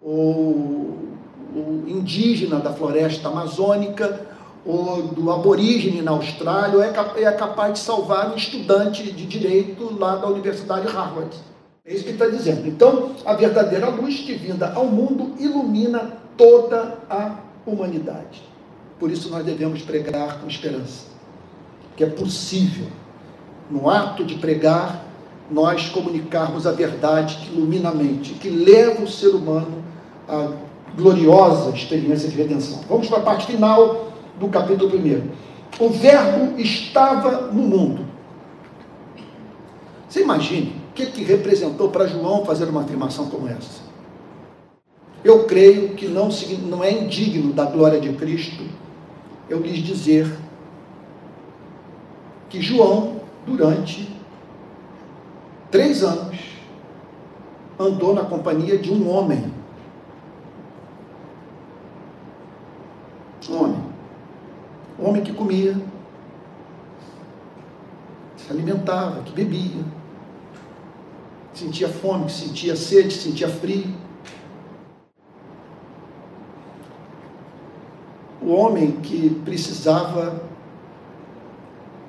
o, 0.00 1.10
o 1.52 1.84
indígena 1.84 2.60
da 2.60 2.72
floresta 2.72 3.26
amazônica, 3.26 4.20
ou 4.64 5.02
do 5.02 5.32
aborígene 5.32 6.02
na 6.02 6.12
Austrália, 6.12 6.76
ou 6.76 6.84
é, 6.84 6.92
é 7.24 7.32
capaz 7.32 7.72
de 7.72 7.78
salvar 7.80 8.30
um 8.32 8.36
estudante 8.36 9.10
de 9.10 9.26
direito 9.26 9.98
lá 9.98 10.14
da 10.14 10.28
Universidade 10.28 10.86
Harvard. 10.86 11.36
É 11.84 11.92
isso 11.92 12.04
que 12.04 12.10
está 12.10 12.28
dizendo. 12.28 12.68
Então, 12.68 13.10
a 13.24 13.34
verdadeira 13.34 13.88
luz 13.88 14.20
que 14.20 14.34
vinda 14.34 14.72
ao 14.74 14.86
mundo 14.86 15.34
ilumina 15.40 16.12
toda 16.36 16.98
a 17.10 17.34
humanidade. 17.66 18.44
Por 18.96 19.10
isso 19.10 19.28
nós 19.28 19.44
devemos 19.44 19.82
pregar 19.82 20.40
com 20.40 20.46
esperança. 20.46 21.06
Que 21.96 22.04
é 22.04 22.08
possível, 22.08 22.86
no 23.68 23.90
ato 23.90 24.24
de 24.24 24.36
pregar, 24.36 25.05
nós 25.50 25.88
comunicarmos 25.88 26.66
a 26.66 26.72
verdade 26.72 27.36
que 27.36 27.54
ilumina 27.54 27.90
a 27.90 27.94
mente, 27.94 28.34
que 28.34 28.48
leva 28.48 29.02
o 29.02 29.08
ser 29.08 29.28
humano 29.28 29.84
à 30.28 30.50
gloriosa 30.96 31.70
experiência 31.70 32.28
de 32.28 32.36
redenção. 32.36 32.80
Vamos 32.88 33.08
para 33.08 33.18
a 33.18 33.22
parte 33.22 33.46
final 33.46 34.12
do 34.38 34.48
capítulo 34.48 34.96
1. 34.96 35.84
O 35.84 35.90
Verbo 35.90 36.58
estava 36.58 37.52
no 37.52 37.62
mundo. 37.62 38.04
Você 40.08 40.22
imagine 40.22 40.74
o 40.90 40.94
que, 40.94 41.06
que 41.06 41.22
representou 41.22 41.90
para 41.90 42.06
João 42.06 42.44
fazer 42.44 42.64
uma 42.64 42.82
afirmação 42.82 43.26
como 43.26 43.48
essa? 43.48 43.84
Eu 45.22 45.44
creio 45.44 45.90
que 45.90 46.06
não, 46.06 46.28
não 46.68 46.82
é 46.82 46.90
indigno 46.90 47.52
da 47.52 47.64
glória 47.64 48.00
de 48.00 48.12
Cristo 48.12 48.64
eu 49.48 49.60
lhes 49.60 49.78
dizer 49.78 50.32
que 52.48 52.60
João, 52.60 53.20
durante 53.46 54.08
três 55.76 56.02
anos, 56.02 56.38
andou 57.78 58.14
na 58.14 58.24
companhia 58.24 58.78
de 58.78 58.90
um 58.90 59.10
homem. 59.10 59.52
Um 63.50 63.62
homem. 63.62 63.84
Um 64.98 65.06
homem 65.06 65.22
que 65.22 65.34
comia, 65.34 65.76
se 68.38 68.50
alimentava, 68.50 69.20
que 69.20 69.32
bebia, 69.32 69.84
sentia 71.52 71.90
fome, 71.90 72.30
sentia 72.30 72.74
sede, 72.74 73.12
sentia 73.12 73.46
frio. 73.50 73.94
O 78.40 78.50
homem 78.50 78.92
que 78.92 79.28
precisava 79.44 80.42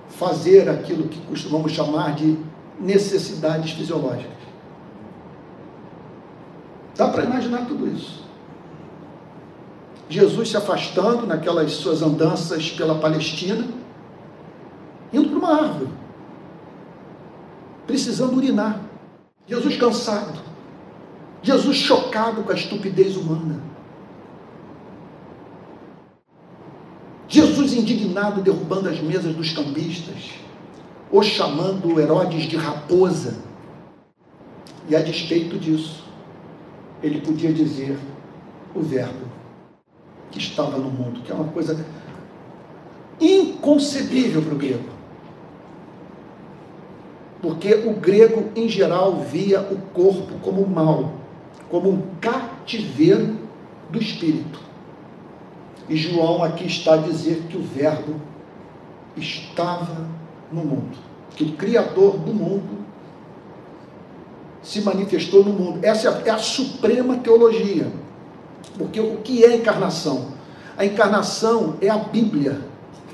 fazer 0.07 0.69
aquilo 0.69 1.09
que 1.09 1.19
costumamos 1.27 1.73
chamar 1.73 2.15
de 2.15 2.46
necessidades 2.79 3.71
fisiológicas. 3.71 4.37
Dá 6.95 7.07
para 7.09 7.23
imaginar 7.23 7.65
tudo 7.65 7.87
isso. 7.87 8.25
Jesus 10.09 10.49
se 10.49 10.57
afastando 10.57 11.27
naquelas 11.27 11.71
suas 11.73 12.01
andanças 12.01 12.71
pela 12.71 12.95
Palestina, 12.95 13.67
indo 15.11 15.29
para 15.29 15.37
uma 15.37 15.63
árvore, 15.63 15.91
precisando 17.85 18.35
urinar. 18.35 18.81
Jesus 19.45 19.77
cansado. 19.77 20.39
Jesus 21.41 21.77
chocado 21.77 22.43
com 22.43 22.51
a 22.51 22.55
estupidez 22.55 23.15
humana. 23.15 23.61
Jesus 27.27 27.73
indignado 27.73 28.41
derrubando 28.41 28.89
as 28.89 28.99
mesas 28.99 29.35
dos 29.35 29.53
cambistas 29.53 30.33
o 31.11 31.23
chamando 31.23 31.99
Herodes 31.99 32.43
de 32.43 32.57
raposa. 32.57 33.35
E 34.89 34.95
a 34.95 34.99
despeito 34.99 35.57
disso, 35.57 36.03
ele 37.01 37.21
podia 37.21 37.51
dizer 37.51 37.97
o 38.73 38.81
Verbo 38.81 39.27
que 40.31 40.39
estava 40.39 40.77
no 40.77 40.89
mundo, 40.89 41.21
que 41.21 41.31
é 41.31 41.35
uma 41.35 41.51
coisa 41.51 41.85
inconcebível 43.19 44.41
para 44.41 44.53
o 44.53 44.57
grego. 44.57 44.89
Porque 47.41 47.73
o 47.73 47.93
grego, 47.93 48.51
em 48.55 48.67
geral, 48.67 49.19
via 49.21 49.61
o 49.61 49.77
corpo 49.93 50.39
como 50.41 50.65
mal, 50.67 51.13
como 51.69 51.89
um 51.89 52.01
cativeiro 52.19 53.37
do 53.89 53.99
espírito. 53.99 54.59
E 55.87 55.95
João 55.95 56.43
aqui 56.43 56.65
está 56.65 56.95
a 56.95 56.97
dizer 56.97 57.43
que 57.49 57.57
o 57.57 57.61
Verbo 57.61 58.15
estava 59.15 60.07
no 60.51 60.63
mundo, 60.63 60.97
que 61.35 61.43
o 61.43 61.51
Criador 61.53 62.17
do 62.17 62.33
mundo 62.33 62.77
se 64.61 64.81
manifestou 64.81 65.43
no 65.43 65.53
mundo. 65.53 65.79
Essa 65.81 66.09
é 66.25 66.29
a 66.29 66.37
suprema 66.37 67.17
teologia. 67.17 67.87
Porque 68.77 68.99
o 68.99 69.17
que 69.17 69.43
é 69.43 69.49
a 69.49 69.55
encarnação? 69.55 70.27
A 70.77 70.85
encarnação 70.85 71.75
é 71.81 71.89
a 71.89 71.97
Bíblia 71.97 72.61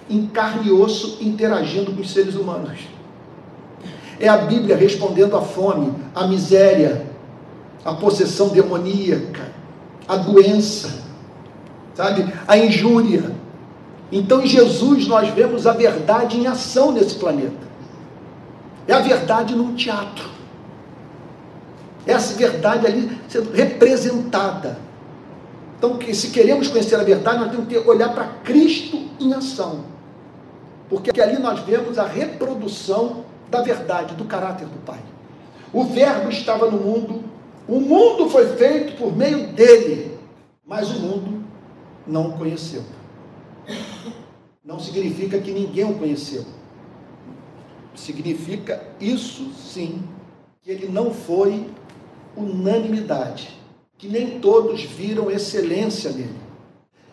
em 0.09 0.25
carne 0.27 0.67
e 0.67 0.71
osso 0.71 1.19
interagindo 1.21 1.93
com 1.93 2.01
os 2.01 2.11
seres 2.11 2.35
humanos. 2.35 2.79
É 4.19 4.27
a 4.27 4.37
Bíblia 4.37 4.75
respondendo 4.75 5.35
à 5.37 5.41
fome, 5.41 5.93
à 6.13 6.27
miséria, 6.27 7.07
à 7.85 7.93
possessão 7.93 8.49
demoníaca, 8.49 9.51
à 10.07 10.17
doença, 10.17 11.03
sabe? 11.93 12.31
A 12.47 12.57
injúria. 12.57 13.32
Então 14.15 14.43
em 14.43 14.47
Jesus 14.47 15.07
nós 15.07 15.27
vemos 15.29 15.65
a 15.65 15.73
verdade 15.73 16.39
em 16.39 16.45
ação 16.45 16.91
nesse 16.91 17.15
planeta. 17.15 17.73
É 18.87 18.93
a 18.93 18.99
verdade 18.99 19.55
num 19.55 19.73
teatro. 19.73 20.29
Essa 22.05 22.35
verdade 22.35 22.85
ali 22.85 23.17
sendo 23.27 23.51
representada. 23.51 24.77
Então, 25.77 25.99
se 26.13 26.29
queremos 26.29 26.67
conhecer 26.67 26.95
a 26.95 27.03
verdade, 27.03 27.39
nós 27.39 27.51
temos 27.51 27.67
que 27.67 27.77
olhar 27.77 28.13
para 28.13 28.25
Cristo 28.43 29.01
em 29.19 29.33
ação. 29.33 29.85
Porque 30.89 31.19
ali 31.19 31.39
nós 31.39 31.61
vemos 31.61 31.97
a 31.97 32.05
reprodução 32.05 33.25
da 33.49 33.61
verdade, 33.61 34.13
do 34.15 34.25
caráter 34.25 34.67
do 34.67 34.77
Pai. 34.85 34.99
O 35.73 35.85
Verbo 35.85 36.29
estava 36.29 36.69
no 36.69 36.77
mundo, 36.77 37.23
o 37.67 37.79
mundo 37.79 38.29
foi 38.29 38.47
feito 38.55 38.95
por 38.95 39.15
meio 39.15 39.47
dele, 39.47 40.17
mas 40.65 40.91
o 40.91 40.99
mundo 40.99 41.43
não 42.05 42.27
o 42.29 42.37
conheceu. 42.37 42.83
Não 44.63 44.79
significa 44.79 45.39
que 45.39 45.51
ninguém 45.51 45.83
o 45.83 45.95
conheceu. 45.95 46.45
Significa 47.93 48.81
isso 48.97 49.51
sim, 49.51 50.01
que 50.61 50.71
ele 50.71 50.87
não 50.87 51.13
foi 51.13 51.69
unanimidade, 52.33 53.59
que 53.97 54.07
nem 54.07 54.39
todos 54.39 54.83
viram 54.83 55.29
excelência 55.29 56.11
nele, 56.11 56.39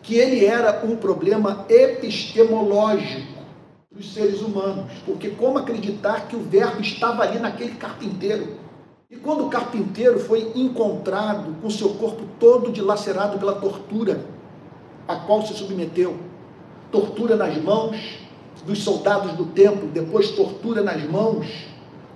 que 0.01 0.15
ele 0.15 0.45
era 0.45 0.85
um 0.85 0.95
problema 0.95 1.65
epistemológico 1.67 3.41
dos 3.91 4.13
seres 4.13 4.39
humanos, 4.39 4.89
porque 5.05 5.31
como 5.31 5.57
acreditar 5.57 6.29
que 6.29 6.37
o 6.37 6.43
verbo 6.43 6.79
estava 6.79 7.23
ali 7.23 7.37
naquele 7.37 7.75
carpinteiro? 7.75 8.55
E 9.09 9.17
quando 9.17 9.45
o 9.45 9.49
carpinteiro 9.49 10.21
foi 10.21 10.53
encontrado 10.55 11.53
com 11.61 11.69
seu 11.69 11.89
corpo 11.95 12.23
todo 12.39 12.71
dilacerado 12.71 13.37
pela 13.37 13.55
tortura 13.55 14.23
a 15.05 15.17
qual 15.17 15.45
se 15.45 15.53
submeteu, 15.53 16.30
tortura 16.91 17.35
nas 17.35 17.57
mãos 17.57 17.97
dos 18.65 18.83
soldados 18.83 19.33
do 19.33 19.45
templo, 19.45 19.87
depois 19.87 20.31
tortura 20.31 20.81
nas 20.81 21.03
mãos 21.03 21.47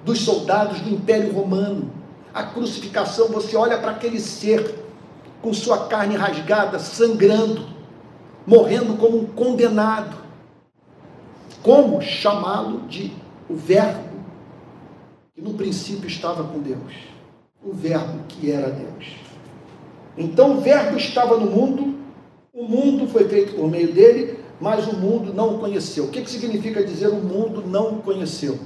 dos 0.04 0.22
soldados 0.22 0.80
do 0.82 0.90
Império 0.90 1.34
Romano, 1.34 1.90
a 2.34 2.44
crucificação, 2.44 3.30
você 3.30 3.56
olha 3.56 3.78
para 3.78 3.92
aquele 3.92 4.20
ser 4.20 4.84
com 5.42 5.54
sua 5.54 5.88
carne 5.88 6.16
rasgada, 6.16 6.78
sangrando, 6.80 7.66
morrendo 8.46 8.98
como 8.98 9.20
um 9.20 9.26
condenado. 9.26 10.18
Como 11.64 12.02
chamá-lo 12.02 12.82
de 12.88 13.12
o 13.50 13.56
Verbo 13.56 14.10
que 15.34 15.42
no 15.42 15.54
princípio 15.54 16.08
estava 16.08 16.44
com 16.44 16.60
Deus? 16.60 16.94
O 17.64 17.74
Verbo 17.74 18.20
que 18.28 18.52
era 18.52 18.70
Deus. 18.70 19.16
Então 20.18 20.58
o 20.58 20.62
Verbo 20.62 20.98
estava 20.98 21.38
no 21.38 21.50
mundo, 21.50 21.96
o 22.54 22.64
mundo 22.64 23.08
foi 23.08 23.28
feito 23.28 23.56
por 23.56 23.70
meio 23.70 23.92
dele, 23.92 24.35
mas 24.60 24.88
o 24.88 24.95
mundo 24.95 25.34
não 25.34 25.56
o 25.56 25.60
conheceu. 25.60 26.06
O 26.06 26.10
que, 26.10 26.22
que 26.22 26.30
significa 26.30 26.84
dizer 26.84 27.08
o 27.08 27.16
mundo 27.16 27.64
não 27.66 27.95
o 27.95 28.01
conheceu? 28.01 28.58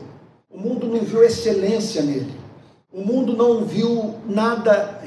O 0.49 0.57
mundo 0.57 0.87
não 0.87 0.99
viu 0.99 1.23
excelência 1.23 2.01
nele. 2.01 2.33
O 2.91 3.01
mundo 3.01 3.35
não 3.35 3.65
viu 3.65 4.15
nada 4.27 5.01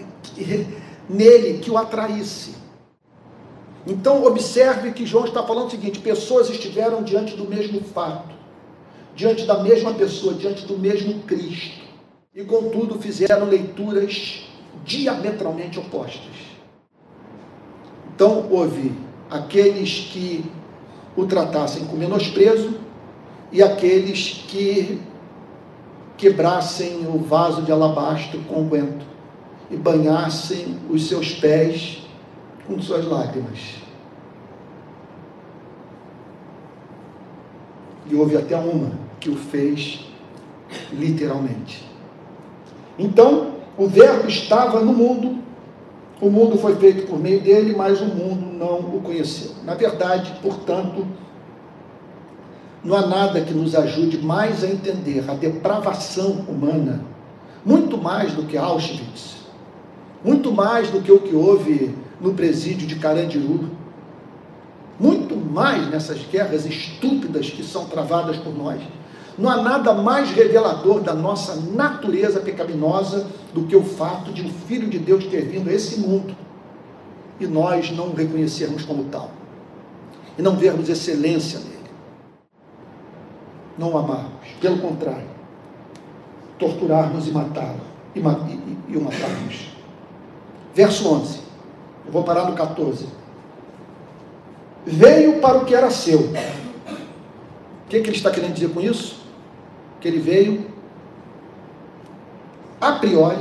nele 1.08 1.58
que 1.58 1.70
o 1.70 1.76
atraísse. 1.76 2.54
Então, 3.86 4.24
observe 4.24 4.92
que 4.92 5.04
João 5.04 5.24
está 5.24 5.42
falando 5.42 5.66
o 5.66 5.70
seguinte: 5.70 5.98
pessoas 5.98 6.48
estiveram 6.48 7.02
diante 7.02 7.36
do 7.36 7.44
mesmo 7.44 7.80
fato, 7.80 8.34
diante 9.14 9.44
da 9.44 9.62
mesma 9.62 9.92
pessoa, 9.94 10.34
diante 10.34 10.64
do 10.66 10.78
mesmo 10.78 11.22
Cristo, 11.22 11.82
e 12.34 12.44
contudo 12.44 13.00
fizeram 13.00 13.46
leituras 13.46 14.44
diametralmente 14.84 15.78
opostas. 15.78 16.30
Então, 18.14 18.46
houve 18.50 18.92
aqueles 19.28 20.10
que 20.12 20.44
o 21.16 21.26
tratassem 21.26 21.84
com 21.84 21.96
menosprezo 21.96 22.74
e 23.50 23.62
aqueles 23.62 24.44
que 24.48 25.00
quebrassem 26.16 27.06
o 27.06 27.18
vaso 27.18 27.62
de 27.62 27.72
alabastro 27.72 28.40
com 28.48 28.60
unguento 28.60 29.04
e 29.70 29.76
banhassem 29.76 30.78
os 30.88 31.08
seus 31.08 31.32
pés 31.32 32.02
com 32.66 32.80
suas 32.80 33.06
lágrimas. 33.06 33.82
E 38.06 38.14
houve 38.14 38.36
até 38.36 38.56
uma 38.56 38.92
que 39.18 39.30
o 39.30 39.36
fez 39.36 40.04
literalmente. 40.92 41.84
Então, 42.98 43.52
o 43.76 43.86
Verbo 43.86 44.28
estava 44.28 44.80
no 44.80 44.92
mundo, 44.92 45.38
o 46.22 46.30
mundo 46.30 46.56
foi 46.56 46.76
feito 46.76 47.08
por 47.08 47.18
meio 47.18 47.40
dele, 47.40 47.74
mas 47.76 48.00
o 48.00 48.04
mundo 48.04 48.56
não 48.56 48.78
o 48.78 49.00
conheceu. 49.02 49.50
Na 49.64 49.74
verdade, 49.74 50.32
portanto, 50.40 51.04
não 52.84 52.96
há 52.96 53.04
nada 53.04 53.40
que 53.40 53.52
nos 53.52 53.74
ajude 53.74 54.18
mais 54.24 54.62
a 54.62 54.68
entender 54.68 55.28
a 55.28 55.34
depravação 55.34 56.44
humana, 56.48 57.04
muito 57.66 57.98
mais 57.98 58.34
do 58.34 58.44
que 58.44 58.56
Auschwitz, 58.56 59.38
muito 60.24 60.52
mais 60.52 60.90
do 60.90 61.00
que 61.00 61.10
o 61.10 61.18
que 61.18 61.34
houve 61.34 61.92
no 62.20 62.34
presídio 62.34 62.86
de 62.86 62.94
Carandiru, 62.94 63.68
muito 65.00 65.34
mais 65.34 65.90
nessas 65.90 66.24
guerras 66.30 66.64
estúpidas 66.64 67.50
que 67.50 67.64
são 67.64 67.86
travadas 67.86 68.36
por 68.36 68.56
nós. 68.56 68.80
Não 69.36 69.50
há 69.50 69.60
nada 69.60 69.92
mais 69.92 70.30
revelador 70.30 71.00
da 71.00 71.14
nossa 71.14 71.56
natureza 71.56 72.38
pecaminosa 72.38 73.26
do 73.52 73.66
que 73.66 73.76
o 73.76 73.82
fato 73.82 74.32
de 74.32 74.42
um 74.42 74.50
Filho 74.50 74.88
de 74.88 74.98
Deus 74.98 75.26
ter 75.26 75.42
vindo 75.42 75.68
a 75.68 75.72
esse 75.72 76.00
mundo 76.00 76.34
e 77.38 77.46
nós 77.46 77.90
não 77.90 78.08
o 78.08 78.14
reconhecermos 78.14 78.84
como 78.84 79.04
tal, 79.04 79.30
e 80.38 80.42
não 80.42 80.56
vermos 80.56 80.88
excelência 80.88 81.58
nele 81.58 81.72
não 83.76 83.96
amarmos, 83.96 84.48
pelo 84.60 84.78
contrário, 84.78 85.28
torturarmos 86.58 87.26
e 87.26 87.30
matá-lo 87.30 87.80
e, 88.14 88.20
e, 88.20 88.78
e 88.88 88.96
o 88.96 89.00
matarmos. 89.00 89.70
Verso 90.74 91.08
11, 91.08 91.40
eu 92.06 92.12
vou 92.12 92.22
parar 92.22 92.48
no 92.48 92.54
14. 92.54 93.06
Veio 94.86 95.40
para 95.40 95.58
o 95.58 95.64
que 95.64 95.74
era 95.74 95.90
seu. 95.90 96.20
O 96.20 96.32
que, 97.88 98.00
que 98.00 98.08
ele 98.08 98.16
está 98.16 98.30
querendo 98.30 98.54
dizer 98.54 98.70
com 98.70 98.80
isso? 98.80 99.22
Que 100.00 100.08
ele 100.08 100.18
veio 100.18 100.71
a 102.82 102.92
priori 102.94 103.38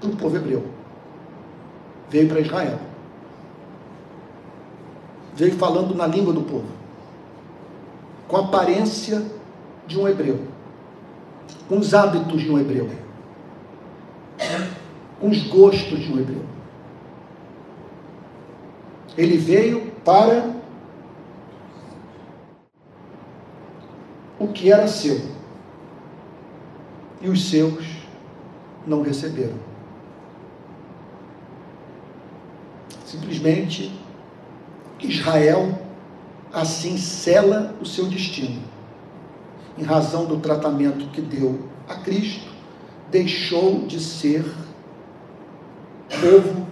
para 0.00 0.10
o 0.10 0.16
povo 0.16 0.36
hebreu. 0.36 0.64
Veio 2.10 2.28
para 2.28 2.40
Israel. 2.40 2.80
Veio 5.32 5.56
falando 5.56 5.94
na 5.94 6.08
língua 6.08 6.32
do 6.32 6.42
povo. 6.42 6.66
Com 8.26 8.36
aparência 8.36 9.24
de 9.86 9.98
um 9.98 10.08
hebreu, 10.08 10.40
com 11.68 11.78
os 11.78 11.94
hábitos 11.94 12.42
de 12.42 12.50
um 12.50 12.58
hebreu, 12.58 12.90
com 15.20 15.28
os 15.28 15.46
gostos 15.46 16.00
de 16.00 16.12
um 16.12 16.18
hebreu. 16.18 16.42
Ele 19.16 19.36
veio 19.36 19.92
para 20.04 20.50
o 24.38 24.48
que 24.48 24.72
era 24.72 24.88
seu, 24.88 25.20
e 27.20 27.28
os 27.28 27.48
seus 27.48 28.03
não 28.86 29.02
receberam. 29.02 29.54
Simplesmente 33.04 33.92
Israel 35.00 35.80
assim 36.52 36.96
sela 36.96 37.74
o 37.80 37.86
seu 37.86 38.06
destino 38.06 38.74
em 39.76 39.82
razão 39.82 40.24
do 40.26 40.38
tratamento 40.38 41.06
que 41.08 41.20
deu 41.20 41.68
a 41.88 41.96
Cristo, 41.96 42.48
deixou 43.10 43.86
de 43.86 44.00
ser 44.00 44.44
povo 46.20 46.66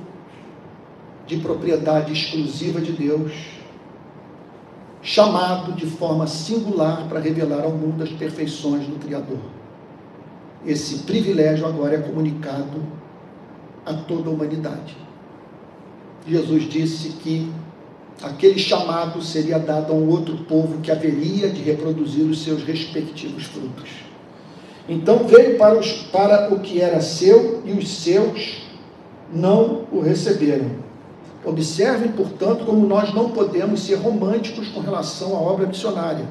de 1.27 1.37
propriedade 1.39 2.13
exclusiva 2.13 2.81
de 2.81 2.93
Deus, 2.93 3.33
chamado 5.03 5.73
de 5.73 5.87
forma 5.87 6.27
singular 6.27 7.09
para 7.09 7.21
revelar 7.21 7.65
ao 7.65 7.73
mundo 7.73 8.03
as 8.03 8.11
perfeições 8.11 8.87
do 8.87 8.99
Criador. 9.05 9.41
Esse 10.67 10.99
privilégio 10.99 11.67
agora 11.67 11.97
é 11.97 11.99
comunicado 11.99 12.83
a 13.85 13.95
toda 13.95 14.29
a 14.29 14.33
humanidade. 14.33 14.97
Jesus 16.27 16.69
disse 16.69 17.09
que 17.11 17.51
aquele 18.23 18.59
chamado 18.59 19.21
seria 19.23 19.59
dado 19.59 19.93
a 19.93 19.97
um 19.97 20.09
outro 20.09 20.37
povo 20.45 20.81
que 20.81 20.91
haveria 20.91 21.49
de 21.49 21.63
reproduzir 21.63 22.25
os 22.25 22.45
seus 22.45 22.63
respectivos 22.63 23.45
frutos. 23.45 23.91
Então 24.89 25.27
veio 25.27 25.59
para, 25.59 25.79
os, 25.79 25.93
para 26.05 26.53
o 26.53 26.61
que 26.61 26.81
era 26.81 27.01
seu 27.01 27.63
e 27.65 27.73
os 27.73 27.89
seus 27.89 28.63
não 29.33 29.85
o 29.91 30.01
receberam. 30.01 30.83
Observem, 31.45 32.13
portanto, 32.13 32.65
como 32.65 32.87
nós 32.87 33.13
não 33.13 33.31
podemos 33.31 33.81
ser 33.81 33.97
românticos 33.97 34.69
com 34.69 34.81
relação 34.81 35.37
à 35.37 35.41
obra 35.41 35.67
missionária. 35.67 36.27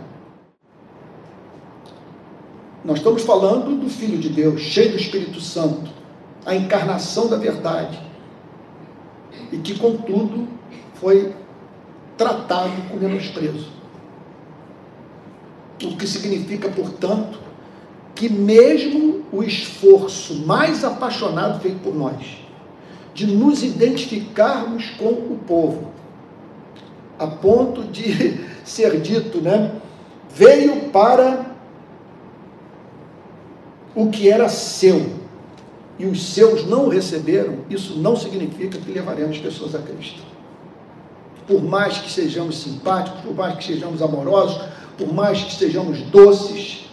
Nós 2.84 2.97
estamos 2.97 3.21
falando 3.21 3.79
do 3.79 3.89
Filho 3.89 4.17
de 4.17 4.29
Deus, 4.29 4.61
cheio 4.61 4.91
do 4.91 4.97
Espírito 4.97 5.39
Santo, 5.39 5.91
a 6.45 6.55
encarnação 6.55 7.27
da 7.27 7.38
verdade, 7.38 7.99
e 9.51 9.57
que, 9.57 9.77
contudo, 9.77 10.47
foi 10.95 11.34
tratado 12.17 12.89
com 12.89 12.97
menosprezo. 12.97 13.67
O 15.84 15.95
que 15.95 16.07
significa, 16.07 16.69
portanto, 16.69 17.39
que 18.15 18.29
mesmo 18.29 19.25
o 19.32 19.43
esforço 19.43 20.45
mais 20.45 20.84
apaixonado 20.84 21.59
feito 21.59 21.79
por 21.79 21.95
nós, 21.95 22.38
de 23.13 23.27
nos 23.27 23.63
identificarmos 23.63 24.89
com 24.91 25.09
o 25.09 25.39
povo, 25.47 25.91
a 27.19 27.27
ponto 27.27 27.84
de 27.84 28.39
ser 28.65 28.99
dito, 29.01 29.39
né? 29.39 29.71
Veio 30.34 30.89
para 30.89 31.51
o 33.96 34.10
que 34.10 34.30
era 34.30 34.48
seu 34.50 35.22
e 36.00 36.06
os 36.06 36.34
seus 36.34 36.66
não 36.66 36.88
receberam, 36.88 37.60
isso 37.70 37.98
não 37.98 38.16
significa 38.16 38.78
que 38.78 38.92
levaremos 38.92 39.38
pessoas 39.38 39.76
a 39.76 39.80
Cristo. 39.80 40.22
Por 41.46 41.62
mais 41.62 41.98
que 41.98 42.10
sejamos 42.10 42.58
simpáticos, 42.58 43.22
por 43.22 43.36
mais 43.36 43.58
que 43.58 43.64
sejamos 43.66 44.02
amorosos, 44.02 44.62
por 44.98 45.14
mais 45.14 45.44
que 45.44 45.54
sejamos 45.54 46.02
doces, 46.04 46.89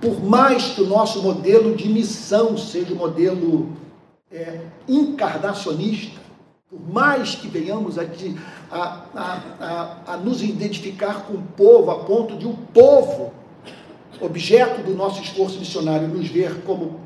por 0.00 0.22
mais 0.22 0.68
que 0.68 0.82
o 0.82 0.86
nosso 0.86 1.22
modelo 1.22 1.74
de 1.74 1.88
missão 1.88 2.56
seja 2.56 2.92
um 2.92 2.96
modelo 2.96 3.72
é, 4.30 4.60
encarnacionista, 4.88 6.20
por 6.70 6.80
mais 6.92 7.34
que 7.34 7.48
venhamos 7.48 7.98
a, 7.98 8.02
a, 8.70 9.02
a, 9.14 9.96
a, 10.14 10.16
nos 10.16 10.42
identificar 10.42 11.26
com 11.26 11.34
o 11.34 11.42
povo, 11.56 11.90
a 11.90 12.00
ponto 12.00 12.36
de 12.36 12.46
o 12.46 12.54
povo, 12.74 13.32
objeto 14.20 14.82
do 14.82 14.94
nosso 14.94 15.22
esforço 15.22 15.58
missionário, 15.58 16.08
nos 16.08 16.28
ver 16.28 16.62
como 16.62 17.00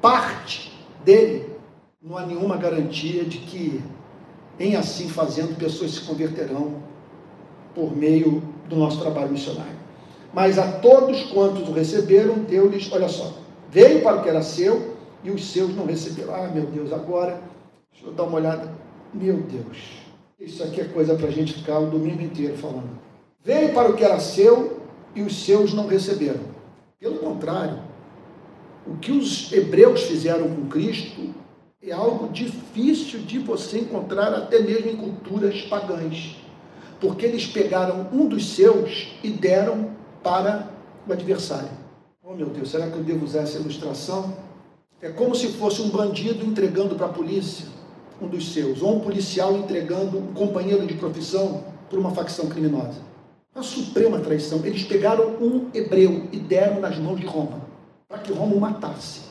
parte 0.00 0.72
dele, 1.04 1.50
não 2.02 2.16
há 2.16 2.24
nenhuma 2.24 2.56
garantia 2.56 3.24
de 3.24 3.38
que, 3.38 3.82
em 4.58 4.76
assim 4.76 5.08
fazendo, 5.08 5.56
pessoas 5.56 5.92
se 5.92 6.00
converterão 6.02 6.82
por 7.74 7.94
meio 7.96 8.42
do 8.68 8.76
nosso 8.76 9.00
trabalho 9.00 9.30
missionário. 9.30 9.78
Mas 10.32 10.58
a 10.58 10.72
todos 10.78 11.24
quantos 11.24 11.68
o 11.68 11.72
receberam, 11.72 12.38
deu-lhes, 12.38 12.90
olha 12.92 13.08
só, 13.08 13.32
veio 13.70 14.02
para 14.02 14.16
o 14.16 14.22
que 14.22 14.28
era 14.28 14.42
seu 14.42 14.96
e 15.24 15.30
os 15.30 15.44
seus 15.50 15.74
não 15.74 15.86
receberam. 15.86 16.34
Ah, 16.34 16.48
meu 16.48 16.66
Deus, 16.66 16.92
agora, 16.92 17.40
deixa 17.92 18.06
eu 18.06 18.12
dar 18.12 18.24
uma 18.24 18.36
olhada. 18.36 18.72
Meu 19.12 19.38
Deus, 19.38 19.76
isso 20.38 20.62
aqui 20.62 20.80
é 20.80 20.84
coisa 20.84 21.14
para 21.16 21.26
a 21.26 21.32
gente 21.32 21.54
ficar 21.54 21.80
o 21.80 21.90
domingo 21.90 22.22
inteiro 22.22 22.56
falando. 22.56 22.98
Veio 23.42 23.72
para 23.74 23.90
o 23.90 23.94
que 23.94 24.04
era 24.04 24.20
seu 24.20 24.79
e 25.14 25.22
os 25.22 25.44
seus 25.44 25.72
não 25.72 25.86
receberam. 25.86 26.40
Pelo 26.98 27.18
contrário, 27.18 27.78
o 28.86 28.96
que 28.96 29.12
os 29.12 29.52
hebreus 29.52 30.02
fizeram 30.02 30.48
com 30.48 30.66
Cristo 30.68 31.34
é 31.82 31.92
algo 31.92 32.28
difícil 32.28 33.20
de 33.20 33.38
você 33.38 33.78
encontrar 33.78 34.34
até 34.34 34.60
mesmo 34.60 34.90
em 34.90 34.96
culturas 34.96 35.62
pagãs. 35.62 36.36
Porque 37.00 37.24
eles 37.24 37.46
pegaram 37.46 38.08
um 38.12 38.26
dos 38.26 38.54
seus 38.54 39.08
e 39.22 39.30
deram 39.30 39.90
para 40.22 40.68
o 41.08 41.12
adversário. 41.12 41.70
Oh 42.22 42.34
meu 42.34 42.48
Deus, 42.48 42.70
será 42.70 42.90
que 42.90 42.96
eu 42.96 43.02
devo 43.02 43.24
usar 43.24 43.40
essa 43.40 43.58
ilustração? 43.58 44.36
É 45.00 45.08
como 45.08 45.34
se 45.34 45.48
fosse 45.48 45.80
um 45.80 45.88
bandido 45.88 46.44
entregando 46.44 46.94
para 46.94 47.06
a 47.06 47.10
polícia 47.10 47.66
um 48.20 48.28
dos 48.28 48.52
seus, 48.52 48.82
ou 48.82 48.96
um 48.96 49.00
policial 49.00 49.56
entregando 49.56 50.18
um 50.18 50.34
companheiro 50.34 50.86
de 50.86 50.94
profissão 50.94 51.64
para 51.88 51.98
uma 51.98 52.10
facção 52.10 52.48
criminosa. 52.48 53.09
A 53.54 53.62
suprema 53.62 54.20
traição. 54.20 54.64
Eles 54.64 54.84
pegaram 54.84 55.36
um 55.40 55.68
hebreu 55.74 56.28
e 56.32 56.38
deram 56.38 56.80
nas 56.80 56.98
mãos 56.98 57.20
de 57.20 57.26
Roma, 57.26 57.60
para 58.08 58.18
que 58.18 58.32
Roma 58.32 58.54
o 58.54 58.60
matasse. 58.60 59.22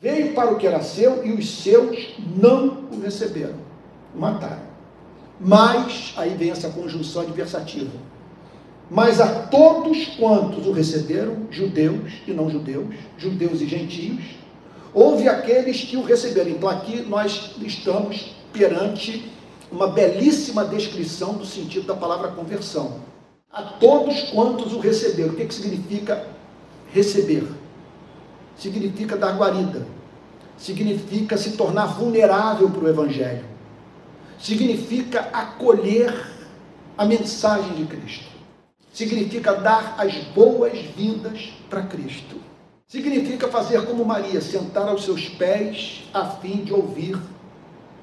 Veio 0.00 0.34
para 0.34 0.52
o 0.52 0.58
que 0.58 0.66
era 0.66 0.80
seu 0.80 1.24
e 1.26 1.32
os 1.32 1.62
seus 1.62 2.14
não 2.36 2.84
o 2.90 3.00
receberam. 3.00 3.56
O 4.14 4.20
mataram. 4.20 4.68
Mas, 5.40 6.12
aí 6.16 6.34
vem 6.34 6.50
essa 6.50 6.68
conjunção 6.70 7.22
adversativa 7.22 7.90
mas 8.90 9.20
a 9.20 9.42
todos 9.42 10.06
quantos 10.16 10.66
o 10.66 10.72
receberam, 10.72 11.46
judeus 11.50 12.12
e 12.26 12.32
não 12.32 12.48
judeus, 12.48 12.86
judeus 13.18 13.60
e 13.60 13.68
gentios, 13.68 14.22
houve 14.94 15.28
aqueles 15.28 15.82
que 15.82 15.96
o 15.96 16.02
receberam. 16.02 16.50
Então 16.50 16.68
aqui 16.68 17.02
nós 17.02 17.50
estamos 17.60 18.34
perante 18.52 19.30
uma 19.70 19.88
belíssima 19.88 20.64
descrição 20.64 21.34
do 21.34 21.44
sentido 21.44 21.86
da 21.86 21.94
palavra 21.94 22.28
conversão. 22.28 23.00
A 23.52 23.62
todos 23.62 24.30
quantos 24.30 24.72
o 24.72 24.78
receberam. 24.78 25.32
O 25.32 25.36
que, 25.36 25.46
que 25.46 25.54
significa 25.54 26.26
receber? 26.92 27.46
Significa 28.56 29.16
dar 29.16 29.36
guarida. 29.36 29.86
Significa 30.56 31.36
se 31.36 31.52
tornar 31.52 31.86
vulnerável 31.86 32.68
para 32.70 32.84
o 32.84 32.88
Evangelho. 32.88 33.44
Significa 34.38 35.28
acolher 35.32 36.12
a 36.96 37.04
mensagem 37.04 37.74
de 37.74 37.84
Cristo 37.84 38.38
significa 38.98 39.54
dar 39.54 39.94
as 39.98 40.12
boas-vindas 40.34 41.52
para 41.70 41.82
Cristo. 41.82 42.36
Significa 42.88 43.46
fazer 43.46 43.84
como 43.84 44.04
Maria, 44.04 44.40
sentar 44.40 44.88
aos 44.88 45.04
seus 45.04 45.28
pés 45.28 46.08
a 46.12 46.24
fim 46.24 46.64
de 46.64 46.72
ouvir 46.72 47.16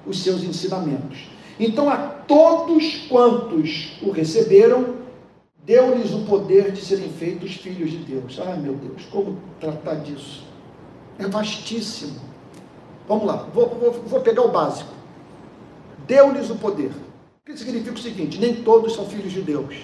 os 0.06 0.24
seus 0.24 0.42
ensinamentos. 0.44 1.28
Então, 1.60 1.90
a 1.90 1.98
todos 1.98 3.08
quantos 3.10 3.98
o 4.02 4.12
receberam, 4.12 5.05
deu-lhes 5.66 6.12
o 6.14 6.20
poder 6.26 6.72
de 6.72 6.82
serem 6.84 7.10
feitos 7.10 7.56
filhos 7.56 7.92
de 7.92 7.98
Deus. 7.98 8.40
Ai, 8.46 8.58
meu 8.58 8.76
Deus, 8.76 9.04
como 9.12 9.38
tratar 9.60 9.96
disso? 9.96 10.44
É 11.18 11.28
vastíssimo. 11.28 12.20
Vamos 13.08 13.26
lá, 13.26 13.48
vou, 13.54 13.70
vou, 13.70 13.92
vou 13.92 14.22
pegar 14.22 14.44
o 14.44 14.52
básico. 14.52 14.92
Deu-lhes 16.08 16.50
o 16.50 16.56
poder. 16.56 16.92
O 16.92 17.46
que 17.46 17.58
significa 17.58 17.96
o 17.96 18.00
seguinte: 18.00 18.40
nem 18.40 18.56
todos 18.56 18.94
são 18.94 19.06
filhos 19.06 19.32
de 19.32 19.42
Deus. 19.42 19.76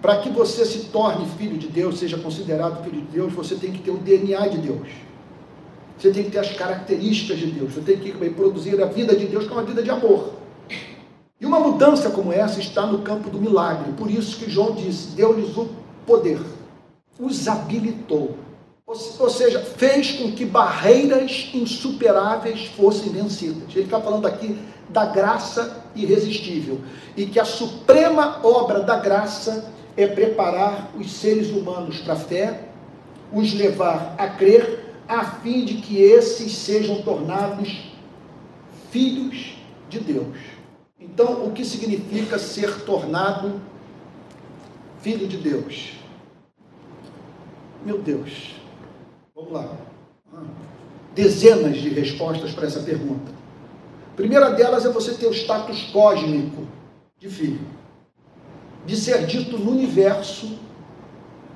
Para 0.00 0.18
que 0.18 0.28
você 0.28 0.64
se 0.64 0.86
torne 0.90 1.26
filho 1.38 1.56
de 1.56 1.68
Deus, 1.68 1.98
seja 1.98 2.18
considerado 2.18 2.84
filho 2.84 3.00
de 3.00 3.08
Deus, 3.08 3.32
você 3.32 3.56
tem 3.56 3.72
que 3.72 3.82
ter 3.82 3.90
o 3.90 3.96
DNA 3.96 4.46
de 4.48 4.58
Deus. 4.58 4.88
Você 5.98 6.10
tem 6.10 6.24
que 6.24 6.30
ter 6.30 6.38
as 6.38 6.52
características 6.52 7.38
de 7.38 7.46
Deus. 7.46 7.72
Você 7.72 7.80
tem 7.80 7.98
que 7.98 8.12
produzir 8.30 8.80
a 8.82 8.86
vida 8.86 9.16
de 9.16 9.26
Deus, 9.26 9.46
que 9.46 9.50
é 9.50 9.52
uma 9.54 9.64
vida 9.64 9.82
de 9.82 9.90
amor. 9.90 10.34
E 11.40 11.44
uma 11.44 11.60
mudança 11.60 12.10
como 12.10 12.32
essa 12.32 12.60
está 12.60 12.86
no 12.86 13.02
campo 13.02 13.28
do 13.28 13.40
milagre. 13.40 13.92
Por 13.92 14.10
isso 14.10 14.38
que 14.38 14.50
João 14.50 14.72
disse: 14.72 15.08
deu-lhes 15.08 15.56
o 15.56 15.68
poder, 16.06 16.40
os 17.18 17.46
habilitou. 17.46 18.36
Ou 18.86 19.28
seja, 19.28 19.60
fez 19.60 20.12
com 20.12 20.30
que 20.30 20.44
barreiras 20.44 21.50
insuperáveis 21.52 22.66
fossem 22.76 23.10
vencidas. 23.10 23.64
Ele 23.74 23.84
está 23.84 24.00
falando 24.00 24.26
aqui 24.26 24.56
da 24.88 25.04
graça 25.06 25.82
irresistível. 25.94 26.80
E 27.16 27.26
que 27.26 27.40
a 27.40 27.44
suprema 27.44 28.38
obra 28.44 28.80
da 28.80 28.96
graça 28.96 29.72
é 29.96 30.06
preparar 30.06 30.92
os 30.96 31.10
seres 31.10 31.50
humanos 31.50 31.98
para 32.00 32.12
a 32.12 32.16
fé, 32.16 32.68
os 33.32 33.52
levar 33.54 34.14
a 34.16 34.28
crer, 34.28 34.94
a 35.08 35.24
fim 35.24 35.64
de 35.64 35.74
que 35.74 36.00
esses 36.00 36.54
sejam 36.56 37.02
tornados 37.02 37.90
filhos 38.90 39.56
de 39.88 39.98
Deus. 39.98 40.28
Então, 41.06 41.46
o 41.46 41.52
que 41.52 41.64
significa 41.64 42.38
ser 42.38 42.82
tornado 42.82 43.60
filho 45.00 45.26
de 45.26 45.38
Deus? 45.38 45.94
Meu 47.84 47.98
Deus, 47.98 48.54
vamos 49.34 49.52
lá. 49.52 49.76
Dezenas 51.14 51.76
de 51.76 51.88
respostas 51.88 52.52
para 52.52 52.66
essa 52.66 52.80
pergunta. 52.80 53.32
A 54.12 54.16
primeira 54.16 54.50
delas 54.50 54.84
é 54.84 54.90
você 54.90 55.14
ter 55.14 55.26
o 55.26 55.32
status 55.32 55.82
cósmico 55.92 56.66
de 57.18 57.28
filho 57.28 57.76
de 58.86 58.96
ser 58.96 59.26
dito 59.26 59.58
no 59.58 59.72
universo 59.72 60.58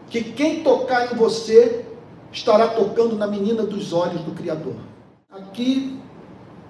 que 0.08 0.22
quem 0.22 0.64
tocar 0.64 1.12
em 1.12 1.16
você 1.16 1.86
estará 2.32 2.68
tocando 2.68 3.16
na 3.16 3.26
menina 3.26 3.62
dos 3.62 3.92
olhos 3.92 4.20
do 4.22 4.32
Criador. 4.32 4.74
Aqui, 5.30 5.98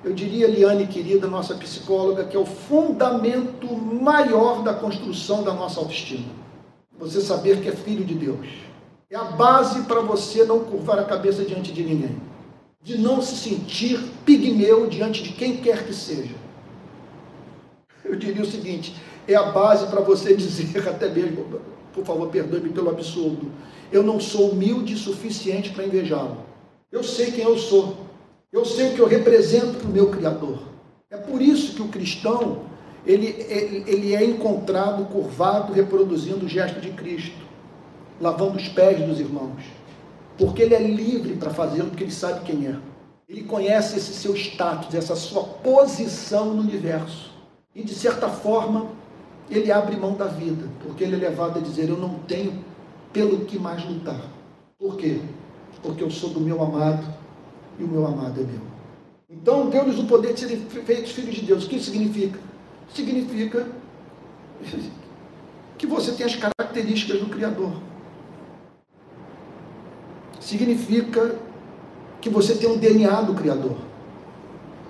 eu 0.03 0.15
diria, 0.15 0.47
Liane, 0.47 0.87
querida, 0.87 1.27
nossa 1.27 1.55
psicóloga, 1.55 2.25
que 2.25 2.37
é 2.37 2.41
o 2.41 2.47
fundamento 2.47 3.67
maior 3.75 4.63
da 4.63 4.73
construção 4.73 5.43
da 5.43 5.53
nossa 5.53 5.79
autoestima. 5.79 6.25
Você 6.99 7.21
saber 7.21 7.61
que 7.61 7.69
é 7.69 7.73
filho 7.73 8.05
de 8.05 8.15
Deus. 8.15 8.47
É 9.11 9.17
a 9.17 9.25
base 9.25 9.83
para 9.83 10.01
você 10.01 10.45
não 10.45 10.61
curvar 10.61 10.99
a 10.99 11.05
cabeça 11.05 11.45
diante 11.45 11.73
de 11.73 11.83
ninguém. 11.83 12.17
De 12.83 12.97
não 12.97 13.21
se 13.21 13.37
sentir 13.37 14.01
pigmeu 14.25 14.87
diante 14.87 15.23
de 15.23 15.33
quem 15.33 15.59
quer 15.59 15.87
que 15.87 15.93
seja. 15.93 16.35
Eu 18.05 18.17
diria 18.17 18.43
o 18.43 18.47
seguinte: 18.47 18.95
é 19.29 19.35
a 19.35 19.45
base 19.51 19.87
para 19.87 20.01
você 20.01 20.35
dizer, 20.37 20.89
até 20.89 21.11
mesmo, 21.11 21.61
por 21.93 22.05
favor, 22.05 22.29
perdoe-me 22.29 22.71
pelo 22.71 22.89
absurdo, 22.89 23.51
eu 23.93 24.03
não 24.03 24.19
sou 24.19 24.53
humilde 24.53 24.95
o 24.95 24.99
suficiente 24.99 25.71
para 25.71 25.85
invejá-lo. 25.85 26.39
Eu 26.91 27.03
sei 27.03 27.31
quem 27.31 27.45
eu 27.45 27.59
sou. 27.59 28.00
Eu 28.53 28.65
sei 28.65 28.89
o 28.89 28.95
que 28.95 29.01
eu 29.01 29.07
represento 29.07 29.79
para 29.79 29.89
o 29.89 29.93
meu 29.93 30.11
Criador. 30.11 30.59
É 31.09 31.17
por 31.17 31.41
isso 31.41 31.75
que 31.75 31.83
o 31.83 31.89
cristão, 31.89 32.63
ele, 33.07 33.29
ele, 33.49 33.85
ele 33.87 34.15
é 34.15 34.25
encontrado 34.25 35.05
curvado, 35.05 35.73
reproduzindo 35.73 36.47
o 36.47 36.49
gesto 36.49 36.81
de 36.81 36.91
Cristo, 36.91 37.39
lavando 38.21 38.57
os 38.57 38.69
pés 38.69 39.01
dos 39.07 39.21
irmãos. 39.21 39.63
Porque 40.37 40.63
ele 40.63 40.75
é 40.75 40.83
livre 40.83 41.37
para 41.37 41.51
fazê-lo, 41.51 41.91
porque 41.91 42.03
ele 42.03 42.13
sabe 42.13 42.41
quem 42.41 42.67
é. 42.67 42.77
Ele 43.29 43.45
conhece 43.45 43.97
esse 43.97 44.15
seu 44.15 44.35
status, 44.35 44.93
essa 44.97 45.15
sua 45.15 45.45
posição 45.45 46.47
no 46.47 46.63
universo. 46.63 47.31
E 47.73 47.85
de 47.85 47.95
certa 47.95 48.29
forma, 48.29 48.89
ele 49.49 49.71
abre 49.71 49.95
mão 49.97 50.15
da 50.15 50.27
vida, 50.27 50.69
porque 50.83 51.05
ele 51.05 51.15
é 51.15 51.29
levado 51.29 51.61
a 51.61 51.63
dizer: 51.63 51.89
Eu 51.89 51.97
não 51.97 52.15
tenho 52.27 52.65
pelo 53.13 53.45
que 53.45 53.61
mais 53.61 53.85
lutar. 53.85 54.21
Por 54.77 54.97
quê? 54.97 55.21
Porque 55.83 56.03
eu 56.03 56.11
sou 56.11 56.31
do 56.31 56.41
meu 56.41 56.61
amado 56.61 57.20
e 57.81 57.85
o 57.85 57.89
meu 57.89 58.07
amado 58.07 58.41
é 58.41 58.45
meu. 58.45 58.61
Então, 59.31 59.71
deu-lhes 59.71 59.99
o 59.99 60.05
poder 60.05 60.35
de 60.35 60.41
serem 60.41 60.59
feitos 60.59 61.13
filhos 61.13 61.35
de 61.35 61.43
Deus. 61.43 61.65
O 61.65 61.69
que 61.69 61.77
isso 61.77 61.91
significa? 61.91 62.39
Significa 62.93 63.67
que 65.79 65.87
você 65.87 66.13
tem 66.13 66.27
as 66.27 66.37
características 66.37 67.21
do 67.21 67.27
Criador. 67.27 67.73
Significa 70.41 71.37
que 72.21 72.29
você 72.29 72.55
tem 72.55 72.69
um 72.69 72.77
DNA 72.77 73.23
do 73.23 73.35
Criador. 73.35 73.77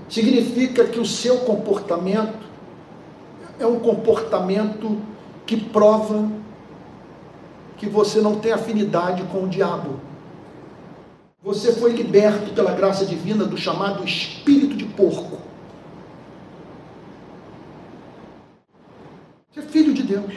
Significa 0.09 0.87
que 0.87 0.99
o 0.99 1.07
seu 1.07 1.41
comportamento 1.41 2.41
é 3.59 3.67
um 3.67 3.79
comportamento 3.79 5.01
que 5.47 5.57
prova 5.57 6.29
que 7.77 7.89
você 7.89 8.21
não 8.21 8.41
tem 8.41 8.53
afinidade 8.53 9.23
com 9.25 9.45
o 9.45 9.49
diabo. 9.49 10.01
Você 11.43 11.73
foi 11.73 11.93
liberto 11.93 12.53
pela 12.53 12.73
graça 12.73 13.07
divina 13.07 13.45
do 13.45 13.57
chamado 13.57 14.05
espírito 14.05 14.77
de 14.77 14.85
porco. 14.85 15.39
Você 19.51 19.61
é 19.61 19.63
filho 19.63 19.95
de 19.95 20.03
Deus. 20.03 20.35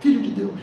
Filho 0.00 0.22
de 0.22 0.30
Deus. 0.30 0.60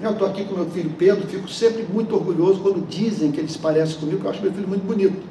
Eu 0.00 0.12
estou 0.12 0.28
aqui 0.28 0.44
com 0.44 0.54
meu 0.54 0.70
filho 0.70 0.90
Pedro, 0.98 1.26
fico 1.26 1.48
sempre 1.48 1.82
muito 1.82 2.14
orgulhoso 2.14 2.60
quando 2.60 2.86
dizem 2.86 3.30
que 3.30 3.40
ele 3.40 3.48
se 3.48 3.58
parece 3.58 3.96
comigo, 3.96 4.20
que 4.20 4.26
eu 4.26 4.30
acho 4.30 4.42
meu 4.42 4.52
filho 4.52 4.68
muito 4.68 4.86
bonito. 4.86 5.22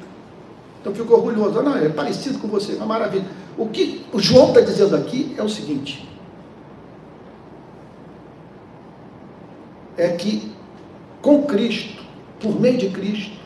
Então 0.80 0.94
fico 0.94 1.14
orgulhoso. 1.14 1.62
Não, 1.62 1.76
é 1.76 1.88
parecido 1.88 2.38
com 2.38 2.46
você, 2.46 2.74
uma 2.74 2.86
maravilha. 2.86 3.24
O 3.58 3.68
que 3.68 4.04
o 4.12 4.20
João 4.20 4.48
está 4.48 4.60
dizendo 4.60 4.94
aqui 4.94 5.34
é 5.36 5.42
o 5.42 5.48
seguinte: 5.48 6.08
é 9.96 10.08
que 10.10 10.52
com 11.22 11.42
Cristo, 11.44 12.04
por 12.40 12.60
meio 12.60 12.78
de 12.78 12.90
Cristo, 12.90 13.36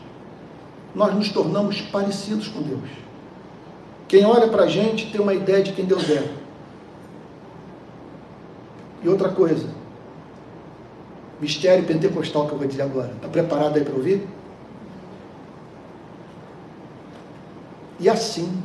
nós 0.93 1.13
nos 1.13 1.29
tornamos 1.29 1.81
parecidos 1.81 2.47
com 2.47 2.61
Deus. 2.61 2.89
Quem 4.07 4.25
olha 4.25 4.47
para 4.47 4.63
a 4.63 4.67
gente 4.67 5.09
tem 5.11 5.21
uma 5.21 5.33
ideia 5.33 5.63
de 5.63 5.71
quem 5.71 5.85
Deus 5.85 6.09
é. 6.09 6.29
E 9.01 9.09
outra 9.09 9.29
coisa, 9.29 9.67
mistério 11.39 11.85
pentecostal 11.85 12.45
que 12.47 12.53
eu 12.53 12.57
vou 12.57 12.67
dizer 12.67 12.83
agora. 12.83 13.11
Está 13.15 13.27
preparado 13.27 13.77
aí 13.77 13.83
para 13.83 13.95
ouvir? 13.95 14.27
E 17.99 18.09
assim, 18.09 18.61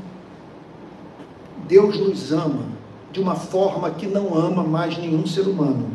Deus 1.67 1.99
nos 1.99 2.33
ama 2.33 2.65
de 3.13 3.21
uma 3.21 3.35
forma 3.35 3.91
que 3.91 4.07
não 4.07 4.35
ama 4.35 4.63
mais 4.63 4.99
nenhum 4.99 5.27
ser 5.27 5.43
humano. 5.43 5.91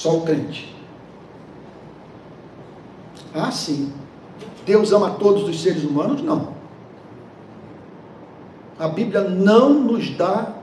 Só 0.00 0.16
o 0.16 0.22
crente. 0.22 0.74
Ah, 3.34 3.52
sim. 3.52 3.92
Deus 4.64 4.92
ama 4.92 5.10
todos 5.10 5.46
os 5.46 5.60
seres 5.60 5.84
humanos? 5.84 6.22
Não. 6.22 6.54
A 8.78 8.88
Bíblia 8.88 9.20
não 9.20 9.68
nos 9.74 10.08
dá 10.16 10.54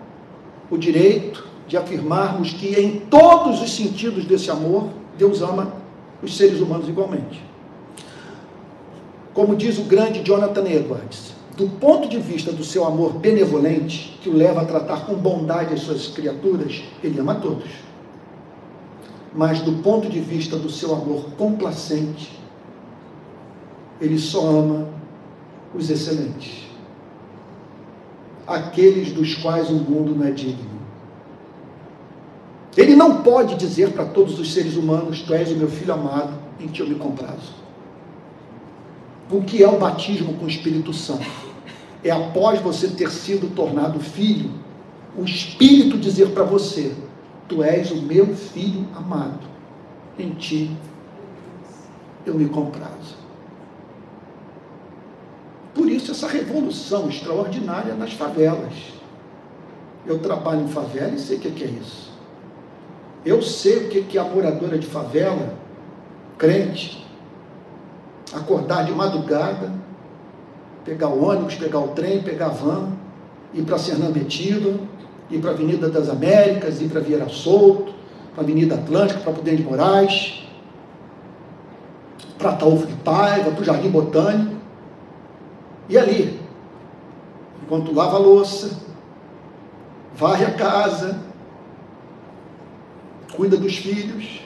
o 0.72 0.76
direito 0.76 1.46
de 1.68 1.78
afirmarmos 1.78 2.52
que 2.54 2.80
em 2.82 3.02
todos 3.02 3.62
os 3.62 3.76
sentidos 3.76 4.26
desse 4.26 4.50
amor, 4.50 4.90
Deus 5.20 5.44
ama 5.44 5.72
os 6.24 6.36
seres 6.36 6.60
humanos 6.60 6.90
igualmente. 6.90 7.40
Como 9.36 9.56
diz 9.56 9.78
o 9.78 9.84
grande 9.84 10.24
Jonathan 10.24 10.68
Edwards, 10.68 11.34
do 11.56 11.68
ponto 11.68 12.10
de 12.10 12.18
vista 12.18 12.52
do 12.52 12.64
seu 12.64 12.84
amor 12.84 13.14
benevolente, 13.14 14.18
que 14.20 14.30
o 14.30 14.34
leva 14.36 14.62
a 14.62 14.66
tratar 14.66 15.06
com 15.06 15.14
bondade 15.14 15.76
as 15.76 15.82
suas 15.82 16.08
criaturas, 16.08 16.82
ele 17.04 17.20
ama 17.20 17.36
todos. 17.36 17.87
Mas 19.34 19.62
do 19.62 19.84
ponto 19.84 20.10
de 20.10 20.20
vista 20.20 20.58
do 20.58 20.70
seu 20.70 20.94
amor 20.94 21.26
complacente, 21.38 22.38
ele 24.00 24.18
só 24.18 24.48
ama 24.48 24.88
os 25.76 25.90
excelentes, 25.90 26.66
aqueles 28.46 29.12
dos 29.12 29.36
quais 29.36 29.70
o 29.70 29.76
mundo 29.76 30.16
não 30.16 30.26
é 30.26 30.32
digno. 30.32 30.78
Ele 32.76 32.96
não 32.96 33.24
pode 33.24 33.56
dizer 33.56 33.92
para 33.92 34.06
todos 34.06 34.40
os 34.40 34.54
seres 34.54 34.76
humanos: 34.76 35.24
Tu 35.24 35.34
és 35.34 35.52
o 35.52 35.56
meu 35.56 35.68
filho 35.68 35.94
amado, 35.94 36.34
em 36.60 36.68
ti 36.68 36.82
eu 36.82 36.88
me 36.88 36.96
comprazo. 36.96 37.56
O 39.30 39.42
que 39.42 39.64
é 39.64 39.68
o 39.68 39.80
batismo 39.80 40.36
com 40.36 40.46
o 40.46 40.48
Espírito 40.50 40.94
Santo? 40.94 41.26
É 42.04 42.12
após 42.12 42.62
você 42.62 42.88
ter 42.88 43.10
sido 43.12 43.54
tornado 43.54 44.00
filho, 44.00 44.52
o 45.18 45.24
Espírito 45.24 45.98
dizer 45.98 46.30
para 46.30 46.44
você: 46.44 46.94
Tu 47.48 47.64
és 47.64 47.92
o 47.92 48.02
meu 48.02 48.36
filho 48.36 48.88
amado, 48.96 49.48
em 50.20 50.32
ti 50.32 50.76
eu 52.26 52.34
me 52.34 52.50
comprazo. 52.50 53.16
Por 55.74 55.90
isso, 55.90 56.12
essa 56.12 56.28
revolução 56.28 57.08
extraordinária 57.08 57.94
nas 57.94 58.12
favelas. 58.14 58.74
Eu 60.06 60.20
trabalho 60.20 60.62
em 60.62 60.68
favela 60.68 61.14
e 61.14 61.20
sei 61.20 61.38
o 61.38 61.40
que 61.40 61.64
é 61.64 61.68
isso. 61.68 62.12
Eu 63.26 63.42
sei 63.42 63.78
o 63.78 63.90
que 63.90 64.18
é 64.18 64.22
a 64.22 64.24
moradora 64.24 64.78
de 64.78 64.88
favela, 64.88 65.54
crente, 66.38 67.06
acordar 68.34 68.86
de 68.86 68.92
madrugada, 68.92 69.72
pegar 70.84 71.10
o 71.10 71.24
ônibus, 71.24 71.56
pegar 71.56 71.80
o 71.80 71.90
trem, 71.90 72.22
pegar 72.22 72.48
a 72.48 72.50
van, 72.50 72.94
ir 73.54 73.64
para 73.64 73.78
Sernambetiva, 73.78 74.80
ir 75.30 75.42
para 75.42 75.52
a 75.52 75.54
Avenida 75.54 75.90
das 75.90 76.10
Américas, 76.10 76.82
ir 76.82 76.90
para 76.90 77.02
Vieira 77.02 77.28
Solto, 77.30 77.94
para 78.34 78.42
a 78.42 78.44
Avenida 78.44 78.76
Atlântica, 78.76 79.20
para 79.20 79.34
Prudente 79.34 79.58
de 79.58 79.64
Moraes, 79.64 80.48
para 82.38 82.54
Taúfo 82.54 82.86
de 82.86 82.94
Paiva, 82.96 83.52
para 83.52 83.62
o 83.62 83.66
Jardim 83.66 83.90
Botânico. 83.90 84.56
E 85.90 85.98
ali, 85.98 86.40
enquanto 87.64 87.94
lava 87.94 88.18
a 88.18 88.20
louça, 88.20 88.78
varre 90.16 90.46
a 90.46 90.54
casa, 90.54 91.20
cuida 93.36 93.58
dos 93.58 93.78
filhos. 93.78 94.42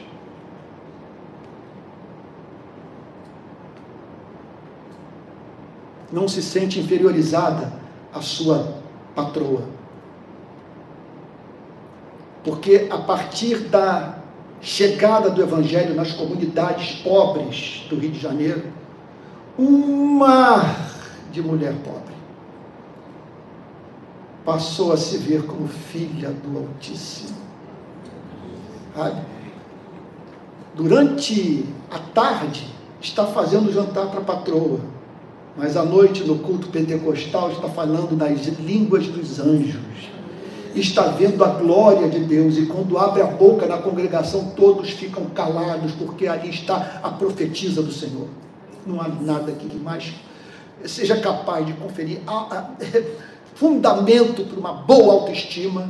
Não 6.11 6.27
se 6.27 6.41
sente 6.41 6.79
inferiorizada 6.79 7.71
à 8.13 8.21
sua 8.21 8.75
patroa. 9.15 9.80
Porque 12.43 12.87
a 12.89 12.97
partir 12.97 13.57
da 13.69 14.17
chegada 14.61 15.29
do 15.29 15.41
Evangelho 15.41 15.95
nas 15.95 16.11
comunidades 16.11 17.01
pobres 17.01 17.85
do 17.89 17.95
Rio 17.95 18.11
de 18.11 18.19
Janeiro, 18.19 18.63
um 19.57 20.17
mar 20.17 20.91
de 21.31 21.41
mulher 21.41 21.73
pobre 21.83 22.11
passou 24.45 24.91
a 24.91 24.97
se 24.97 25.17
ver 25.17 25.45
como 25.45 25.67
filha 25.67 26.29
do 26.29 26.57
Altíssimo 26.57 27.41
sabe? 28.95 29.21
Durante 30.75 31.65
a 31.89 31.99
tarde 31.99 32.67
está 33.01 33.25
fazendo 33.27 33.73
jantar 33.73 34.07
para 34.07 34.19
a 34.19 34.23
patroa, 34.23 34.79
mas 35.57 35.75
à 35.75 35.83
noite 35.83 36.23
no 36.23 36.39
culto 36.39 36.69
pentecostal 36.69 37.51
está 37.51 37.67
falando 37.67 38.15
nas 38.15 38.45
línguas 38.59 39.07
dos 39.07 39.39
anjos. 39.39 39.81
Está 40.76 41.03
vendo 41.03 41.43
a 41.43 41.49
glória 41.49 42.07
de 42.09 42.19
Deus 42.19 42.57
e 42.57 42.65
quando 42.65 42.97
abre 42.97 43.22
a 43.22 43.28
boca 43.28 43.65
na 43.65 43.78
congregação 43.78 44.51
todos 44.55 44.91
ficam 44.91 45.26
calados 45.26 45.91
porque 45.93 46.28
ali 46.28 46.49
está 46.49 46.99
a 47.03 47.09
profetisa 47.09 47.82
do 47.82 47.91
Senhor. 47.91 48.28
Não 48.86 49.01
há 49.01 49.07
nada 49.07 49.51
que 49.51 49.76
mais 49.78 50.13
seja 50.86 51.19
capaz 51.19 51.65
de 51.65 51.74
conferir 51.74 52.19
fundamento 53.53 54.43
para 54.45 54.59
uma 54.59 54.74
boa 54.74 55.13
autoestima 55.13 55.89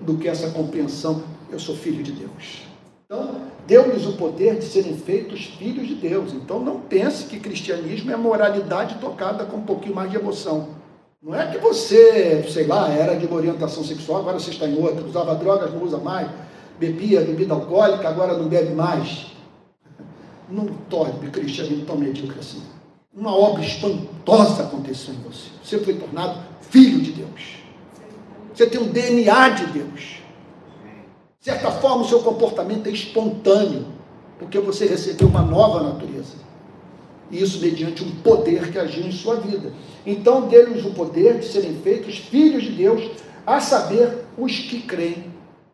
do 0.00 0.16
que 0.16 0.28
essa 0.28 0.50
compreensão 0.50 1.22
eu 1.50 1.58
sou 1.58 1.76
filho 1.76 2.02
de 2.02 2.12
Deus. 2.12 2.62
Então, 3.04 3.42
deu-lhes 3.66 4.06
o 4.06 4.14
poder 4.14 4.58
de 4.58 4.64
serem 4.64 4.96
feitos 4.96 5.44
filhos 5.44 5.86
de 5.86 5.94
Deus. 5.94 6.32
Então, 6.32 6.58
não 6.58 6.80
pense 6.80 7.26
que 7.26 7.38
cristianismo 7.38 8.10
é 8.10 8.16
moralidade 8.16 8.96
tocada 8.96 9.44
com 9.44 9.58
um 9.58 9.62
pouquinho 9.62 9.94
mais 9.94 10.10
de 10.10 10.16
emoção. 10.16 10.68
Não 11.22 11.36
é 11.36 11.46
que 11.46 11.58
você, 11.58 12.44
sei 12.50 12.66
lá, 12.66 12.88
era 12.88 13.14
de 13.14 13.26
uma 13.26 13.36
orientação 13.36 13.84
sexual, 13.84 14.18
agora 14.18 14.40
você 14.40 14.50
está 14.50 14.66
em 14.66 14.76
outra, 14.76 15.06
usava 15.06 15.36
drogas, 15.36 15.72
não 15.72 15.84
usa 15.84 15.96
mais, 15.98 16.28
bebia 16.80 17.20
bebida 17.20 17.54
alcoólica, 17.54 18.08
agora 18.08 18.36
não 18.36 18.48
bebe 18.48 18.74
mais. 18.74 19.28
Não 20.48 20.66
torne 20.90 21.28
o 21.28 21.30
cristianismo 21.30 21.86
tão 21.86 21.96
medíocre 21.96 22.40
assim. 22.40 22.60
Uma 23.14 23.36
obra 23.36 23.62
espantosa 23.62 24.64
aconteceu 24.64 25.14
em 25.14 25.18
você. 25.18 25.48
Você 25.62 25.78
foi 25.78 25.94
tornado 25.94 26.40
filho 26.60 27.00
de 27.00 27.12
Deus. 27.12 27.58
Você 28.52 28.66
tem 28.66 28.80
um 28.80 28.88
DNA 28.88 29.48
de 29.50 29.66
Deus. 29.66 30.22
De 31.38 31.44
certa 31.44 31.70
forma, 31.70 32.02
o 32.02 32.08
seu 32.08 32.20
comportamento 32.20 32.88
é 32.88 32.90
espontâneo, 32.90 33.86
porque 34.40 34.58
você 34.58 34.86
recebeu 34.86 35.28
uma 35.28 35.42
nova 35.42 35.84
natureza. 35.84 36.41
E 37.32 37.42
isso 37.42 37.60
mediante 37.60 38.04
um 38.04 38.10
poder 38.16 38.70
que 38.70 38.78
agiu 38.78 39.06
em 39.06 39.10
sua 39.10 39.36
vida. 39.36 39.72
Então, 40.04 40.48
deu-lhes 40.48 40.84
o 40.84 40.90
poder 40.90 41.38
de 41.38 41.46
serem 41.46 41.74
feitos 41.76 42.18
filhos 42.18 42.62
de 42.62 42.72
Deus, 42.72 43.10
a 43.46 43.58
saber, 43.58 44.18
os 44.36 44.58
que 44.58 44.82
creem 44.82 45.32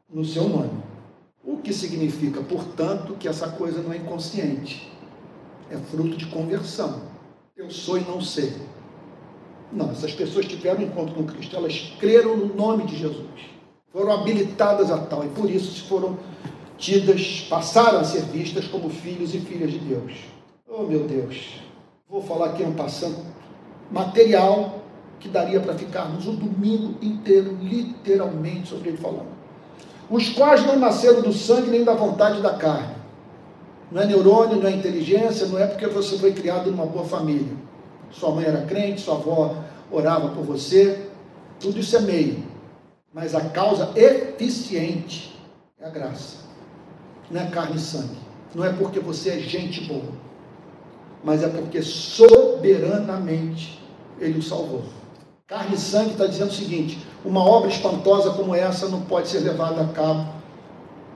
no 0.09 0.25
seu 0.25 0.49
nome. 0.49 0.71
O 1.45 1.57
que 1.57 1.73
significa, 1.73 2.41
portanto, 2.41 3.17
que 3.19 3.27
essa 3.27 3.49
coisa 3.49 3.83
não 3.83 3.93
é 3.93 3.97
inconsciente, 3.97 4.91
é 5.69 5.77
fruto 5.77 6.17
de 6.17 6.27
conversão. 6.27 7.03
Eu 7.57 7.71
sou 7.71 7.99
e 7.99 8.03
não 8.03 8.21
sei. 8.21 8.53
Não, 9.73 9.91
essas 9.91 10.13
pessoas 10.13 10.47
tiveram 10.47 10.81
um 10.81 10.85
encontro 10.85 11.15
com 11.15 11.25
Cristo, 11.25 11.57
elas 11.57 11.93
creram 11.99 12.37
no 12.37 12.55
nome 12.55 12.87
de 12.87 12.97
Jesus, 12.97 13.27
foram 13.93 14.13
habilitadas 14.13 14.91
a 14.91 14.99
tal, 14.99 15.25
e 15.25 15.29
por 15.29 15.51
isso 15.51 15.85
foram 15.87 16.17
tidas, 16.79 17.47
passaram 17.51 17.99
a 17.99 18.05
ser 18.05 18.23
vistas 18.23 18.67
como 18.67 18.89
filhos 18.89 19.35
e 19.35 19.41
filhas 19.41 19.73
de 19.73 19.79
Deus. 19.79 20.38
Oh 20.81 20.85
meu 20.85 21.09
Deus, 21.09 21.61
vou 22.09 22.23
falar 22.23 22.51
aqui 22.51 22.63
um 22.63 22.73
passando 22.73 23.17
material 23.91 24.79
que 25.19 25.29
daria 25.29 25.59
para 25.59 25.75
ficarmos 25.75 26.29
o 26.29 26.31
domingo 26.31 26.95
inteiro, 27.03 27.59
literalmente, 27.61 28.69
sobre 28.69 28.91
ele 28.91 28.97
falando. 28.97 29.27
Os 30.09 30.29
quais 30.29 30.65
não 30.65 30.79
nasceram 30.79 31.21
do 31.21 31.33
sangue 31.33 31.69
nem 31.69 31.83
da 31.83 31.95
vontade 31.95 32.41
da 32.41 32.55
carne. 32.55 32.95
Não 33.91 34.03
é 34.03 34.07
neurônio, 34.07 34.59
não 34.59 34.69
é 34.69 34.71
inteligência, 34.71 35.49
não 35.49 35.59
é 35.59 35.67
porque 35.67 35.89
você 35.89 36.17
foi 36.17 36.33
criado 36.33 36.71
numa 36.71 36.87
boa 36.87 37.05
família. 37.05 37.57
Sua 38.13 38.31
mãe 38.31 38.45
era 38.45 38.65
crente, 38.65 39.01
sua 39.01 39.17
avó 39.17 39.57
orava 39.91 40.29
por 40.29 40.45
você. 40.45 41.09
Tudo 41.59 41.81
isso 41.81 41.97
é 41.97 42.01
meio. 42.03 42.45
Mas 43.13 43.35
a 43.35 43.41
causa 43.49 43.91
eficiente 43.97 45.37
é 45.81 45.87
a 45.87 45.91
graça. 45.91 46.37
Não 47.29 47.41
é 47.41 47.47
carne 47.47 47.79
e 47.79 47.81
sangue. 47.81 48.17
Não 48.55 48.65
é 48.65 48.73
porque 48.73 49.01
você 49.01 49.31
é 49.31 49.39
gente 49.41 49.81
boa. 49.81 50.28
Mas 51.23 51.43
é 51.43 51.49
porque 51.49 51.83
soberanamente 51.83 53.83
ele 54.21 54.39
o 54.39 54.43
salvou. 54.43 54.83
Carne 55.47 55.75
e 55.75 55.79
sangue 55.79 56.11
está 56.11 56.27
dizendo 56.27 56.51
o 56.51 56.55
seguinte: 56.55 56.99
uma 57.25 57.43
obra 57.43 57.71
espantosa 57.71 58.31
como 58.31 58.55
essa 58.55 58.89
não 58.89 59.01
pode 59.03 59.29
ser 59.29 59.41
levada 59.41 59.81
a 59.81 59.89
cabo 59.89 60.27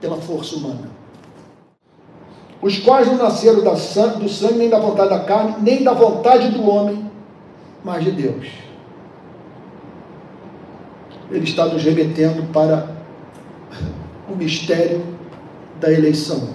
pela 0.01 0.17
força 0.17 0.55
humana. 0.55 0.89
Os 2.61 2.79
quais 2.79 3.07
não 3.07 3.17
nasceram 3.17 3.61
do 3.61 4.29
sangue, 4.29 4.57
nem 4.57 4.69
da 4.69 4.79
vontade 4.79 5.09
da 5.09 5.19
carne, 5.19 5.55
nem 5.59 5.83
da 5.83 5.93
vontade 5.93 6.49
do 6.49 6.67
homem, 6.67 7.09
mas 7.83 8.03
de 8.03 8.11
Deus. 8.11 8.47
Ele 11.29 11.43
está 11.43 11.65
nos 11.65 11.83
remetendo 11.83 12.43
para 12.53 12.89
o 14.29 14.35
mistério 14.35 15.03
da 15.79 15.91
eleição, 15.91 16.49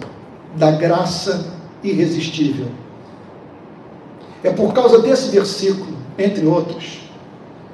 da 0.57 0.71
graça 0.71 1.53
irresistível. 1.83 2.69
É 4.43 4.51
por 4.51 4.73
causa 4.73 5.01
desse 5.01 5.31
versículo, 5.31 5.97
entre 6.17 6.47
outros, 6.47 7.01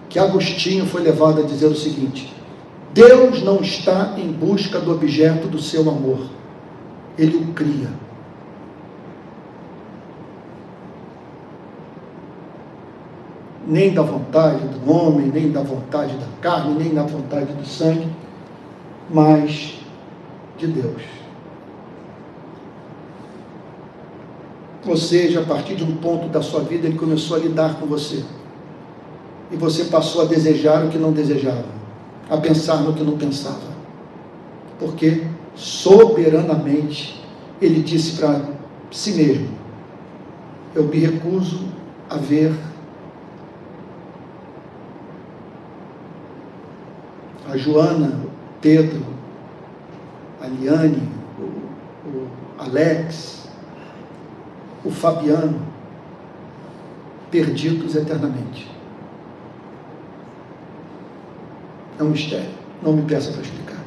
que 0.08 0.18
Agostinho 0.18 0.86
foi 0.86 1.02
levado 1.02 1.40
a 1.40 1.44
dizer 1.44 1.66
o 1.66 1.76
seguinte: 1.76 2.32
Deus 2.92 3.42
não 3.42 3.60
está 3.60 4.14
em 4.16 4.30
busca 4.30 4.78
do 4.78 4.92
objeto 4.92 5.48
do 5.48 5.60
seu 5.60 5.82
amor, 5.88 6.26
ele 7.18 7.36
o 7.36 7.52
cria. 7.52 7.88
Nem 13.66 13.92
da 13.92 14.02
vontade 14.02 14.66
do 14.68 14.92
homem, 14.92 15.26
nem 15.28 15.50
da 15.50 15.62
vontade 15.62 16.14
da 16.16 16.26
carne, 16.40 16.74
nem 16.74 16.94
da 16.94 17.02
vontade 17.02 17.52
do 17.52 17.66
sangue, 17.66 18.08
mas 19.10 19.78
de 20.58 20.66
Deus. 20.66 21.02
Ou 24.87 24.97
seja, 24.97 25.41
a 25.41 25.45
partir 25.45 25.76
de 25.76 25.85
um 25.85 25.97
ponto 25.97 26.28
da 26.28 26.43
sua 26.43 26.61
vida, 26.61 26.87
ele 26.87 26.99
começou 26.99 27.37
a 27.37 27.41
lidar 27.41 27.80
com 27.80 27.87
você 27.87 28.22
e 29.51 29.57
você 29.57 29.85
passou 29.85 30.22
a 30.22 30.24
desejar 30.24 30.85
o 30.85 30.91
que 30.91 30.99
não 30.99 31.12
desejava, 31.12 31.64
a 32.28 32.37
pensar 32.37 32.78
no 32.78 32.93
que 32.93 33.03
não 33.03 33.16
pensava. 33.16 33.74
Porque 34.78 35.24
soberanamente 35.55 37.22
ele 37.62 37.82
disse 37.82 38.18
para 38.18 38.43
si 38.91 39.12
mesmo: 39.12 39.49
Eu 40.74 40.85
me 40.85 40.99
recuso 40.99 41.61
a 42.11 42.16
ver 42.16 42.53
a 47.49 47.57
Joana, 47.57 48.20
o 48.24 48.30
Pedro, 48.61 49.05
a 50.43 50.47
Liane, 50.49 51.09
o, 51.39 52.09
o 52.09 52.28
Alex, 52.59 53.43
o 54.85 54.91
Fabiano, 54.91 55.61
perdidos 57.30 57.97
eternamente. 57.97 58.70
É 61.99 62.03
um 62.03 62.11
mistério. 62.11 62.51
Não 62.82 62.93
me 62.93 63.03
peça 63.03 63.32
para 63.32 63.41
explicar. 63.41 63.82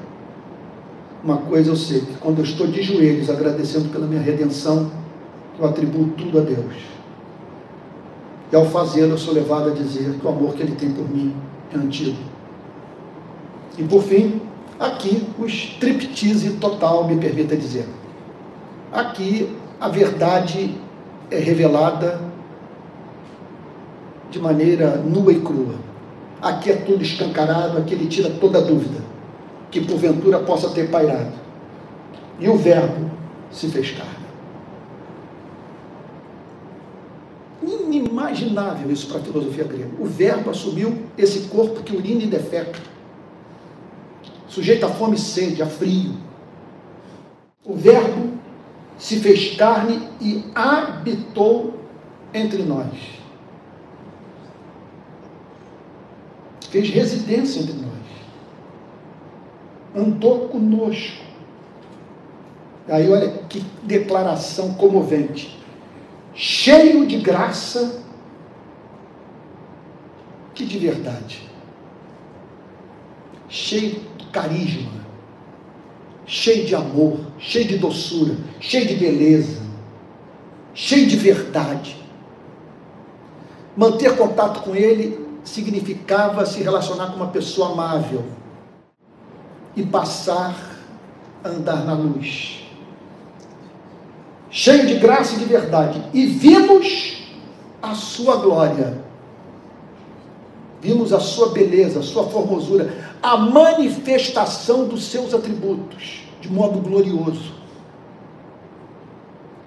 Uma 1.23 1.37
coisa 1.37 1.71
eu 1.71 1.75
sei, 1.75 2.01
que 2.01 2.13
quando 2.15 2.39
eu 2.39 2.43
estou 2.43 2.67
de 2.67 2.81
joelhos 2.81 3.29
agradecendo 3.29 3.89
pela 3.89 4.07
minha 4.07 4.21
redenção, 4.21 4.91
eu 5.59 5.65
atribuo 5.65 6.09
tudo 6.17 6.39
a 6.39 6.41
Deus. 6.41 6.75
E 8.51 8.55
ao 8.55 8.65
fazê-lo, 8.65 9.11
eu 9.11 9.17
sou 9.17 9.33
levado 9.33 9.69
a 9.69 9.73
dizer 9.73 10.13
que 10.13 10.25
o 10.25 10.29
amor 10.29 10.53
que 10.53 10.63
Ele 10.63 10.75
tem 10.75 10.91
por 10.91 11.07
mim 11.09 11.35
é 11.73 11.77
antigo. 11.77 12.17
E 13.77 13.83
por 13.83 14.01
fim, 14.03 14.41
aqui 14.79 15.27
o 15.37 15.45
striptease 15.45 16.51
total, 16.53 17.07
me 17.07 17.17
permita 17.17 17.55
dizer. 17.55 17.87
Aqui 18.91 19.55
a 19.79 19.89
verdade 19.89 20.75
é 21.29 21.39
revelada 21.39 22.21
de 24.29 24.39
maneira 24.39 24.97
nua 24.97 25.31
e 25.31 25.41
crua. 25.41 25.75
Aqui 26.41 26.69
é 26.69 26.75
tudo 26.75 27.03
escancarado, 27.03 27.77
aqui 27.77 27.93
ele 27.93 28.07
tira 28.07 28.29
toda 28.29 28.61
dúvida 28.61 29.01
que 29.71 29.81
porventura 29.81 30.39
possa 30.39 30.69
ter 30.69 30.89
pairado. 30.89 31.33
E 32.39 32.47
o 32.47 32.55
Verbo 32.55 33.09
se 33.51 33.67
fez 33.69 33.91
carne. 33.91 34.27
Inimaginável 37.61 38.91
isso 38.91 39.07
para 39.07 39.19
a 39.19 39.23
filosofia 39.23 39.63
grega. 39.63 39.89
O 39.99 40.05
Verbo 40.05 40.49
assumiu 40.49 40.97
esse 41.17 41.47
corpo 41.47 41.81
que 41.81 41.95
urina 41.95 42.23
e 42.23 42.27
defeca, 42.27 42.79
sujeito 44.47 44.85
a 44.85 44.89
fome 44.89 45.15
e 45.15 45.19
sede, 45.19 45.61
a 45.61 45.65
frio. 45.65 46.13
O 47.65 47.73
Verbo 47.75 48.37
se 48.97 49.19
fez 49.19 49.55
carne 49.55 50.07
e 50.19 50.43
habitou 50.55 51.79
entre 52.33 52.63
nós. 52.63 53.17
fez 56.69 56.89
residência 56.89 57.61
entre 57.61 57.73
nós, 57.73 57.91
andou 59.95 60.49
conosco. 60.49 61.25
Aí 62.87 63.09
olha 63.09 63.29
que 63.49 63.59
declaração 63.83 64.73
comovente, 64.75 65.59
cheio 66.33 67.05
de 67.05 67.17
graça 67.17 68.03
que 70.53 70.65
de 70.65 70.79
verdade, 70.79 71.47
cheio 73.49 74.01
de 74.17 74.25
carisma, 74.27 75.06
cheio 76.27 76.65
de 76.65 76.75
amor, 76.75 77.17
cheio 77.39 77.65
de 77.65 77.77
doçura, 77.77 78.35
cheio 78.59 78.85
de 78.85 78.95
beleza, 78.95 79.61
cheio 80.73 81.07
de 81.07 81.15
verdade. 81.15 81.95
Manter 83.75 84.15
contato 84.17 84.61
com 84.61 84.75
ele 84.75 85.25
significava 85.43 86.45
se 86.45 86.61
relacionar 86.61 87.07
com 87.07 87.15
uma 87.15 87.27
pessoa 87.27 87.71
amável 87.71 88.25
e 89.75 89.83
passar 89.83 90.55
a 91.43 91.47
andar 91.47 91.85
na 91.85 91.93
luz. 91.93 92.63
Cheio 94.49 94.85
de 94.85 94.95
graça 94.95 95.35
e 95.35 95.39
de 95.39 95.45
verdade. 95.45 96.03
E 96.13 96.25
vimos 96.25 97.23
a 97.81 97.93
sua 97.93 98.37
glória. 98.37 99.05
Vimos 100.81 101.13
a 101.13 101.19
sua 101.19 101.49
beleza, 101.49 101.99
a 101.99 102.03
sua 102.03 102.27
formosura, 102.27 103.06
a 103.21 103.37
manifestação 103.37 104.87
dos 104.87 105.05
seus 105.05 105.33
atributos, 105.33 106.23
de 106.41 106.51
modo 106.51 106.79
glorioso, 106.79 107.55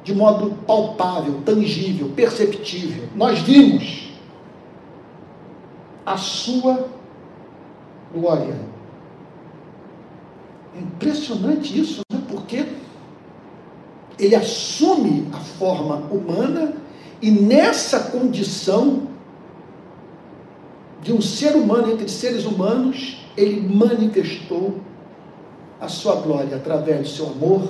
de 0.02 0.14
modo 0.14 0.56
palpável, 0.66 1.40
tangível, 1.44 2.10
perceptível. 2.10 3.08
Nós 3.14 3.38
vimos 3.40 4.10
a 6.06 6.16
sua 6.16 6.88
glória. 8.14 8.58
É 10.76 10.80
impressionante 10.80 11.78
isso, 11.78 12.00
né? 12.12 12.20
porque 12.28 12.66
ele 14.18 14.34
assume 14.34 15.28
a 15.32 15.38
forma 15.38 15.96
humana 16.10 16.74
e 17.22 17.30
nessa 17.30 18.10
condição 18.10 19.08
de 21.02 21.12
um 21.12 21.20
ser 21.20 21.54
humano 21.54 21.92
entre 21.92 22.08
seres 22.08 22.44
humanos, 22.44 23.19
ele 23.36 23.60
manifestou 23.60 24.80
a 25.80 25.88
sua 25.88 26.16
glória 26.16 26.56
através 26.56 27.00
do 27.00 27.08
seu 27.08 27.26
amor, 27.26 27.68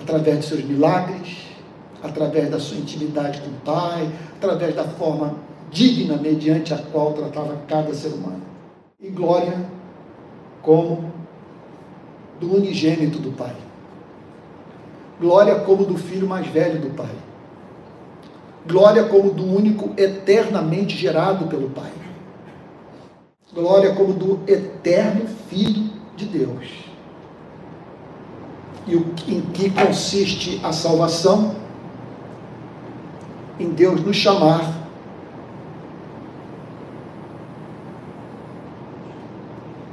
através 0.00 0.40
de 0.40 0.46
seus 0.46 0.64
milagres, 0.64 1.46
através 2.02 2.50
da 2.50 2.58
sua 2.58 2.78
intimidade 2.78 3.40
com 3.40 3.48
o 3.48 3.60
Pai, 3.64 4.10
através 4.36 4.74
da 4.74 4.84
forma 4.84 5.34
digna 5.70 6.16
mediante 6.16 6.72
a 6.72 6.78
qual 6.78 7.12
tratava 7.12 7.56
cada 7.66 7.92
ser 7.94 8.08
humano. 8.08 8.42
E 9.00 9.08
glória 9.08 9.54
como 10.62 11.12
do 12.40 12.54
unigênito 12.54 13.18
do 13.18 13.32
Pai. 13.32 13.54
Glória 15.20 15.56
como 15.56 15.84
do 15.84 15.96
filho 15.96 16.28
mais 16.28 16.46
velho 16.46 16.80
do 16.80 16.90
Pai. 16.90 17.10
Glória 18.66 19.04
como 19.04 19.30
do 19.32 19.44
único 19.44 19.92
eternamente 19.96 20.96
gerado 20.96 21.46
pelo 21.46 21.70
Pai. 21.70 21.90
Glória 23.52 23.94
como 23.94 24.12
do 24.12 24.40
eterno 24.46 25.26
Filho 25.48 25.90
de 26.16 26.26
Deus. 26.26 26.66
E 28.86 28.94
em 28.94 29.40
que 29.40 29.70
consiste 29.70 30.60
a 30.62 30.72
salvação? 30.72 31.54
Em 33.58 33.70
Deus 33.70 34.02
nos 34.02 34.16
chamar 34.16 34.78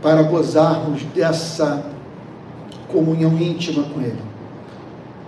para 0.02 0.22
gozarmos 0.22 1.04
dessa 1.04 1.90
comunhão 2.90 3.36
íntima 3.42 3.84
com 3.84 4.02
Ele, 4.02 4.22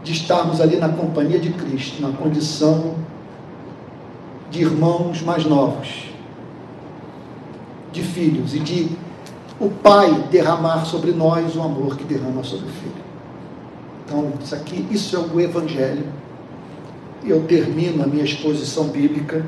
de 0.03 0.11
estarmos 0.11 0.61
ali 0.61 0.78
na 0.78 0.89
companhia 0.89 1.39
de 1.39 1.51
Cristo, 1.51 2.01
na 2.01 2.15
condição 2.15 2.93
de 4.51 4.61
irmãos 4.61 5.21
mais 5.23 5.45
novos, 5.45 6.07
de 7.98 8.04
filhos, 8.04 8.54
e 8.54 8.60
de 8.60 8.89
o 9.60 9.70
Pai 9.70 10.28
derramar 10.30 10.86
sobre 10.86 11.12
nós 11.12 11.56
o 11.56 11.62
amor 11.62 11.98
que 11.98 12.04
derrama 12.04 12.43
sobre 12.43 12.68
o 12.68 12.72
Filho. 12.72 13.08
Então, 14.06 14.34
isso 14.41 14.54
aqui, 14.54 14.88
isso 14.91 15.16
é 15.16 15.20
o 15.20 15.41
Evangelho. 15.41 16.06
Eu 17.26 17.43
termino 17.43 18.04
a 18.04 18.08
minha 18.08 18.24
exposição 18.24 18.88
bíblica 18.89 19.43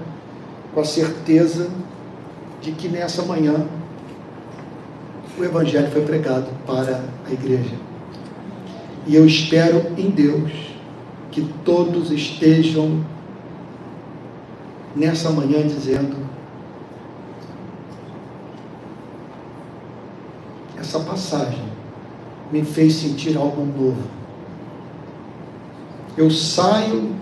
com 0.73 0.81
a 0.81 0.85
certeza 0.85 1.69
de 2.61 2.71
que 2.71 2.89
nessa 2.89 3.21
manhã 3.21 3.67
o 5.37 5.43
Evangelho 5.43 5.89
foi 5.91 6.01
pregado 6.01 6.47
para 6.65 7.03
a 7.27 7.31
igreja. 7.31 7.75
E 9.05 9.15
eu 9.15 9.25
espero 9.25 9.93
em 9.97 10.09
Deus 10.09 10.51
que 11.31 11.47
todos 11.63 12.11
estejam 12.11 13.05
nessa 14.95 15.29
manhã 15.29 15.65
dizendo: 15.65 16.28
essa 20.89 20.99
passagem 21.01 21.63
me 22.51 22.65
fez 22.65 22.95
sentir 22.95 23.37
algo 23.37 23.63
novo. 23.63 24.01
Eu 26.17 26.31
saio 26.31 27.15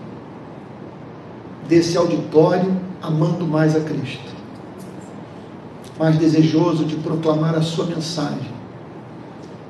desse 1.67 1.97
auditório 1.97 2.73
amando 3.01 3.45
mais 3.45 3.75
a 3.75 3.81
Cristo, 3.81 4.33
mais 5.99 6.17
desejoso 6.17 6.85
de 6.85 6.95
proclamar 6.95 7.55
a 7.55 7.61
sua 7.61 7.85
mensagem, 7.85 8.49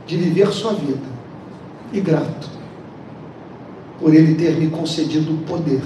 de 0.05 0.15
viver 0.15 0.47
sua 0.53 0.73
vida 0.73 1.07
e 1.91 1.99
grato 1.99 2.47
por 3.99 4.13
Ele 4.13 4.35
ter 4.35 4.57
me 4.57 4.69
concedido 4.69 5.33
o 5.33 5.37
poder 5.39 5.81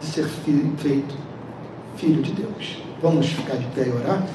de 0.00 0.06
ser 0.06 0.24
filho, 0.24 0.72
feito 0.78 1.14
filho 1.96 2.22
de 2.22 2.32
Deus. 2.32 2.78
Vamos 3.02 3.26
ficar 3.26 3.56
de 3.56 3.66
pé 3.66 3.86
e 3.86 3.92
orar? 3.92 4.26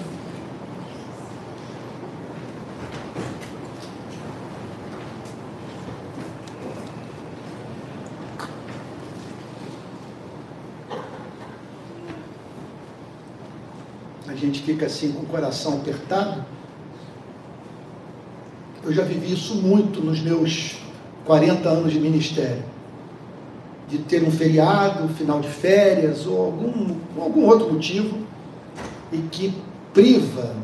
A 14.30 14.36
gente 14.36 14.59
fica 14.70 14.86
assim 14.86 15.12
com 15.12 15.24
o 15.24 15.26
coração 15.26 15.78
apertado. 15.78 16.46
Eu 18.84 18.94
já 18.94 19.04
vivi 19.04 19.34
isso 19.34 19.56
muito 19.56 20.00
nos 20.00 20.22
meus 20.22 20.78
40 21.26 21.68
anos 21.68 21.92
de 21.92 22.00
ministério 22.00 22.64
de 23.88 23.98
ter 23.98 24.24
um 24.24 24.30
feriado, 24.30 25.08
final 25.16 25.40
de 25.40 25.48
férias 25.48 26.28
ou 26.28 26.46
algum, 26.46 26.96
algum 27.20 27.48
outro 27.48 27.74
motivo 27.74 28.20
e 29.12 29.18
que 29.32 29.52
priva 29.92 30.56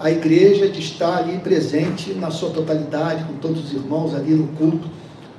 a 0.00 0.10
igreja 0.10 0.68
de 0.68 0.80
estar 0.80 1.18
ali 1.18 1.38
presente 1.38 2.14
na 2.14 2.30
sua 2.30 2.50
totalidade, 2.50 3.24
com 3.24 3.34
todos 3.34 3.66
os 3.66 3.72
irmãos 3.74 4.14
ali 4.14 4.32
no 4.32 4.48
culto, 4.56 4.88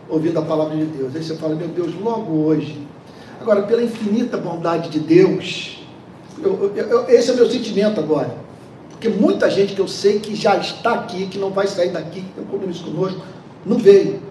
ouvindo 0.08 0.38
a 0.38 0.44
palavra 0.44 0.78
de 0.78 0.86
Deus. 0.86 1.16
Aí 1.16 1.24
você 1.24 1.36
fala, 1.36 1.56
meu 1.56 1.68
Deus, 1.68 1.96
logo 2.00 2.32
hoje. 2.32 2.80
Agora, 3.42 3.64
pela 3.64 3.82
infinita 3.82 4.38
bondade 4.38 4.90
de 4.90 5.00
Deus, 5.00 5.73
eu, 6.42 6.74
eu, 6.76 7.10
esse 7.10 7.30
é 7.30 7.34
o 7.34 7.36
meu 7.36 7.50
sentimento 7.50 8.00
agora. 8.00 8.36
Porque 8.90 9.10
muita 9.10 9.50
gente 9.52 9.74
que 9.74 9.82
eu 9.82 9.88
sei 9.88 10.20
que 10.20 10.34
já 10.34 10.56
está 10.58 10.94
aqui, 10.94 11.28
que 11.28 11.38
não 11.38 11.50
vai 11.50 11.68
sair 11.68 11.90
daqui, 11.90 12.22
que 12.22 12.32
tem 12.34 12.46
compromisso 12.46 12.84
conosco, 12.84 13.22
não 13.66 13.78
veio. 13.78 14.22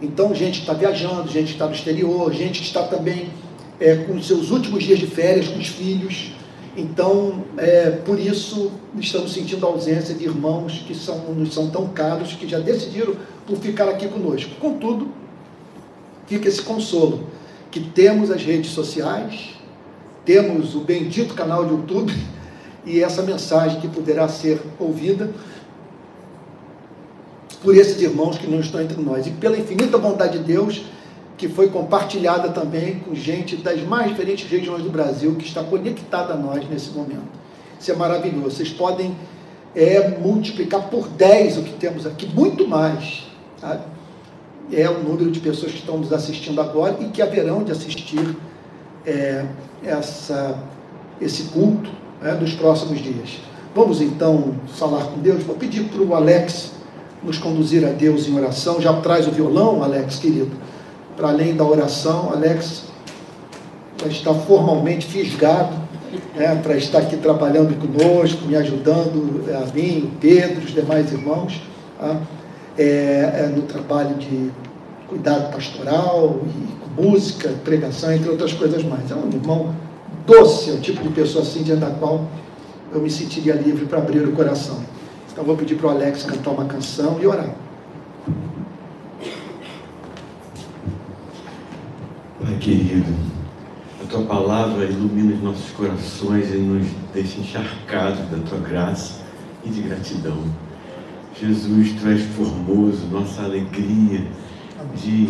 Então, 0.00 0.34
gente 0.34 0.56
que 0.56 0.60
está 0.60 0.74
viajando, 0.74 1.28
gente 1.28 1.46
que 1.46 1.52
está 1.52 1.66
no 1.66 1.74
exterior, 1.74 2.32
gente 2.32 2.60
que 2.60 2.66
está 2.66 2.82
também 2.82 3.30
é, 3.80 3.96
com 3.96 4.20
seus 4.22 4.50
últimos 4.50 4.84
dias 4.84 4.98
de 4.98 5.06
férias 5.06 5.48
com 5.48 5.58
os 5.58 5.68
filhos. 5.68 6.32
Então, 6.76 7.44
é, 7.56 7.90
por 7.90 8.18
isso, 8.20 8.70
estamos 8.98 9.32
sentindo 9.32 9.66
a 9.66 9.70
ausência 9.70 10.14
de 10.14 10.24
irmãos 10.24 10.84
que 10.86 10.94
são, 10.94 11.18
nos 11.32 11.52
são 11.52 11.70
tão 11.70 11.88
caros, 11.88 12.34
que 12.34 12.46
já 12.46 12.60
decidiram 12.60 13.16
por 13.46 13.56
ficar 13.56 13.88
aqui 13.88 14.06
conosco. 14.06 14.50
Contudo, 14.60 15.08
fica 16.26 16.46
esse 16.46 16.62
consolo, 16.62 17.26
que 17.70 17.80
temos 17.80 18.30
as 18.30 18.44
redes 18.44 18.70
sociais, 18.70 19.57
temos 20.28 20.74
o 20.74 20.80
bendito 20.80 21.32
canal 21.32 21.64
de 21.64 21.70
YouTube 21.70 22.14
e 22.84 23.02
essa 23.02 23.22
mensagem 23.22 23.80
que 23.80 23.88
poderá 23.88 24.28
ser 24.28 24.60
ouvida 24.78 25.30
por 27.62 27.74
esses 27.74 27.98
irmãos 28.02 28.36
que 28.36 28.46
não 28.46 28.60
estão 28.60 28.78
entre 28.82 29.00
nós. 29.00 29.26
E 29.26 29.30
pela 29.30 29.56
infinita 29.56 29.96
bondade 29.96 30.36
de 30.36 30.44
Deus, 30.44 30.84
que 31.38 31.48
foi 31.48 31.70
compartilhada 31.70 32.50
também 32.50 32.98
com 32.98 33.14
gente 33.14 33.56
das 33.56 33.80
mais 33.80 34.10
diferentes 34.10 34.46
regiões 34.50 34.82
do 34.82 34.90
Brasil, 34.90 35.34
que 35.34 35.46
está 35.46 35.64
conectada 35.64 36.34
a 36.34 36.36
nós 36.36 36.68
nesse 36.68 36.90
momento. 36.90 37.38
Isso 37.80 37.90
é 37.90 37.96
maravilhoso. 37.96 38.50
Vocês 38.50 38.68
podem 38.68 39.16
é, 39.74 40.10
multiplicar 40.18 40.90
por 40.90 41.08
10 41.08 41.56
o 41.56 41.62
que 41.62 41.72
temos 41.72 42.06
aqui, 42.06 42.26
muito 42.26 42.68
mais. 42.68 43.26
É 44.70 44.90
o 44.90 45.02
número 45.02 45.30
de 45.30 45.40
pessoas 45.40 45.72
que 45.72 45.78
estão 45.78 45.96
nos 45.96 46.12
assistindo 46.12 46.60
agora 46.60 46.98
e 47.00 47.06
que 47.06 47.22
haverão 47.22 47.64
de 47.64 47.72
assistir 47.72 48.36
é, 49.06 49.46
essa, 49.82 50.58
esse 51.20 51.44
culto 51.44 51.90
é, 52.22 52.32
nos 52.32 52.52
próximos 52.54 53.00
dias. 53.00 53.38
Vamos 53.74 54.00
então 54.00 54.54
falar 54.68 55.04
com 55.04 55.20
Deus. 55.20 55.42
Vou 55.42 55.56
pedir 55.56 55.84
para 55.84 56.02
o 56.02 56.14
Alex 56.14 56.72
nos 57.22 57.38
conduzir 57.38 57.84
a 57.86 57.90
Deus 57.90 58.26
em 58.26 58.36
oração. 58.36 58.80
Já 58.80 58.92
traz 58.94 59.26
o 59.26 59.30
violão, 59.30 59.82
Alex, 59.82 60.16
querido, 60.16 60.52
para 61.16 61.28
além 61.28 61.54
da 61.54 61.64
oração. 61.64 62.30
Alex 62.32 62.84
vai 64.00 64.10
estar 64.10 64.34
formalmente 64.34 65.06
fisgado 65.06 65.76
né, 66.34 66.58
para 66.62 66.76
estar 66.76 66.98
aqui 66.98 67.16
trabalhando 67.16 67.74
conosco, 67.78 68.46
me 68.46 68.56
ajudando, 68.56 69.44
a 69.54 69.74
mim, 69.74 70.10
o 70.12 70.18
Pedro, 70.20 70.64
os 70.64 70.72
demais 70.72 71.12
irmãos, 71.12 71.60
tá? 71.98 72.16
é, 72.78 72.82
é, 72.82 73.52
no 73.54 73.62
trabalho 73.62 74.14
de 74.14 74.50
cuidado 75.08 75.50
pastoral 75.52 76.40
e 76.44 76.78
música, 77.00 77.48
pregação, 77.64 78.12
entre 78.12 78.28
outras 78.28 78.52
coisas 78.52 78.84
mais. 78.84 79.10
É 79.10 79.14
um 79.14 79.28
irmão 79.28 79.74
doce, 80.26 80.70
é 80.70 80.74
o 80.74 80.80
tipo 80.80 81.02
de 81.02 81.08
pessoa 81.08 81.42
assim 81.42 81.62
diante 81.62 81.80
da 81.80 81.90
qual 81.90 82.28
eu 82.92 83.00
me 83.00 83.10
sentiria 83.10 83.54
livre 83.54 83.86
para 83.86 83.98
abrir 83.98 84.26
o 84.26 84.32
coração. 84.32 84.78
Então 85.32 85.44
vou 85.44 85.56
pedir 85.56 85.76
para 85.76 85.86
o 85.86 85.90
Alex 85.90 86.24
cantar 86.24 86.50
uma 86.50 86.66
canção 86.66 87.18
e 87.20 87.26
orar. 87.26 87.54
Pai 92.42 92.56
querido, 92.60 93.14
a 94.02 94.06
tua 94.06 94.22
palavra 94.22 94.84
ilumina 94.84 95.34
os 95.34 95.42
nossos 95.42 95.70
corações 95.70 96.52
e 96.52 96.58
nos 96.58 96.86
deixa 97.14 97.40
encharcados 97.40 98.20
da 98.30 98.38
tua 98.48 98.58
graça 98.58 99.20
e 99.64 99.70
de 99.70 99.80
gratidão. 99.82 100.38
Jesus, 101.40 101.92
tu 101.92 102.08
és 102.08 102.22
formoso, 102.34 103.06
nossa 103.06 103.42
alegria 103.42 104.26
de 105.02 105.28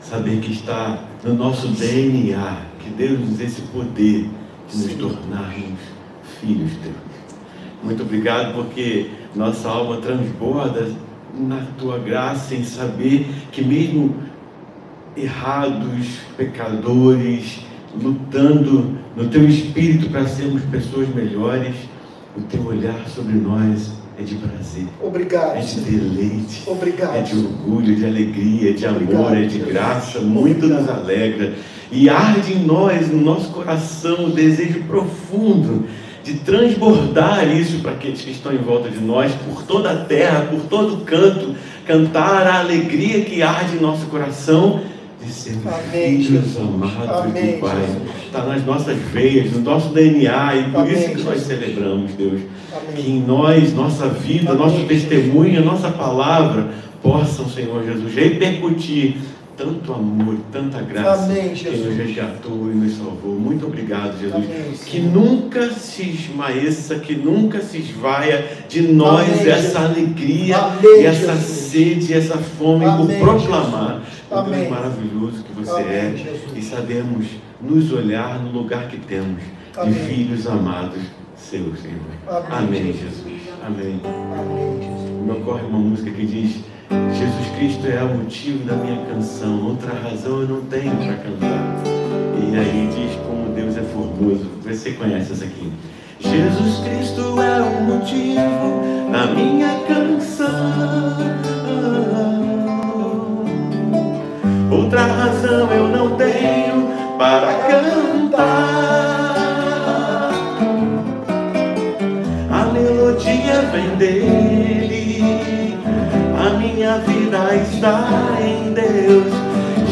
saber 0.00 0.40
que 0.40 0.52
está 0.52 1.04
no 1.24 1.34
nosso 1.34 1.68
DNA, 1.68 2.56
que 2.80 2.90
Deus 2.90 3.20
nos 3.20 3.40
esse 3.40 3.62
poder 3.62 4.28
de 4.68 4.76
nos 4.76 4.94
tornarmos 4.94 5.78
filhos 6.40 6.72
teus. 6.82 6.94
Muito 7.82 8.02
obrigado 8.02 8.54
porque 8.54 9.10
nossa 9.34 9.68
alma 9.68 9.96
transborda 9.98 10.90
na 11.34 11.66
tua 11.78 11.98
graça 11.98 12.54
em 12.54 12.64
saber 12.64 13.26
que 13.50 13.62
mesmo 13.62 14.14
errados, 15.16 16.18
pecadores, 16.36 17.60
lutando 18.00 18.98
no 19.16 19.28
teu 19.28 19.48
espírito 19.48 20.10
para 20.10 20.26
sermos 20.26 20.62
pessoas 20.64 21.08
melhores, 21.08 21.76
o 22.36 22.40
teu 22.42 22.66
olhar 22.66 23.06
sobre 23.08 23.34
nós 23.34 24.01
é 24.18 24.22
de 24.22 24.34
prazer. 24.36 24.86
Obrigado. 25.02 25.56
É 25.56 25.60
de 25.60 25.80
deleite. 25.80 26.62
Obrigado. 26.66 27.16
É 27.16 27.22
de 27.22 27.36
orgulho, 27.36 27.96
de 27.96 28.04
alegria, 28.04 28.74
de 28.74 28.86
Obrigado, 28.86 29.26
amor, 29.26 29.36
é 29.36 29.42
de 29.42 29.50
Jesus. 29.50 29.72
graça. 29.72 30.20
Muito 30.20 30.66
Obrigado. 30.66 30.80
nos 30.80 30.90
alegra. 30.90 31.54
E 31.90 32.08
arde 32.08 32.54
em 32.54 32.64
nós, 32.64 33.08
no 33.10 33.20
nosso 33.20 33.50
coração, 33.50 34.26
o 34.26 34.30
desejo 34.30 34.84
profundo 34.84 35.86
de 36.24 36.34
transbordar 36.34 37.46
isso 37.54 37.80
para 37.80 37.92
aqueles 37.92 38.20
que 38.22 38.30
estão 38.30 38.52
em 38.52 38.58
volta 38.58 38.88
de 38.88 39.00
nós, 39.00 39.32
por 39.32 39.62
toda 39.64 39.90
a 39.90 40.04
terra, 40.04 40.46
por 40.48 40.60
todo 40.62 41.04
canto, 41.04 41.54
cantar 41.84 42.46
a 42.46 42.60
alegria 42.60 43.24
que 43.24 43.42
arde 43.42 43.76
em 43.76 43.80
nosso 43.80 44.06
coração 44.06 44.80
de 45.24 45.32
sermos 45.32 45.66
Amém, 45.66 46.16
filhos 46.18 46.44
Jesus. 46.44 46.56
amados 46.58 47.20
Amém, 47.20 47.52
do 47.52 47.60
Pai. 47.60 47.76
Jesus. 47.76 48.24
Está 48.26 48.44
nas 48.44 48.64
nossas 48.64 48.96
veias, 49.12 49.52
no 49.52 49.60
nosso 49.60 49.88
DNA, 49.90 50.56
e 50.56 50.70
por 50.70 50.80
Amém, 50.80 50.92
isso 50.92 51.08
que 51.10 51.22
nós 51.22 51.38
Jesus. 51.40 51.46
celebramos, 51.46 52.12
Deus. 52.14 52.40
Que 52.94 53.10
em 53.10 53.20
nós, 53.20 53.72
nossa 53.74 54.08
vida, 54.08 54.54
nosso 54.54 54.78
Jesus. 54.80 55.04
testemunho, 55.04 55.64
nossa 55.64 55.90
palavra 55.90 56.70
possam, 57.02 57.48
Senhor 57.48 57.84
Jesus, 57.84 58.14
repercutir 58.14 59.16
tanto 59.56 59.92
amor, 59.92 60.36
tanta 60.50 60.80
graça 60.80 61.24
Amém, 61.24 61.50
que 61.50 61.68
nos 61.68 61.78
Jesus. 61.78 61.96
resgatou 61.96 62.70
e 62.72 62.74
nos 62.74 62.96
salvou. 62.96 63.38
Muito 63.38 63.66
obrigado, 63.66 64.18
Jesus. 64.18 64.34
Amém, 64.34 64.72
que 64.86 65.00
nunca 65.00 65.70
se 65.70 66.02
esmaeça, 66.02 66.96
que 66.96 67.14
nunca 67.14 67.60
se 67.60 67.78
esvaia 67.78 68.44
de 68.68 68.82
nós 68.82 69.28
Amém, 69.28 69.52
essa 69.52 69.60
Jesus. 69.62 69.76
alegria 69.76 70.56
essa 71.04 71.34
Jesus. 71.34 71.70
sede, 71.70 72.14
essa 72.14 72.38
fome 72.38 72.86
por 72.86 73.06
proclamar 73.18 74.02
o. 74.38 74.56
Deus 74.56 74.70
maravilhoso 74.70 75.44
que 75.44 75.52
você 75.52 75.70
Amém, 75.70 75.94
é 75.94 76.16
Jesus. 76.16 76.56
e 76.56 76.62
sabemos 76.62 77.26
nos 77.60 77.92
olhar 77.92 78.38
no 78.40 78.50
lugar 78.50 78.88
que 78.88 78.98
temos 78.98 79.42
Amém. 79.76 79.92
de 79.92 79.98
filhos 80.00 80.46
amados 80.46 81.02
seus, 81.36 81.80
Senhor. 81.80 81.98
Amém, 82.28 82.80
Amém, 82.80 82.92
Jesus. 82.92 83.42
Amém. 83.64 84.00
Me 85.24 85.30
ocorre 85.32 85.62
uma 85.66 85.78
música 85.78 86.10
que 86.10 86.24
diz: 86.26 86.64
Jesus 87.16 87.56
Cristo 87.56 87.86
é 87.86 88.02
o 88.02 88.18
motivo 88.18 88.64
da 88.64 88.74
minha 88.76 89.04
canção, 89.06 89.66
outra 89.66 89.92
razão 89.92 90.40
eu 90.40 90.48
não 90.48 90.60
tenho 90.62 90.96
para 90.96 91.14
cantar. 91.16 91.82
E 92.36 92.56
aí 92.56 92.88
diz 92.94 93.16
como 93.26 93.54
Deus 93.54 93.76
é 93.76 93.82
formoso. 93.82 94.46
Você 94.64 94.92
conhece 94.92 95.32
essa 95.32 95.44
aqui? 95.44 95.72
Jesus 96.20 96.78
Cristo 96.84 97.40
é 97.40 97.60
o 97.60 97.82
motivo 97.82 99.10
da 99.10 99.26
minha 99.34 99.78
canção. 99.86 100.52
Outra 104.92 105.06
razão 105.06 105.72
eu 105.72 105.88
não 105.88 106.16
tenho 106.18 106.86
para 107.16 107.50
cantar. 107.66 108.42
A 112.50 112.64
melodia 112.74 113.62
vem 113.72 113.96
dele, 113.96 115.78
a 116.38 116.50
minha 116.58 116.98
vida 116.98 117.54
está 117.54 118.36
em 118.38 118.74
Deus. 118.74 119.32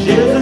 Jesus 0.05 0.39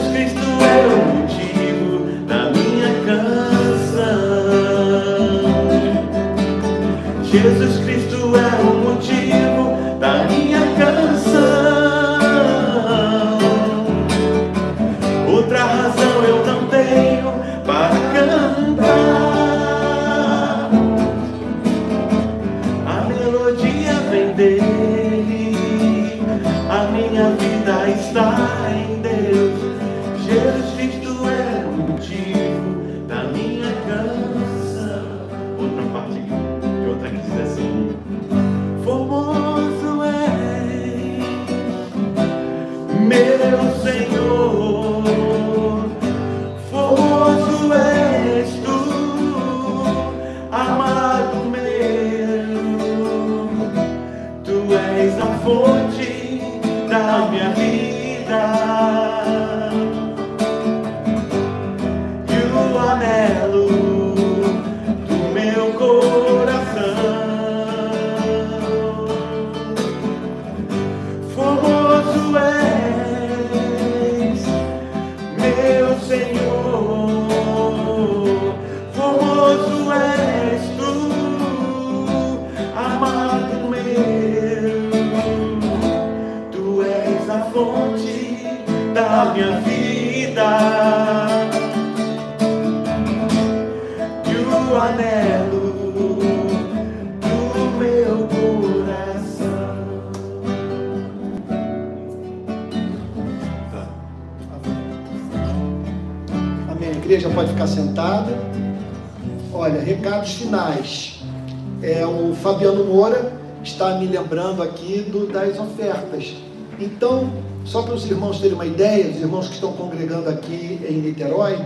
os 118.08 118.12
irmãos 118.12 118.40
terem 118.40 118.54
uma 118.54 118.64
ideia, 118.64 119.10
os 119.10 119.20
irmãos 119.20 119.48
que 119.48 119.54
estão 119.54 119.70
congregando 119.74 120.30
aqui 120.30 120.80
em 120.88 120.94
Niterói, 120.94 121.58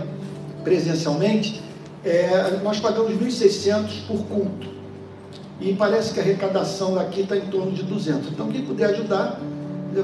presencialmente, 0.61 1.63
é, 2.03 2.59
nós 2.61 2.79
pagamos 2.81 3.13
1.600 3.13 4.05
por 4.05 4.17
culto. 4.25 4.67
E 5.61 5.71
parece 5.73 6.13
que 6.13 6.19
a 6.19 6.23
arrecadação 6.23 6.95
daqui 6.95 7.21
está 7.21 7.37
em 7.37 7.45
torno 7.47 7.71
de 7.71 7.83
200. 7.83 8.27
Então, 8.29 8.49
quem 8.49 8.61
puder 8.63 8.89
ajudar, 8.89 9.39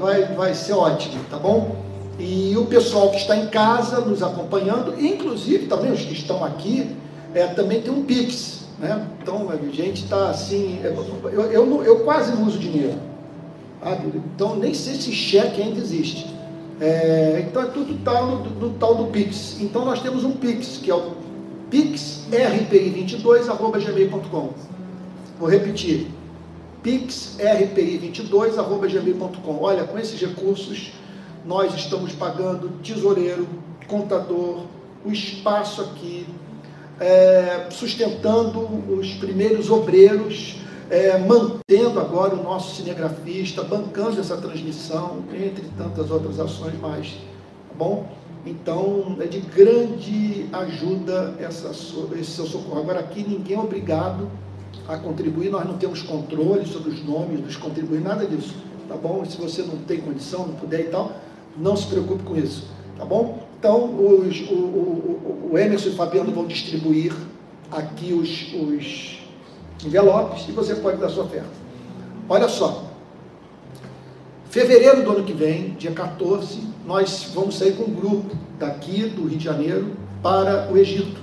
vai, 0.00 0.24
vai 0.34 0.54
ser 0.54 0.72
ótimo, 0.72 1.22
tá 1.28 1.36
bom? 1.38 1.76
E 2.18 2.56
o 2.56 2.64
pessoal 2.64 3.10
que 3.10 3.18
está 3.18 3.36
em 3.36 3.48
casa 3.48 4.00
nos 4.00 4.22
acompanhando, 4.22 4.94
inclusive 4.98 5.66
também 5.66 5.92
os 5.92 6.00
que 6.00 6.14
estão 6.14 6.42
aqui, 6.42 6.96
é, 7.34 7.48
também 7.48 7.82
tem 7.82 7.92
um 7.92 8.02
Pix, 8.04 8.60
né? 8.78 9.06
Então 9.22 9.50
a 9.50 9.56
gente 9.74 10.04
está 10.04 10.30
assim, 10.30 10.80
eu, 10.82 11.42
eu, 11.52 11.66
não- 11.66 11.82
eu 11.82 12.00
quase 12.00 12.32
não 12.34 12.46
uso 12.46 12.58
dinheiro, 12.58 12.94
sabe? 13.82 14.22
Então 14.34 14.56
nem 14.56 14.74
sei 14.74 14.94
se 14.94 15.12
cheque 15.12 15.62
ainda 15.62 15.78
existe. 15.78 16.26
É, 16.80 17.44
então 17.46 17.62
é 17.62 17.66
tudo 17.66 18.02
tal 18.04 18.26
no, 18.26 18.50
no 18.50 18.70
tal 18.78 18.94
do 18.94 19.06
Pix. 19.06 19.58
Então 19.60 19.84
nós 19.84 20.00
temos 20.02 20.24
um 20.24 20.32
Pix, 20.32 20.78
que 20.78 20.90
é 20.90 20.94
o 20.94 21.12
pixrpi22.gmail.com. 21.70 24.50
Vou 25.38 25.48
repetir, 25.48 26.08
pixrpi22.gmail.com. 26.84 29.58
Olha, 29.60 29.84
com 29.84 29.96
esses 29.98 30.20
recursos, 30.20 30.92
nós 31.46 31.74
estamos 31.74 32.12
pagando 32.12 32.68
tesoureiro, 32.82 33.48
contador, 33.86 34.64
o 35.04 35.10
espaço 35.10 35.80
aqui, 35.82 36.26
é, 36.98 37.66
sustentando 37.70 38.60
os 38.92 39.12
primeiros 39.14 39.70
obreiros, 39.70 40.56
é, 40.90 41.16
mantendo 41.18 42.00
agora 42.00 42.34
o 42.34 42.42
nosso 42.42 42.74
cinegrafista, 42.76 43.62
bancando 43.62 44.20
essa 44.20 44.36
transmissão, 44.36 45.18
entre 45.32 45.64
tantas 45.78 46.10
outras 46.10 46.38
ações 46.40 46.78
mais. 46.80 47.06
Tá 47.68 47.74
bom? 47.78 48.06
Então, 48.44 49.16
é 49.20 49.26
de 49.26 49.40
grande 49.40 50.46
ajuda 50.52 51.34
essa, 51.38 51.70
esse 51.70 52.30
seu 52.30 52.46
socorro. 52.46 52.80
Agora, 52.80 53.00
aqui 53.00 53.22
ninguém 53.26 53.56
é 53.56 53.60
obrigado 53.60 54.28
a 54.88 54.96
contribuir, 54.96 55.50
nós 55.50 55.64
não 55.66 55.76
temos 55.76 56.02
controle 56.02 56.66
sobre 56.66 56.90
os 56.90 57.04
nomes 57.04 57.40
dos 57.40 57.56
contribuintes, 57.56 58.04
nada 58.06 58.26
disso, 58.26 58.54
tá 58.88 58.96
bom? 58.96 59.24
Se 59.24 59.36
você 59.36 59.62
não 59.62 59.76
tem 59.78 60.00
condição, 60.00 60.46
não 60.46 60.54
puder 60.54 60.80
e 60.80 60.84
tal, 60.84 61.12
não 61.56 61.76
se 61.76 61.86
preocupe 61.86 62.24
com 62.24 62.36
isso, 62.36 62.66
tá 62.96 63.04
bom? 63.04 63.38
Então, 63.58 63.84
os- 63.94 64.40
o, 64.50 64.54
o- 64.54 65.48
o- 65.48 65.50
o 65.52 65.58
Emerson 65.58 65.90
e 65.90 65.92
o 65.92 65.94
Fabiano 65.96 66.32
vão 66.32 66.46
distribuir 66.46 67.12
aqui 67.70 68.12
os, 68.14 68.52
os 68.54 69.19
envelopes 69.84 70.48
e 70.48 70.52
você 70.52 70.74
pode 70.74 70.98
dar 70.98 71.08
sua 71.08 71.24
oferta. 71.24 71.48
Olha 72.28 72.48
só. 72.48 72.84
Fevereiro 74.50 75.02
do 75.02 75.12
ano 75.12 75.24
que 75.24 75.32
vem, 75.32 75.70
dia 75.78 75.92
14, 75.92 76.60
nós 76.84 77.30
vamos 77.32 77.56
sair 77.56 77.72
com 77.76 77.84
um 77.84 77.94
grupo 77.94 78.36
daqui 78.58 79.04
do 79.04 79.28
Rio 79.28 79.38
de 79.38 79.44
Janeiro 79.44 79.92
para 80.22 80.68
o 80.72 80.76
Egito. 80.76 81.20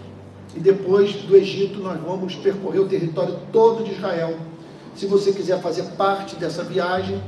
E 0.55 0.59
depois 0.59 1.13
do 1.13 1.35
Egito, 1.35 1.79
nós 1.79 1.99
vamos 2.01 2.35
percorrer 2.35 2.79
o 2.79 2.87
território 2.87 3.37
todo 3.51 3.83
de 3.83 3.91
Israel. 3.91 4.37
Se 4.95 5.05
você 5.05 5.33
quiser 5.33 5.61
fazer 5.61 5.83
parte 5.97 6.35
dessa 6.37 6.63
viagem, 6.63 7.21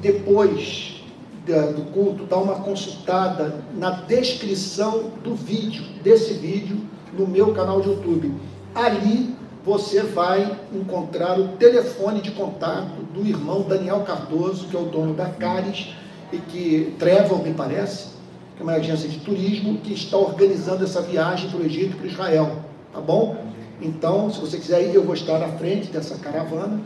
depois 0.00 1.02
do 1.46 1.92
culto, 1.92 2.24
dá 2.24 2.38
uma 2.38 2.56
consultada 2.56 3.62
na 3.74 3.90
descrição 3.90 5.10
do 5.22 5.34
vídeo, 5.34 5.84
desse 6.02 6.34
vídeo, 6.34 6.78
no 7.12 7.26
meu 7.26 7.52
canal 7.52 7.80
de 7.82 7.88
YouTube. 7.88 8.32
Ali 8.74 9.34
você 9.64 10.02
vai 10.02 10.58
encontrar 10.72 11.40
o 11.40 11.48
telefone 11.56 12.20
de 12.20 12.32
contato 12.32 13.02
do 13.14 13.26
irmão 13.26 13.62
Daniel 13.62 14.00
Cardoso, 14.00 14.66
que 14.66 14.76
é 14.76 14.78
o 14.78 14.84
dono 14.84 15.14
da 15.14 15.26
Caris, 15.26 15.94
e 16.30 16.36
que, 16.36 16.94
Trevor, 16.98 17.42
me 17.42 17.54
parece, 17.54 18.08
que 18.56 18.60
é 18.60 18.62
uma 18.62 18.74
agência 18.74 19.08
de 19.08 19.18
turismo, 19.20 19.78
que 19.78 19.94
está 19.94 20.18
organizando 20.18 20.84
essa 20.84 21.00
viagem 21.00 21.48
para 21.48 21.60
o 21.60 21.64
Egito 21.64 21.92
e 21.92 21.96
para 21.96 22.06
Israel. 22.06 22.56
Tá 22.92 23.00
bom? 23.00 23.36
Então, 23.80 24.30
se 24.30 24.38
você 24.38 24.58
quiser 24.58 24.82
ir, 24.82 24.94
eu 24.94 25.02
vou 25.02 25.14
estar 25.14 25.38
na 25.38 25.48
frente 25.48 25.90
dessa 25.90 26.16
caravana. 26.16 26.80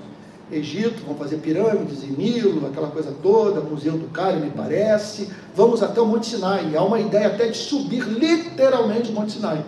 Egito, 0.51 1.03
vamos 1.05 1.19
fazer 1.19 1.39
pirâmides 1.39 2.03
em 2.05 2.13
Nilo, 2.13 2.67
aquela 2.67 2.89
coisa 2.89 3.13
toda, 3.23 3.61
Museu 3.61 3.99
do 3.99 4.07
Cairo, 4.09 4.41
me 4.41 4.51
parece. 4.51 5.29
Vamos 5.55 5.83
até 5.83 6.01
o 6.01 6.07
Monte 6.07 6.27
Sinai. 6.27 6.75
Há 6.75 6.83
uma 6.83 6.99
ideia 6.99 7.27
até 7.27 7.49
de 7.49 7.57
subir 7.57 8.03
literalmente 8.05 9.11
o 9.11 9.15
Monte 9.15 9.33
Sinai. 9.33 9.63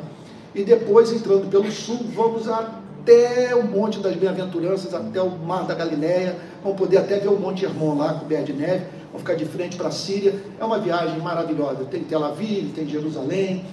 E 0.55 0.65
depois, 0.65 1.13
entrando 1.13 1.51
pelo 1.51 1.71
sul, 1.71 2.01
vamos 2.15 2.49
até 3.01 3.55
o 3.55 3.65
Monte 3.65 3.99
das 3.99 4.15
Bem-aventuranças, 4.15 4.93
até 4.93 5.21
o 5.21 5.31
Mar 5.31 5.65
da 5.65 5.75
Galileia. 5.75 6.37
Vamos 6.63 6.79
poder 6.79 6.99
até 6.99 7.19
ver 7.19 7.29
o 7.29 7.39
Monte 7.39 7.65
Hermon 7.65 7.97
lá, 7.97 8.15
coberto 8.15 8.53
de 8.53 8.53
neve. 8.53 8.85
Vamos 9.07 9.21
ficar 9.23 9.35
de 9.35 9.47
frente 9.47 9.77
para 9.77 9.89
a 9.89 9.91
Síria. 9.91 10.35
É 10.59 10.65
uma 10.65 10.79
viagem 10.79 11.19
maravilhosa. 11.19 11.85
Tem 11.91 12.05
Tel 12.05 12.23
Aviv, 12.23 12.73
tem 12.75 12.87
Jerusalém, 12.87 13.65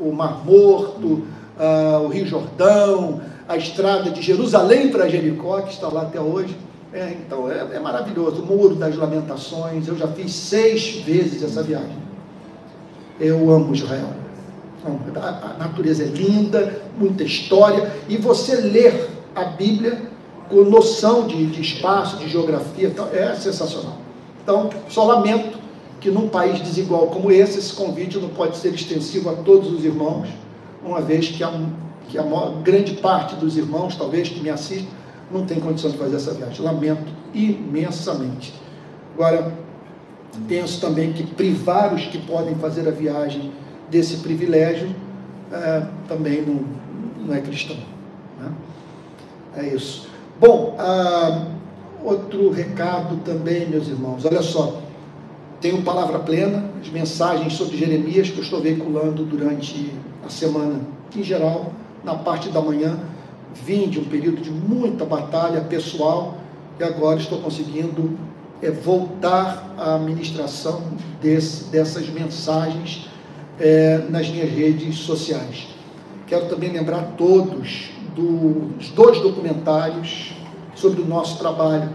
o 0.00 0.12
Mar 0.12 0.44
Morto, 0.44 1.06
uh, 1.06 2.02
o 2.04 2.08
Rio 2.08 2.26
Jordão, 2.26 3.20
a 3.48 3.56
estrada 3.56 4.10
de 4.10 4.20
Jerusalém 4.20 4.90
para 4.90 5.08
Jericó, 5.08 5.60
que 5.62 5.72
está 5.72 5.88
lá 5.88 6.02
até 6.02 6.20
hoje. 6.20 6.56
É, 6.92 7.16
então 7.24 7.50
é, 7.50 7.76
é, 7.76 7.78
maravilhoso. 7.78 8.42
O 8.42 8.46
Muro 8.46 8.74
das 8.74 8.96
Lamentações. 8.96 9.86
Eu 9.86 9.96
já 9.96 10.08
fiz 10.08 10.34
seis 10.34 10.96
vezes 10.96 11.42
essa 11.42 11.62
viagem. 11.62 11.96
Eu 13.20 13.50
amo 13.50 13.72
Israel. 13.74 14.08
A, 14.84 15.54
a 15.54 15.58
natureza 15.58 16.02
é 16.02 16.06
linda, 16.06 16.82
muita 16.98 17.22
história. 17.22 17.92
E 18.08 18.16
você 18.16 18.56
ler 18.56 19.10
a 19.34 19.44
Bíblia 19.44 20.02
com 20.48 20.62
noção 20.64 21.26
de, 21.26 21.46
de 21.46 21.60
espaço, 21.60 22.16
de 22.18 22.28
geografia, 22.28 22.88
então, 22.88 23.08
é 23.12 23.34
sensacional. 23.34 23.96
Então, 24.42 24.70
só 24.88 25.04
lamento 25.04 25.58
que 26.00 26.10
num 26.10 26.28
país 26.28 26.60
desigual 26.60 27.06
como 27.06 27.30
esse, 27.30 27.58
esse 27.58 27.72
convite 27.72 28.18
não 28.18 28.28
pode 28.28 28.56
ser 28.56 28.74
extensivo 28.74 29.30
a 29.30 29.34
todos 29.34 29.72
os 29.72 29.84
irmãos, 29.84 30.28
uma 30.84 31.00
vez 31.00 31.28
que 31.28 31.44
a, 31.44 31.52
que 32.08 32.18
a 32.18 32.22
maior, 32.22 32.60
grande 32.62 32.94
parte 32.94 33.36
dos 33.36 33.56
irmãos, 33.56 33.94
talvez, 33.96 34.28
que 34.28 34.40
me 34.40 34.50
assistem, 34.50 34.88
não 35.30 35.46
tem 35.46 35.60
condição 35.60 35.90
de 35.90 35.96
fazer 35.96 36.16
essa 36.16 36.34
viagem. 36.34 36.62
Lamento 36.62 37.10
imensamente. 37.32 38.52
Agora, 39.14 39.54
penso 40.48 40.80
também 40.80 41.12
que 41.12 41.24
privar 41.24 41.94
os 41.94 42.04
que 42.06 42.18
podem 42.18 42.54
fazer 42.56 42.86
a 42.88 42.90
viagem 42.90 43.52
desse 43.92 44.16
privilégio 44.16 44.88
é, 45.52 45.82
também 46.08 46.40
não, 46.40 46.64
não 47.26 47.34
é 47.34 47.40
cristão. 47.42 47.76
Né? 48.40 48.50
É 49.58 49.66
isso. 49.68 50.08
Bom, 50.40 50.74
ah, 50.78 51.46
outro 52.02 52.50
recado 52.50 53.18
também, 53.18 53.68
meus 53.68 53.86
irmãos. 53.86 54.24
Olha 54.24 54.40
só, 54.40 54.80
tenho 55.60 55.82
palavra 55.82 56.18
plena, 56.18 56.70
as 56.80 56.88
mensagens 56.88 57.52
sobre 57.52 57.76
Jeremias 57.76 58.30
que 58.30 58.38
eu 58.38 58.42
estou 58.42 58.62
veiculando 58.62 59.24
durante 59.24 59.92
a 60.24 60.30
semana 60.30 60.80
em 61.14 61.22
geral, 61.22 61.72
na 62.02 62.14
parte 62.14 62.48
da 62.48 62.62
manhã. 62.62 62.98
Vim 63.54 63.90
de 63.90 64.00
um 64.00 64.04
período 64.04 64.40
de 64.40 64.50
muita 64.50 65.04
batalha 65.04 65.60
pessoal 65.60 66.38
e 66.80 66.82
agora 66.82 67.20
estou 67.20 67.38
conseguindo 67.42 68.18
é, 68.62 68.70
voltar 68.70 69.74
à 69.76 69.96
administração 69.96 70.82
desse, 71.20 71.64
dessas 71.64 72.08
mensagens 72.08 73.11
é, 73.58 73.98
nas 74.08 74.28
minhas 74.28 74.50
redes 74.50 74.98
sociais. 74.98 75.68
Quero 76.26 76.46
também 76.46 76.70
lembrar 76.70 77.14
todos 77.16 77.90
dos 78.14 78.88
dois 78.90 79.20
documentários 79.20 80.32
sobre 80.74 81.02
o 81.02 81.06
nosso 81.06 81.38
trabalho. 81.38 81.90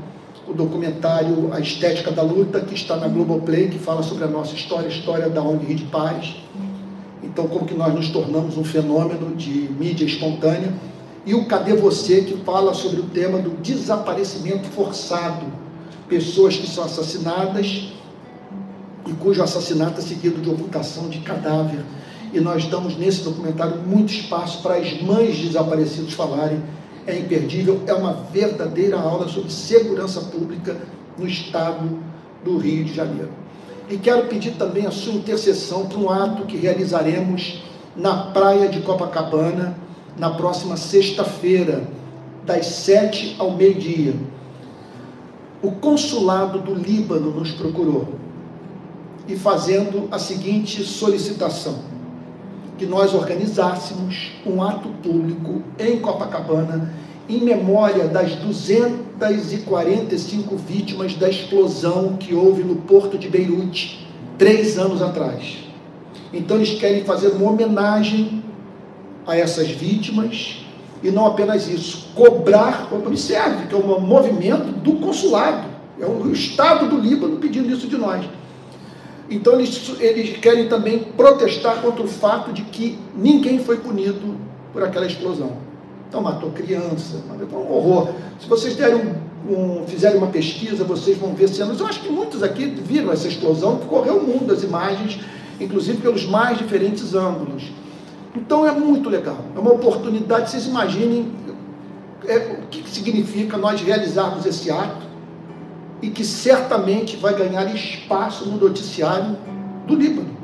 O 0.48 0.54
documentário 0.54 1.50
A 1.52 1.60
Estética 1.60 2.12
da 2.12 2.22
Luta, 2.22 2.62
que 2.62 2.74
está 2.74 2.96
na 2.96 3.08
Globoplay, 3.08 3.68
que 3.68 3.78
fala 3.78 4.02
sobre 4.02 4.24
a 4.24 4.28
nossa 4.28 4.56
história, 4.56 4.86
a 4.86 4.92
história 4.92 5.30
da 5.30 5.42
ONG 5.42 5.74
de 5.74 5.84
Paz. 5.86 6.38
Então, 7.22 7.48
como 7.48 7.66
que 7.66 7.74
nós 7.74 7.94
nos 7.94 8.10
tornamos 8.10 8.58
um 8.58 8.64
fenômeno 8.64 9.36
de 9.36 9.70
mídia 9.78 10.06
espontânea. 10.06 10.74
E 11.26 11.34
o 11.34 11.46
Cadê 11.46 11.74
Você, 11.74 12.22
que 12.22 12.38
fala 12.46 12.74
sobre 12.74 13.02
o 13.02 13.04
tema 13.04 13.40
do 13.40 13.50
desaparecimento 13.62 14.70
forçado. 14.70 15.46
Pessoas 16.08 16.56
que 16.56 16.68
são 16.68 16.86
assassinadas 16.86 17.92
e 19.08 19.14
cujo 19.14 19.42
assassinato 19.42 20.00
é 20.00 20.04
seguido 20.04 20.42
de 20.42 20.50
ocultação 20.50 21.10
de 21.10 21.20
cadáver. 21.20 21.84
E 22.34 22.40
nós 22.40 22.66
damos 22.66 22.98
nesse 22.98 23.24
documentário 23.24 23.78
muito 23.78 24.12
espaço 24.12 24.62
para 24.62 24.76
as 24.76 25.02
mães 25.02 25.38
de 25.38 25.48
desaparecidos 25.48 26.14
falarem 26.14 26.62
é 27.08 27.18
imperdível, 27.18 27.82
é 27.88 27.94
uma 27.94 28.12
verdadeira 28.34 29.00
aula 29.00 29.30
sobre 29.30 29.50
segurança 29.50 30.20
pública 30.20 30.76
no 31.18 31.26
estado 31.26 31.98
do 32.44 32.58
Rio 32.58 32.84
de 32.84 32.94
Janeiro. 32.94 33.30
E 33.90 33.98
quero 33.98 34.28
pedir 34.28 34.52
também 34.52 34.86
a 34.86 34.92
sua 34.92 35.14
intercessão 35.14 35.86
para 35.86 35.98
um 35.98 36.10
ato 36.10 36.46
que 36.46 36.58
realizaremos 36.58 37.64
na 37.96 38.32
praia 38.32 38.68
de 38.68 38.82
Copacabana 38.82 39.78
na 40.18 40.32
próxima 40.32 40.76
sexta-feira, 40.76 41.88
das 42.46 42.66
sete 42.66 43.36
ao 43.40 43.52
meio-dia. 43.52 44.16
O 45.62 45.72
consulado 45.72 46.60
do 46.60 46.74
Líbano 46.74 47.32
nos 47.32 47.52
procurou 47.52 48.27
e 49.28 49.36
fazendo 49.36 50.08
a 50.12 50.18
seguinte 50.18 50.84
solicitação: 50.84 51.76
que 52.78 52.86
nós 52.86 53.14
organizássemos 53.14 54.32
um 54.45 54.64
ato 54.64 54.88
público 55.04 55.62
em 55.78 55.99
Copacabana 55.99 56.94
em 57.30 57.41
memória 57.41 58.08
das 58.08 58.36
245 58.36 60.56
vítimas 60.56 61.14
da 61.16 61.30
explosão 61.30 62.16
que 62.18 62.34
houve 62.34 62.64
no 62.64 62.78
porto 62.78 63.18
de 63.18 63.28
Beirute 63.28 64.08
três 64.38 64.78
anos 64.78 65.02
atrás. 65.02 65.58
Então 66.32 66.56
eles 66.58 66.80
querem 66.80 67.04
fazer 67.04 67.28
uma 67.30 67.52
homenagem 67.52 68.44
a 69.26 69.36
essas 69.36 69.68
vítimas 69.68 70.66
e 71.04 71.12
não 71.12 71.26
apenas 71.26 71.68
isso, 71.68 72.08
cobrar, 72.16 72.88
observe 72.94 73.68
que 73.68 73.76
é 73.76 73.78
um 73.78 73.99
movimento 73.99 74.72
do 74.80 74.94
consulado, 74.94 75.68
é 75.99 76.06
o 76.06 76.32
Estado 76.32 76.88
do 76.88 76.98
Líbano 76.98 77.36
pedindo 77.38 77.70
isso 77.70 77.88
de 77.88 77.98
nós 77.98 78.24
então 79.30 79.54
eles, 79.54 79.91
eles 79.99 80.38
querem 80.38 80.68
também 80.68 80.99
protestar 80.99 81.82
contra 81.82 82.04
o 82.04 82.08
fato 82.08 82.54
de 82.54 82.62
que 82.64 82.98
ninguém 83.16 83.60
foi 83.60 83.78
punido 83.78 84.36
por 84.72 84.84
aquela 84.84 85.06
explosão. 85.06 85.58
Então 86.08 86.22
matou 86.22 86.52
criança, 86.52 87.22
foi 87.49 87.60
um 87.60 87.72
horror. 87.72 88.10
Se 88.40 88.48
vocês 88.48 88.78
um, 89.49 89.86
fizerem 89.86 90.18
uma 90.18 90.28
pesquisa, 90.28 90.84
vocês 90.86 91.18
vão 91.18 91.34
ver 91.34 91.49
cenas. 91.49 91.80
Eu 91.80 91.88
acho 91.88 92.02
que 92.02 92.10
muitos 92.10 92.41
aqui 92.41 92.66
viram 92.66 93.12
essa 93.12 93.28
explosão, 93.28 93.78
que 93.78 93.86
correu 93.86 94.18
o 94.18 94.24
mundo 94.26 94.54
as 94.54 94.64
imagens, 94.64 95.20
inclusive 95.60 96.02
pelos 96.02 96.26
mais 96.26 96.58
diferentes 96.58 97.14
ângulos. 97.14 97.72
Então 98.36 98.66
é 98.66 98.72
muito 98.72 99.10
legal, 99.10 99.40
é 99.56 99.60
uma 99.60 99.72
oportunidade, 99.72 100.52
vocês 100.52 100.68
imaginem 100.68 101.32
é, 102.26 102.60
o 102.62 102.68
que 102.68 102.88
significa 102.90 103.58
nós 103.58 103.82
realizarmos 103.82 104.45
esse 104.45 104.70
ato 104.70 105.07
e 106.02 106.10
que 106.10 106.24
certamente 106.24 107.15
vai 107.18 107.34
ganhar 107.36 107.65
espaço 107.74 108.45
no 108.45 108.57
noticiário 108.57 109.38
do 109.86 109.95
Líbano. 109.95 110.38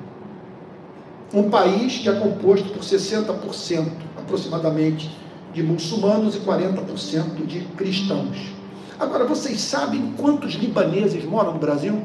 Um 1.34 1.49
país 1.49 1.97
que 1.97 2.09
é 2.09 2.13
composto 2.13 2.69
por 2.69 2.81
60% 2.81 3.88
aproximadamente 4.17 5.15
de 5.53 5.61
muçulmanos 5.61 6.35
e 6.35 6.39
40% 6.39 7.45
de 7.45 7.61
cristãos. 7.77 8.38
Agora, 8.99 9.25
vocês 9.25 9.61
sabem 9.61 10.13
quantos 10.17 10.53
libaneses 10.53 11.23
moram 11.25 11.53
no 11.53 11.59
Brasil? 11.59 12.01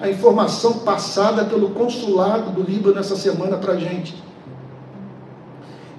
A 0.00 0.08
informação 0.08 0.80
passada 0.80 1.44
pelo 1.44 1.70
consulado 1.70 2.50
do 2.50 2.62
Líbano 2.62 2.98
essa 2.98 3.16
semana 3.16 3.56
para 3.56 3.74
a 3.74 3.76
gente. 3.76 4.14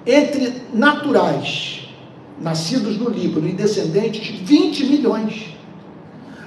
Entre 0.06 0.62
naturais, 0.72 1.88
nascidos 2.40 2.96
no 2.98 3.08
Líbano 3.08 3.48
e 3.48 3.52
descendentes, 3.52 4.28
20 4.40 4.86
milhões. 4.86 5.54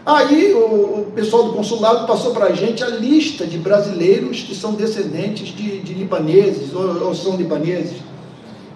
Aí 0.06 0.54
o, 0.54 1.00
o 1.00 1.12
pessoal 1.16 1.46
do 1.46 1.54
consulado 1.54 2.06
passou 2.06 2.32
para 2.32 2.46
a 2.46 2.52
gente 2.52 2.84
a 2.84 2.88
lista 2.90 3.48
de 3.48 3.58
brasileiros 3.58 4.42
que 4.42 4.54
são 4.54 4.74
descendentes 4.74 5.48
de, 5.48 5.80
de 5.80 5.94
libaneses 5.96 6.76
ou, 6.76 7.08
ou, 7.08 7.16
são 7.16 7.36
libaneses. 7.36 7.98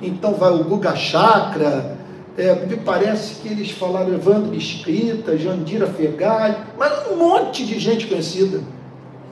Então 0.02 0.34
vai 0.34 0.52
o 0.52 0.64
Guga 0.64 0.96
Chakra, 0.96 2.00
é, 2.36 2.56
me 2.66 2.78
parece 2.78 3.36
que 3.36 3.48
eles 3.48 3.70
falaram 3.70 4.12
Evandro 4.12 4.56
Escrita, 4.56 5.38
Jandira 5.38 5.86
Fegali, 5.86 6.56
mas 6.80 7.12
um 7.12 7.18
monte 7.18 7.64
de 7.64 7.78
gente 7.78 8.08
conhecida, 8.08 8.62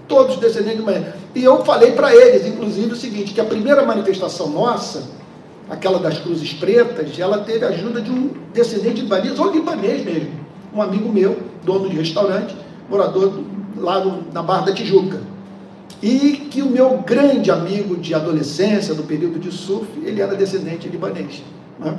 todos 0.07 0.35
descendentes 0.37 0.77
de 0.77 0.83
manhã. 0.83 1.13
E 1.33 1.43
eu 1.43 1.65
falei 1.65 1.93
para 1.93 2.15
eles, 2.15 2.45
inclusive, 2.45 2.93
o 2.93 2.95
seguinte, 2.95 3.33
que 3.33 3.41
a 3.41 3.45
primeira 3.45 3.83
manifestação 3.83 4.49
nossa, 4.49 5.03
aquela 5.67 5.97
das 5.97 6.19
cruzes 6.19 6.53
pretas, 6.53 7.17
ela 7.17 7.39
teve 7.39 7.65
a 7.65 7.69
ajuda 7.69 8.01
de 8.01 8.11
um 8.11 8.29
descendente 8.53 8.95
de 8.95 9.01
libanês, 9.01 9.39
ou 9.39 9.51
libanês 9.51 10.05
mesmo, 10.05 10.46
um 10.77 10.81
amigo 10.81 11.11
meu, 11.11 11.37
dono 11.63 11.89
de 11.89 11.95
restaurante, 11.95 12.55
morador 12.89 13.41
lá 13.75 13.99
no, 14.03 14.31
na 14.31 14.43
Barra 14.43 14.67
da 14.67 14.73
Tijuca. 14.73 15.19
E 16.01 16.47
que 16.51 16.61
o 16.61 16.69
meu 16.69 16.99
grande 16.99 17.49
amigo 17.49 17.97
de 17.97 18.13
adolescência, 18.13 18.93
do 18.93 19.03
período 19.03 19.39
de 19.39 19.51
surf, 19.51 19.87
ele 20.03 20.21
era 20.21 20.35
descendente 20.35 20.87
libanês. 20.87 21.43
Né? 21.79 21.97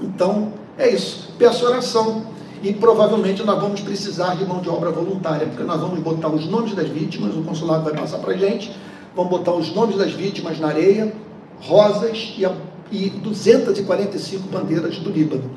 Então, 0.00 0.52
é 0.78 0.88
isso. 0.88 1.30
Peço 1.36 1.66
oração. 1.66 2.22
E 2.62 2.72
provavelmente 2.72 3.42
nós 3.42 3.60
vamos 3.60 3.80
precisar 3.80 4.36
de 4.36 4.44
mão 4.44 4.60
de 4.60 4.68
obra 4.68 4.90
voluntária, 4.90 5.48
porque 5.48 5.64
nós 5.64 5.80
vamos 5.80 5.98
botar 5.98 6.28
os 6.28 6.46
nomes 6.46 6.74
das 6.76 6.88
vítimas, 6.88 7.34
o 7.34 7.42
consulado 7.42 7.82
vai 7.82 7.92
passar 7.92 8.18
para 8.18 8.34
a 8.34 8.36
gente, 8.36 8.72
vamos 9.16 9.32
botar 9.32 9.52
os 9.52 9.74
nomes 9.74 9.96
das 9.96 10.12
vítimas 10.12 10.60
na 10.60 10.68
areia, 10.68 11.12
rosas 11.60 12.34
e, 12.38 12.46
a, 12.46 12.52
e 12.92 13.10
245 13.10 14.48
bandeiras 14.48 14.96
do 14.98 15.10
Líbano. 15.10 15.50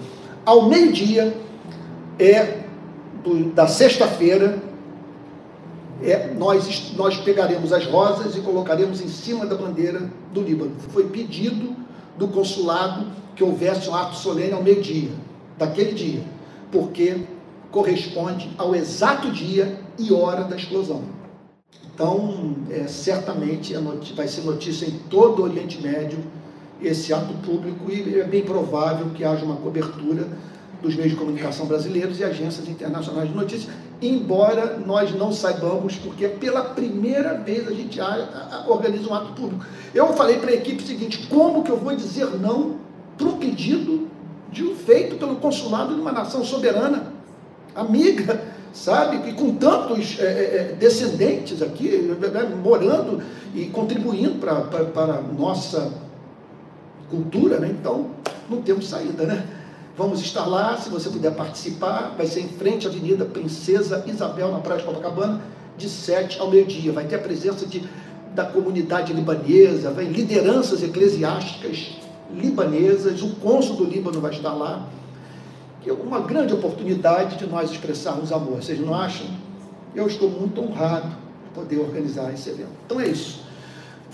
Ao 0.44 0.68
meio-dia 0.68 1.32
é 2.20 2.64
do, 3.24 3.52
da 3.52 3.68
sexta-feira, 3.68 4.62
é, 6.02 6.34
nós, 6.34 6.94
nós 6.96 7.18
pegaremos 7.18 7.72
as 7.72 7.86
rosas 7.86 8.36
e 8.36 8.42
colocaremos 8.42 9.02
em 9.02 9.08
cima 9.08 9.46
da 9.46 9.56
bandeira 9.56 10.10
do 10.34 10.42
Líbano. 10.42 10.76
Foi 10.90 11.08
pedido 11.08 11.76
do 12.18 12.28
consulado 12.28 13.08
que 13.36 13.44
houvesse 13.44 13.90
um 13.90 13.96
ato 13.96 14.16
solene 14.16 14.54
ao 14.54 14.64
meio-dia, 14.64 15.10
daquele 15.58 15.94
dia, 15.94 16.22
porque 16.72 17.22
corresponde 17.72 18.50
ao 18.58 18.76
exato 18.76 19.32
dia 19.32 19.80
e 19.98 20.14
hora 20.14 20.44
da 20.44 20.56
explosão. 20.56 21.04
Então, 21.94 22.56
é, 22.70 22.88
certamente 22.88 23.74
vai 24.16 24.28
ser 24.28 24.42
notícia 24.42 24.86
em 24.86 25.00
todo 25.10 25.42
o 25.42 25.44
Oriente 25.44 25.82
Médio 25.82 26.20
esse 26.82 27.14
ato 27.14 27.34
público 27.36 27.90
e 27.90 28.20
é 28.20 28.24
bem 28.26 28.44
provável 28.44 29.08
que 29.12 29.24
haja 29.24 29.46
uma 29.46 29.56
cobertura 29.56 30.28
dos 30.86 30.96
meios 30.96 31.12
de 31.12 31.18
comunicação 31.18 31.66
brasileiros 31.66 32.20
e 32.20 32.24
agências 32.24 32.70
internacionais 32.70 33.28
de 33.28 33.36
notícias, 33.36 33.74
embora 34.02 34.78
nós 34.78 35.14
não 35.16 35.32
saibamos, 35.32 35.96
porque 35.96 36.28
pela 36.28 36.62
primeira 36.62 37.34
vez 37.34 37.68
a 37.68 37.72
gente 37.72 38.00
organiza 38.68 39.10
um 39.10 39.14
ato 39.14 39.34
público. 39.34 39.66
Eu 39.94 40.14
falei 40.14 40.38
para 40.38 40.52
a 40.52 40.54
equipe 40.54 40.84
o 40.84 40.86
seguinte: 40.86 41.28
como 41.28 41.64
que 41.64 41.72
eu 41.72 41.78
vou 41.78 41.96
dizer 41.96 42.28
não 42.40 42.76
para 43.18 43.28
um 43.28 43.38
pedido 43.38 44.08
de 44.52 44.64
um 44.64 44.76
feito 44.76 45.16
pelo 45.16 45.38
consulado 45.38 45.96
de 45.96 46.00
uma 46.00 46.12
nação 46.12 46.46
soberana, 46.46 47.12
amiga, 47.74 48.42
sabe? 48.72 49.28
E 49.28 49.34
com 49.34 49.56
tantos 49.56 50.20
é, 50.20 50.24
é, 50.24 50.72
é 50.72 50.76
descendentes 50.78 51.62
aqui, 51.64 51.90
né, 51.98 52.44
morando 52.64 53.24
e 53.56 53.66
contribuindo 53.66 54.36
para 54.36 54.52
a 54.52 55.22
nossa 55.22 55.92
cultura, 57.10 57.60
né? 57.60 57.70
Então, 57.72 58.12
não 58.48 58.62
temos 58.62 58.88
saída, 58.88 59.26
né? 59.26 59.65
Vamos 59.98 60.20
estar 60.20 60.46
lá, 60.46 60.78
se 60.78 60.90
você 60.90 61.10
puder 61.10 61.34
participar, 61.34 62.14
vai 62.18 62.28
ser 62.28 62.42
em 62.42 62.50
frente 62.50 62.86
à 62.86 62.90
Avenida 62.90 63.24
Princesa 63.24 64.04
Isabel, 64.06 64.52
na 64.52 64.60
Praia 64.60 64.82
de 64.82 64.86
Copacabana, 64.86 65.42
de 65.78 65.88
7 65.88 66.38
ao 66.38 66.50
meio-dia. 66.50 66.92
Vai 66.92 67.06
ter 67.06 67.16
a 67.16 67.20
presença 67.20 67.66
de, 67.66 67.82
da 68.34 68.44
comunidade 68.44 69.14
libanesa, 69.14 69.92
vai 69.92 70.04
lideranças 70.04 70.84
eclesiásticas 70.84 71.96
libanesas, 72.34 73.22
o 73.22 73.36
cônsul 73.36 73.78
do 73.78 73.86
Líbano 73.86 74.20
vai 74.20 74.32
estar 74.32 74.54
lá. 74.54 74.86
É 75.88 75.94
uma 75.94 76.20
grande 76.20 76.54
oportunidade 76.54 77.38
de 77.38 77.48
nós 77.48 77.72
expressarmos 77.72 78.34
amor. 78.34 78.62
Vocês 78.62 78.80
não 78.80 78.94
acham? 78.94 79.28
Eu 79.94 80.08
estou 80.08 80.30
muito 80.30 80.60
honrado 80.62 81.08
de 81.08 81.52
poder 81.54 81.80
organizar 81.80 82.34
esse 82.34 82.50
evento. 82.50 82.72
Então 82.86 83.00
é 83.00 83.08
isso. 83.08 83.45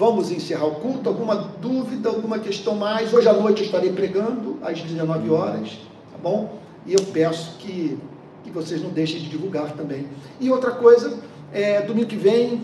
Vamos 0.01 0.31
encerrar 0.31 0.65
o 0.65 0.71
culto. 0.71 1.07
Alguma 1.07 1.35
dúvida, 1.35 2.09
alguma 2.09 2.39
questão 2.39 2.73
mais? 2.73 3.13
Hoje 3.13 3.29
à 3.29 3.33
noite 3.33 3.59
eu 3.59 3.65
estarei 3.67 3.91
pregando 3.91 4.57
às 4.63 4.81
19 4.81 5.29
horas, 5.29 5.77
tá 6.11 6.17
bom? 6.17 6.57
E 6.87 6.93
eu 6.95 7.03
peço 7.13 7.57
que, 7.59 7.99
que 8.43 8.49
vocês 8.49 8.81
não 8.81 8.89
deixem 8.89 9.19
de 9.19 9.29
divulgar 9.29 9.73
também. 9.73 10.07
E 10.39 10.49
outra 10.49 10.71
coisa, 10.71 11.19
é, 11.53 11.83
domingo 11.83 12.07
que 12.07 12.15
vem 12.15 12.63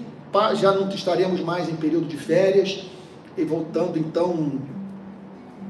já 0.56 0.72
não 0.72 0.90
estaremos 0.90 1.40
mais 1.42 1.70
em 1.70 1.76
período 1.76 2.08
de 2.08 2.18
férias 2.18 2.86
e 3.38 3.44
voltando 3.44 4.00
então 4.00 4.54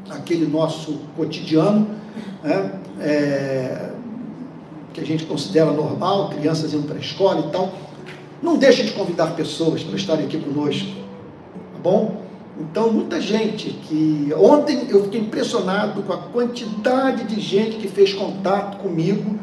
aquele 0.09 0.47
nosso 0.47 1.01
cotidiano, 1.17 1.85
né, 2.45 2.79
é, 3.01 3.91
que 4.93 5.01
a 5.01 5.05
gente 5.05 5.25
considera 5.25 5.69
normal, 5.73 6.29
crianças 6.29 6.73
indo 6.73 6.87
para 6.87 6.95
a 6.95 7.01
escola 7.01 7.45
e 7.45 7.51
tal. 7.51 7.73
Não 8.41 8.55
deixe 8.55 8.83
de 8.83 8.93
convidar 8.93 9.35
pessoas 9.35 9.83
para 9.83 9.97
estarem 9.97 10.27
aqui 10.27 10.37
conosco, 10.39 11.06
tá 11.77 11.89
bom? 11.89 12.21
Então, 12.59 12.91
muita 12.91 13.21
gente 13.21 13.69
que. 13.69 14.33
Ontem 14.35 14.87
eu 14.89 15.03
fiquei 15.03 15.21
impressionado 15.21 16.01
com 16.01 16.13
a 16.13 16.17
quantidade 16.17 17.23
de 17.25 17.39
gente 17.39 17.77
que 17.77 17.87
fez 17.87 18.13
contato 18.13 18.77
comigo 18.77 19.37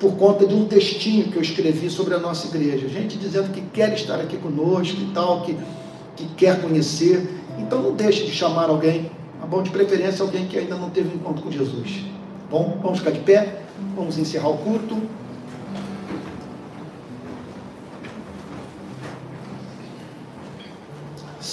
por 0.00 0.12
conta 0.16 0.46
de 0.46 0.54
um 0.54 0.66
textinho 0.66 1.28
que 1.28 1.36
eu 1.36 1.42
escrevi 1.42 1.90
sobre 1.90 2.14
a 2.14 2.18
nossa 2.18 2.46
igreja. 2.46 2.88
Gente 2.88 3.18
dizendo 3.18 3.52
que 3.52 3.60
quer 3.60 3.92
estar 3.94 4.16
aqui 4.16 4.36
conosco 4.36 4.98
e 5.00 5.12
tal, 5.12 5.42
que, 5.42 5.56
que 6.16 6.26
quer 6.34 6.60
conhecer. 6.60 7.28
Então, 7.58 7.82
não 7.82 7.92
deixe 7.92 8.24
de 8.24 8.32
chamar 8.32 8.68
alguém 8.68 9.10
Tá 9.40 9.46
bom? 9.46 9.62
De 9.62 9.70
preferência 9.70 10.24
alguém 10.24 10.46
que 10.46 10.58
ainda 10.58 10.76
não 10.76 10.90
teve 10.90 11.08
um 11.10 11.14
encontro 11.14 11.42
com 11.42 11.50
Jesus. 11.50 12.00
Tá 12.00 12.46
bom, 12.50 12.78
vamos 12.82 12.98
ficar 12.98 13.10
de 13.10 13.20
pé, 13.20 13.60
vamos 13.94 14.18
encerrar 14.18 14.48
o 14.48 14.58
culto. 14.58 14.96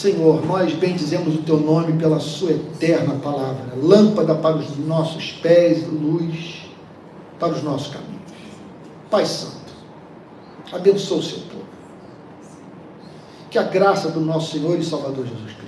Senhor, 0.03 0.45
nós 0.45 0.73
bendizemos 0.73 1.35
o 1.35 1.43
teu 1.43 1.57
nome 1.57 1.93
pela 1.93 2.19
sua 2.19 2.51
eterna 2.51 3.15
palavra, 3.15 3.73
lâmpada 3.81 4.35
para 4.35 4.57
os 4.57 4.77
nossos 4.77 5.31
pés, 5.31 5.88
luz 5.88 6.61
para 7.39 7.53
os 7.53 7.63
nossos 7.63 7.93
caminhos. 7.93 8.21
Pai 9.09 9.25
Santo, 9.25 9.71
abençoa 10.73 11.19
o 11.19 11.23
seu 11.23 11.39
povo. 11.39 11.63
Que 13.49 13.57
a 13.57 13.63
graça 13.63 14.09
do 14.09 14.19
nosso 14.19 14.51
Senhor 14.51 14.77
e 14.77 14.84
Salvador 14.84 15.25
Jesus 15.25 15.53
Cristo 15.53 15.63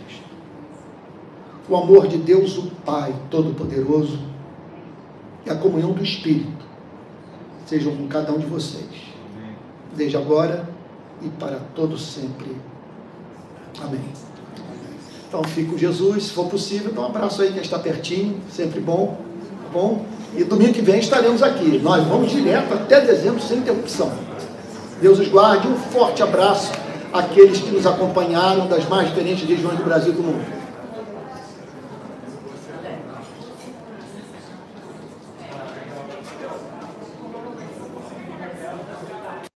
o 1.68 1.76
amor 1.76 2.07
de 2.07 2.18
Deus, 2.18 2.57
o 2.57 2.70
Pai 2.86 3.16
Todo-Poderoso, 3.32 4.20
e 5.45 5.49
a 5.49 5.56
comunhão 5.56 5.94
do 5.94 6.03
Espírito 6.03 6.66
sejam 7.66 7.95
com 7.95 8.07
cada 8.07 8.32
um 8.32 8.38
de 8.38 8.45
vocês, 8.45 8.86
desde 9.95 10.18
agora 10.18 10.68
e 11.22 11.30
para 11.30 11.60
todo 11.74 11.98
sempre. 11.98 12.56
Amém. 13.84 14.02
Então 15.28 15.44
fique 15.44 15.72
com 15.72 15.78
Jesus, 15.78 16.26
se 16.26 16.32
for 16.32 16.48
possível, 16.48 16.94
dá 16.94 17.02
um 17.02 17.06
abraço 17.06 17.42
aí 17.42 17.52
que 17.52 17.60
está 17.60 17.78
pertinho, 17.78 18.38
sempre 18.50 18.80
bom, 18.80 19.18
tá 19.64 19.70
bom? 19.74 20.06
E 20.36 20.44
domingo 20.44 20.74
que 20.74 20.82
vem 20.82 21.00
estaremos 21.00 21.44
aqui. 21.44 21.80
Nós 21.80 22.06
vamos 22.08 22.32
direto 22.32 22.74
até 22.74 23.02
dezembro 23.02 23.42
sem 23.42 23.58
interrupção. 23.58 24.12
Deus 25.02 25.20
os 25.20 25.28
guarde, 25.28 25.68
um 25.68 25.76
forte 25.76 26.24
abraço 26.24 26.72
àqueles 27.12 27.60
que 27.60 27.72
nos 27.72 27.86
acompanharam 27.86 28.68
das 28.68 28.88
mais 28.88 29.10
diferentes 29.10 29.48
regiões 29.48 29.78
do 29.78 29.84
Brasil 29.84 30.14
e 30.14 30.16
do 30.16 30.24
mundo. 30.24 30.65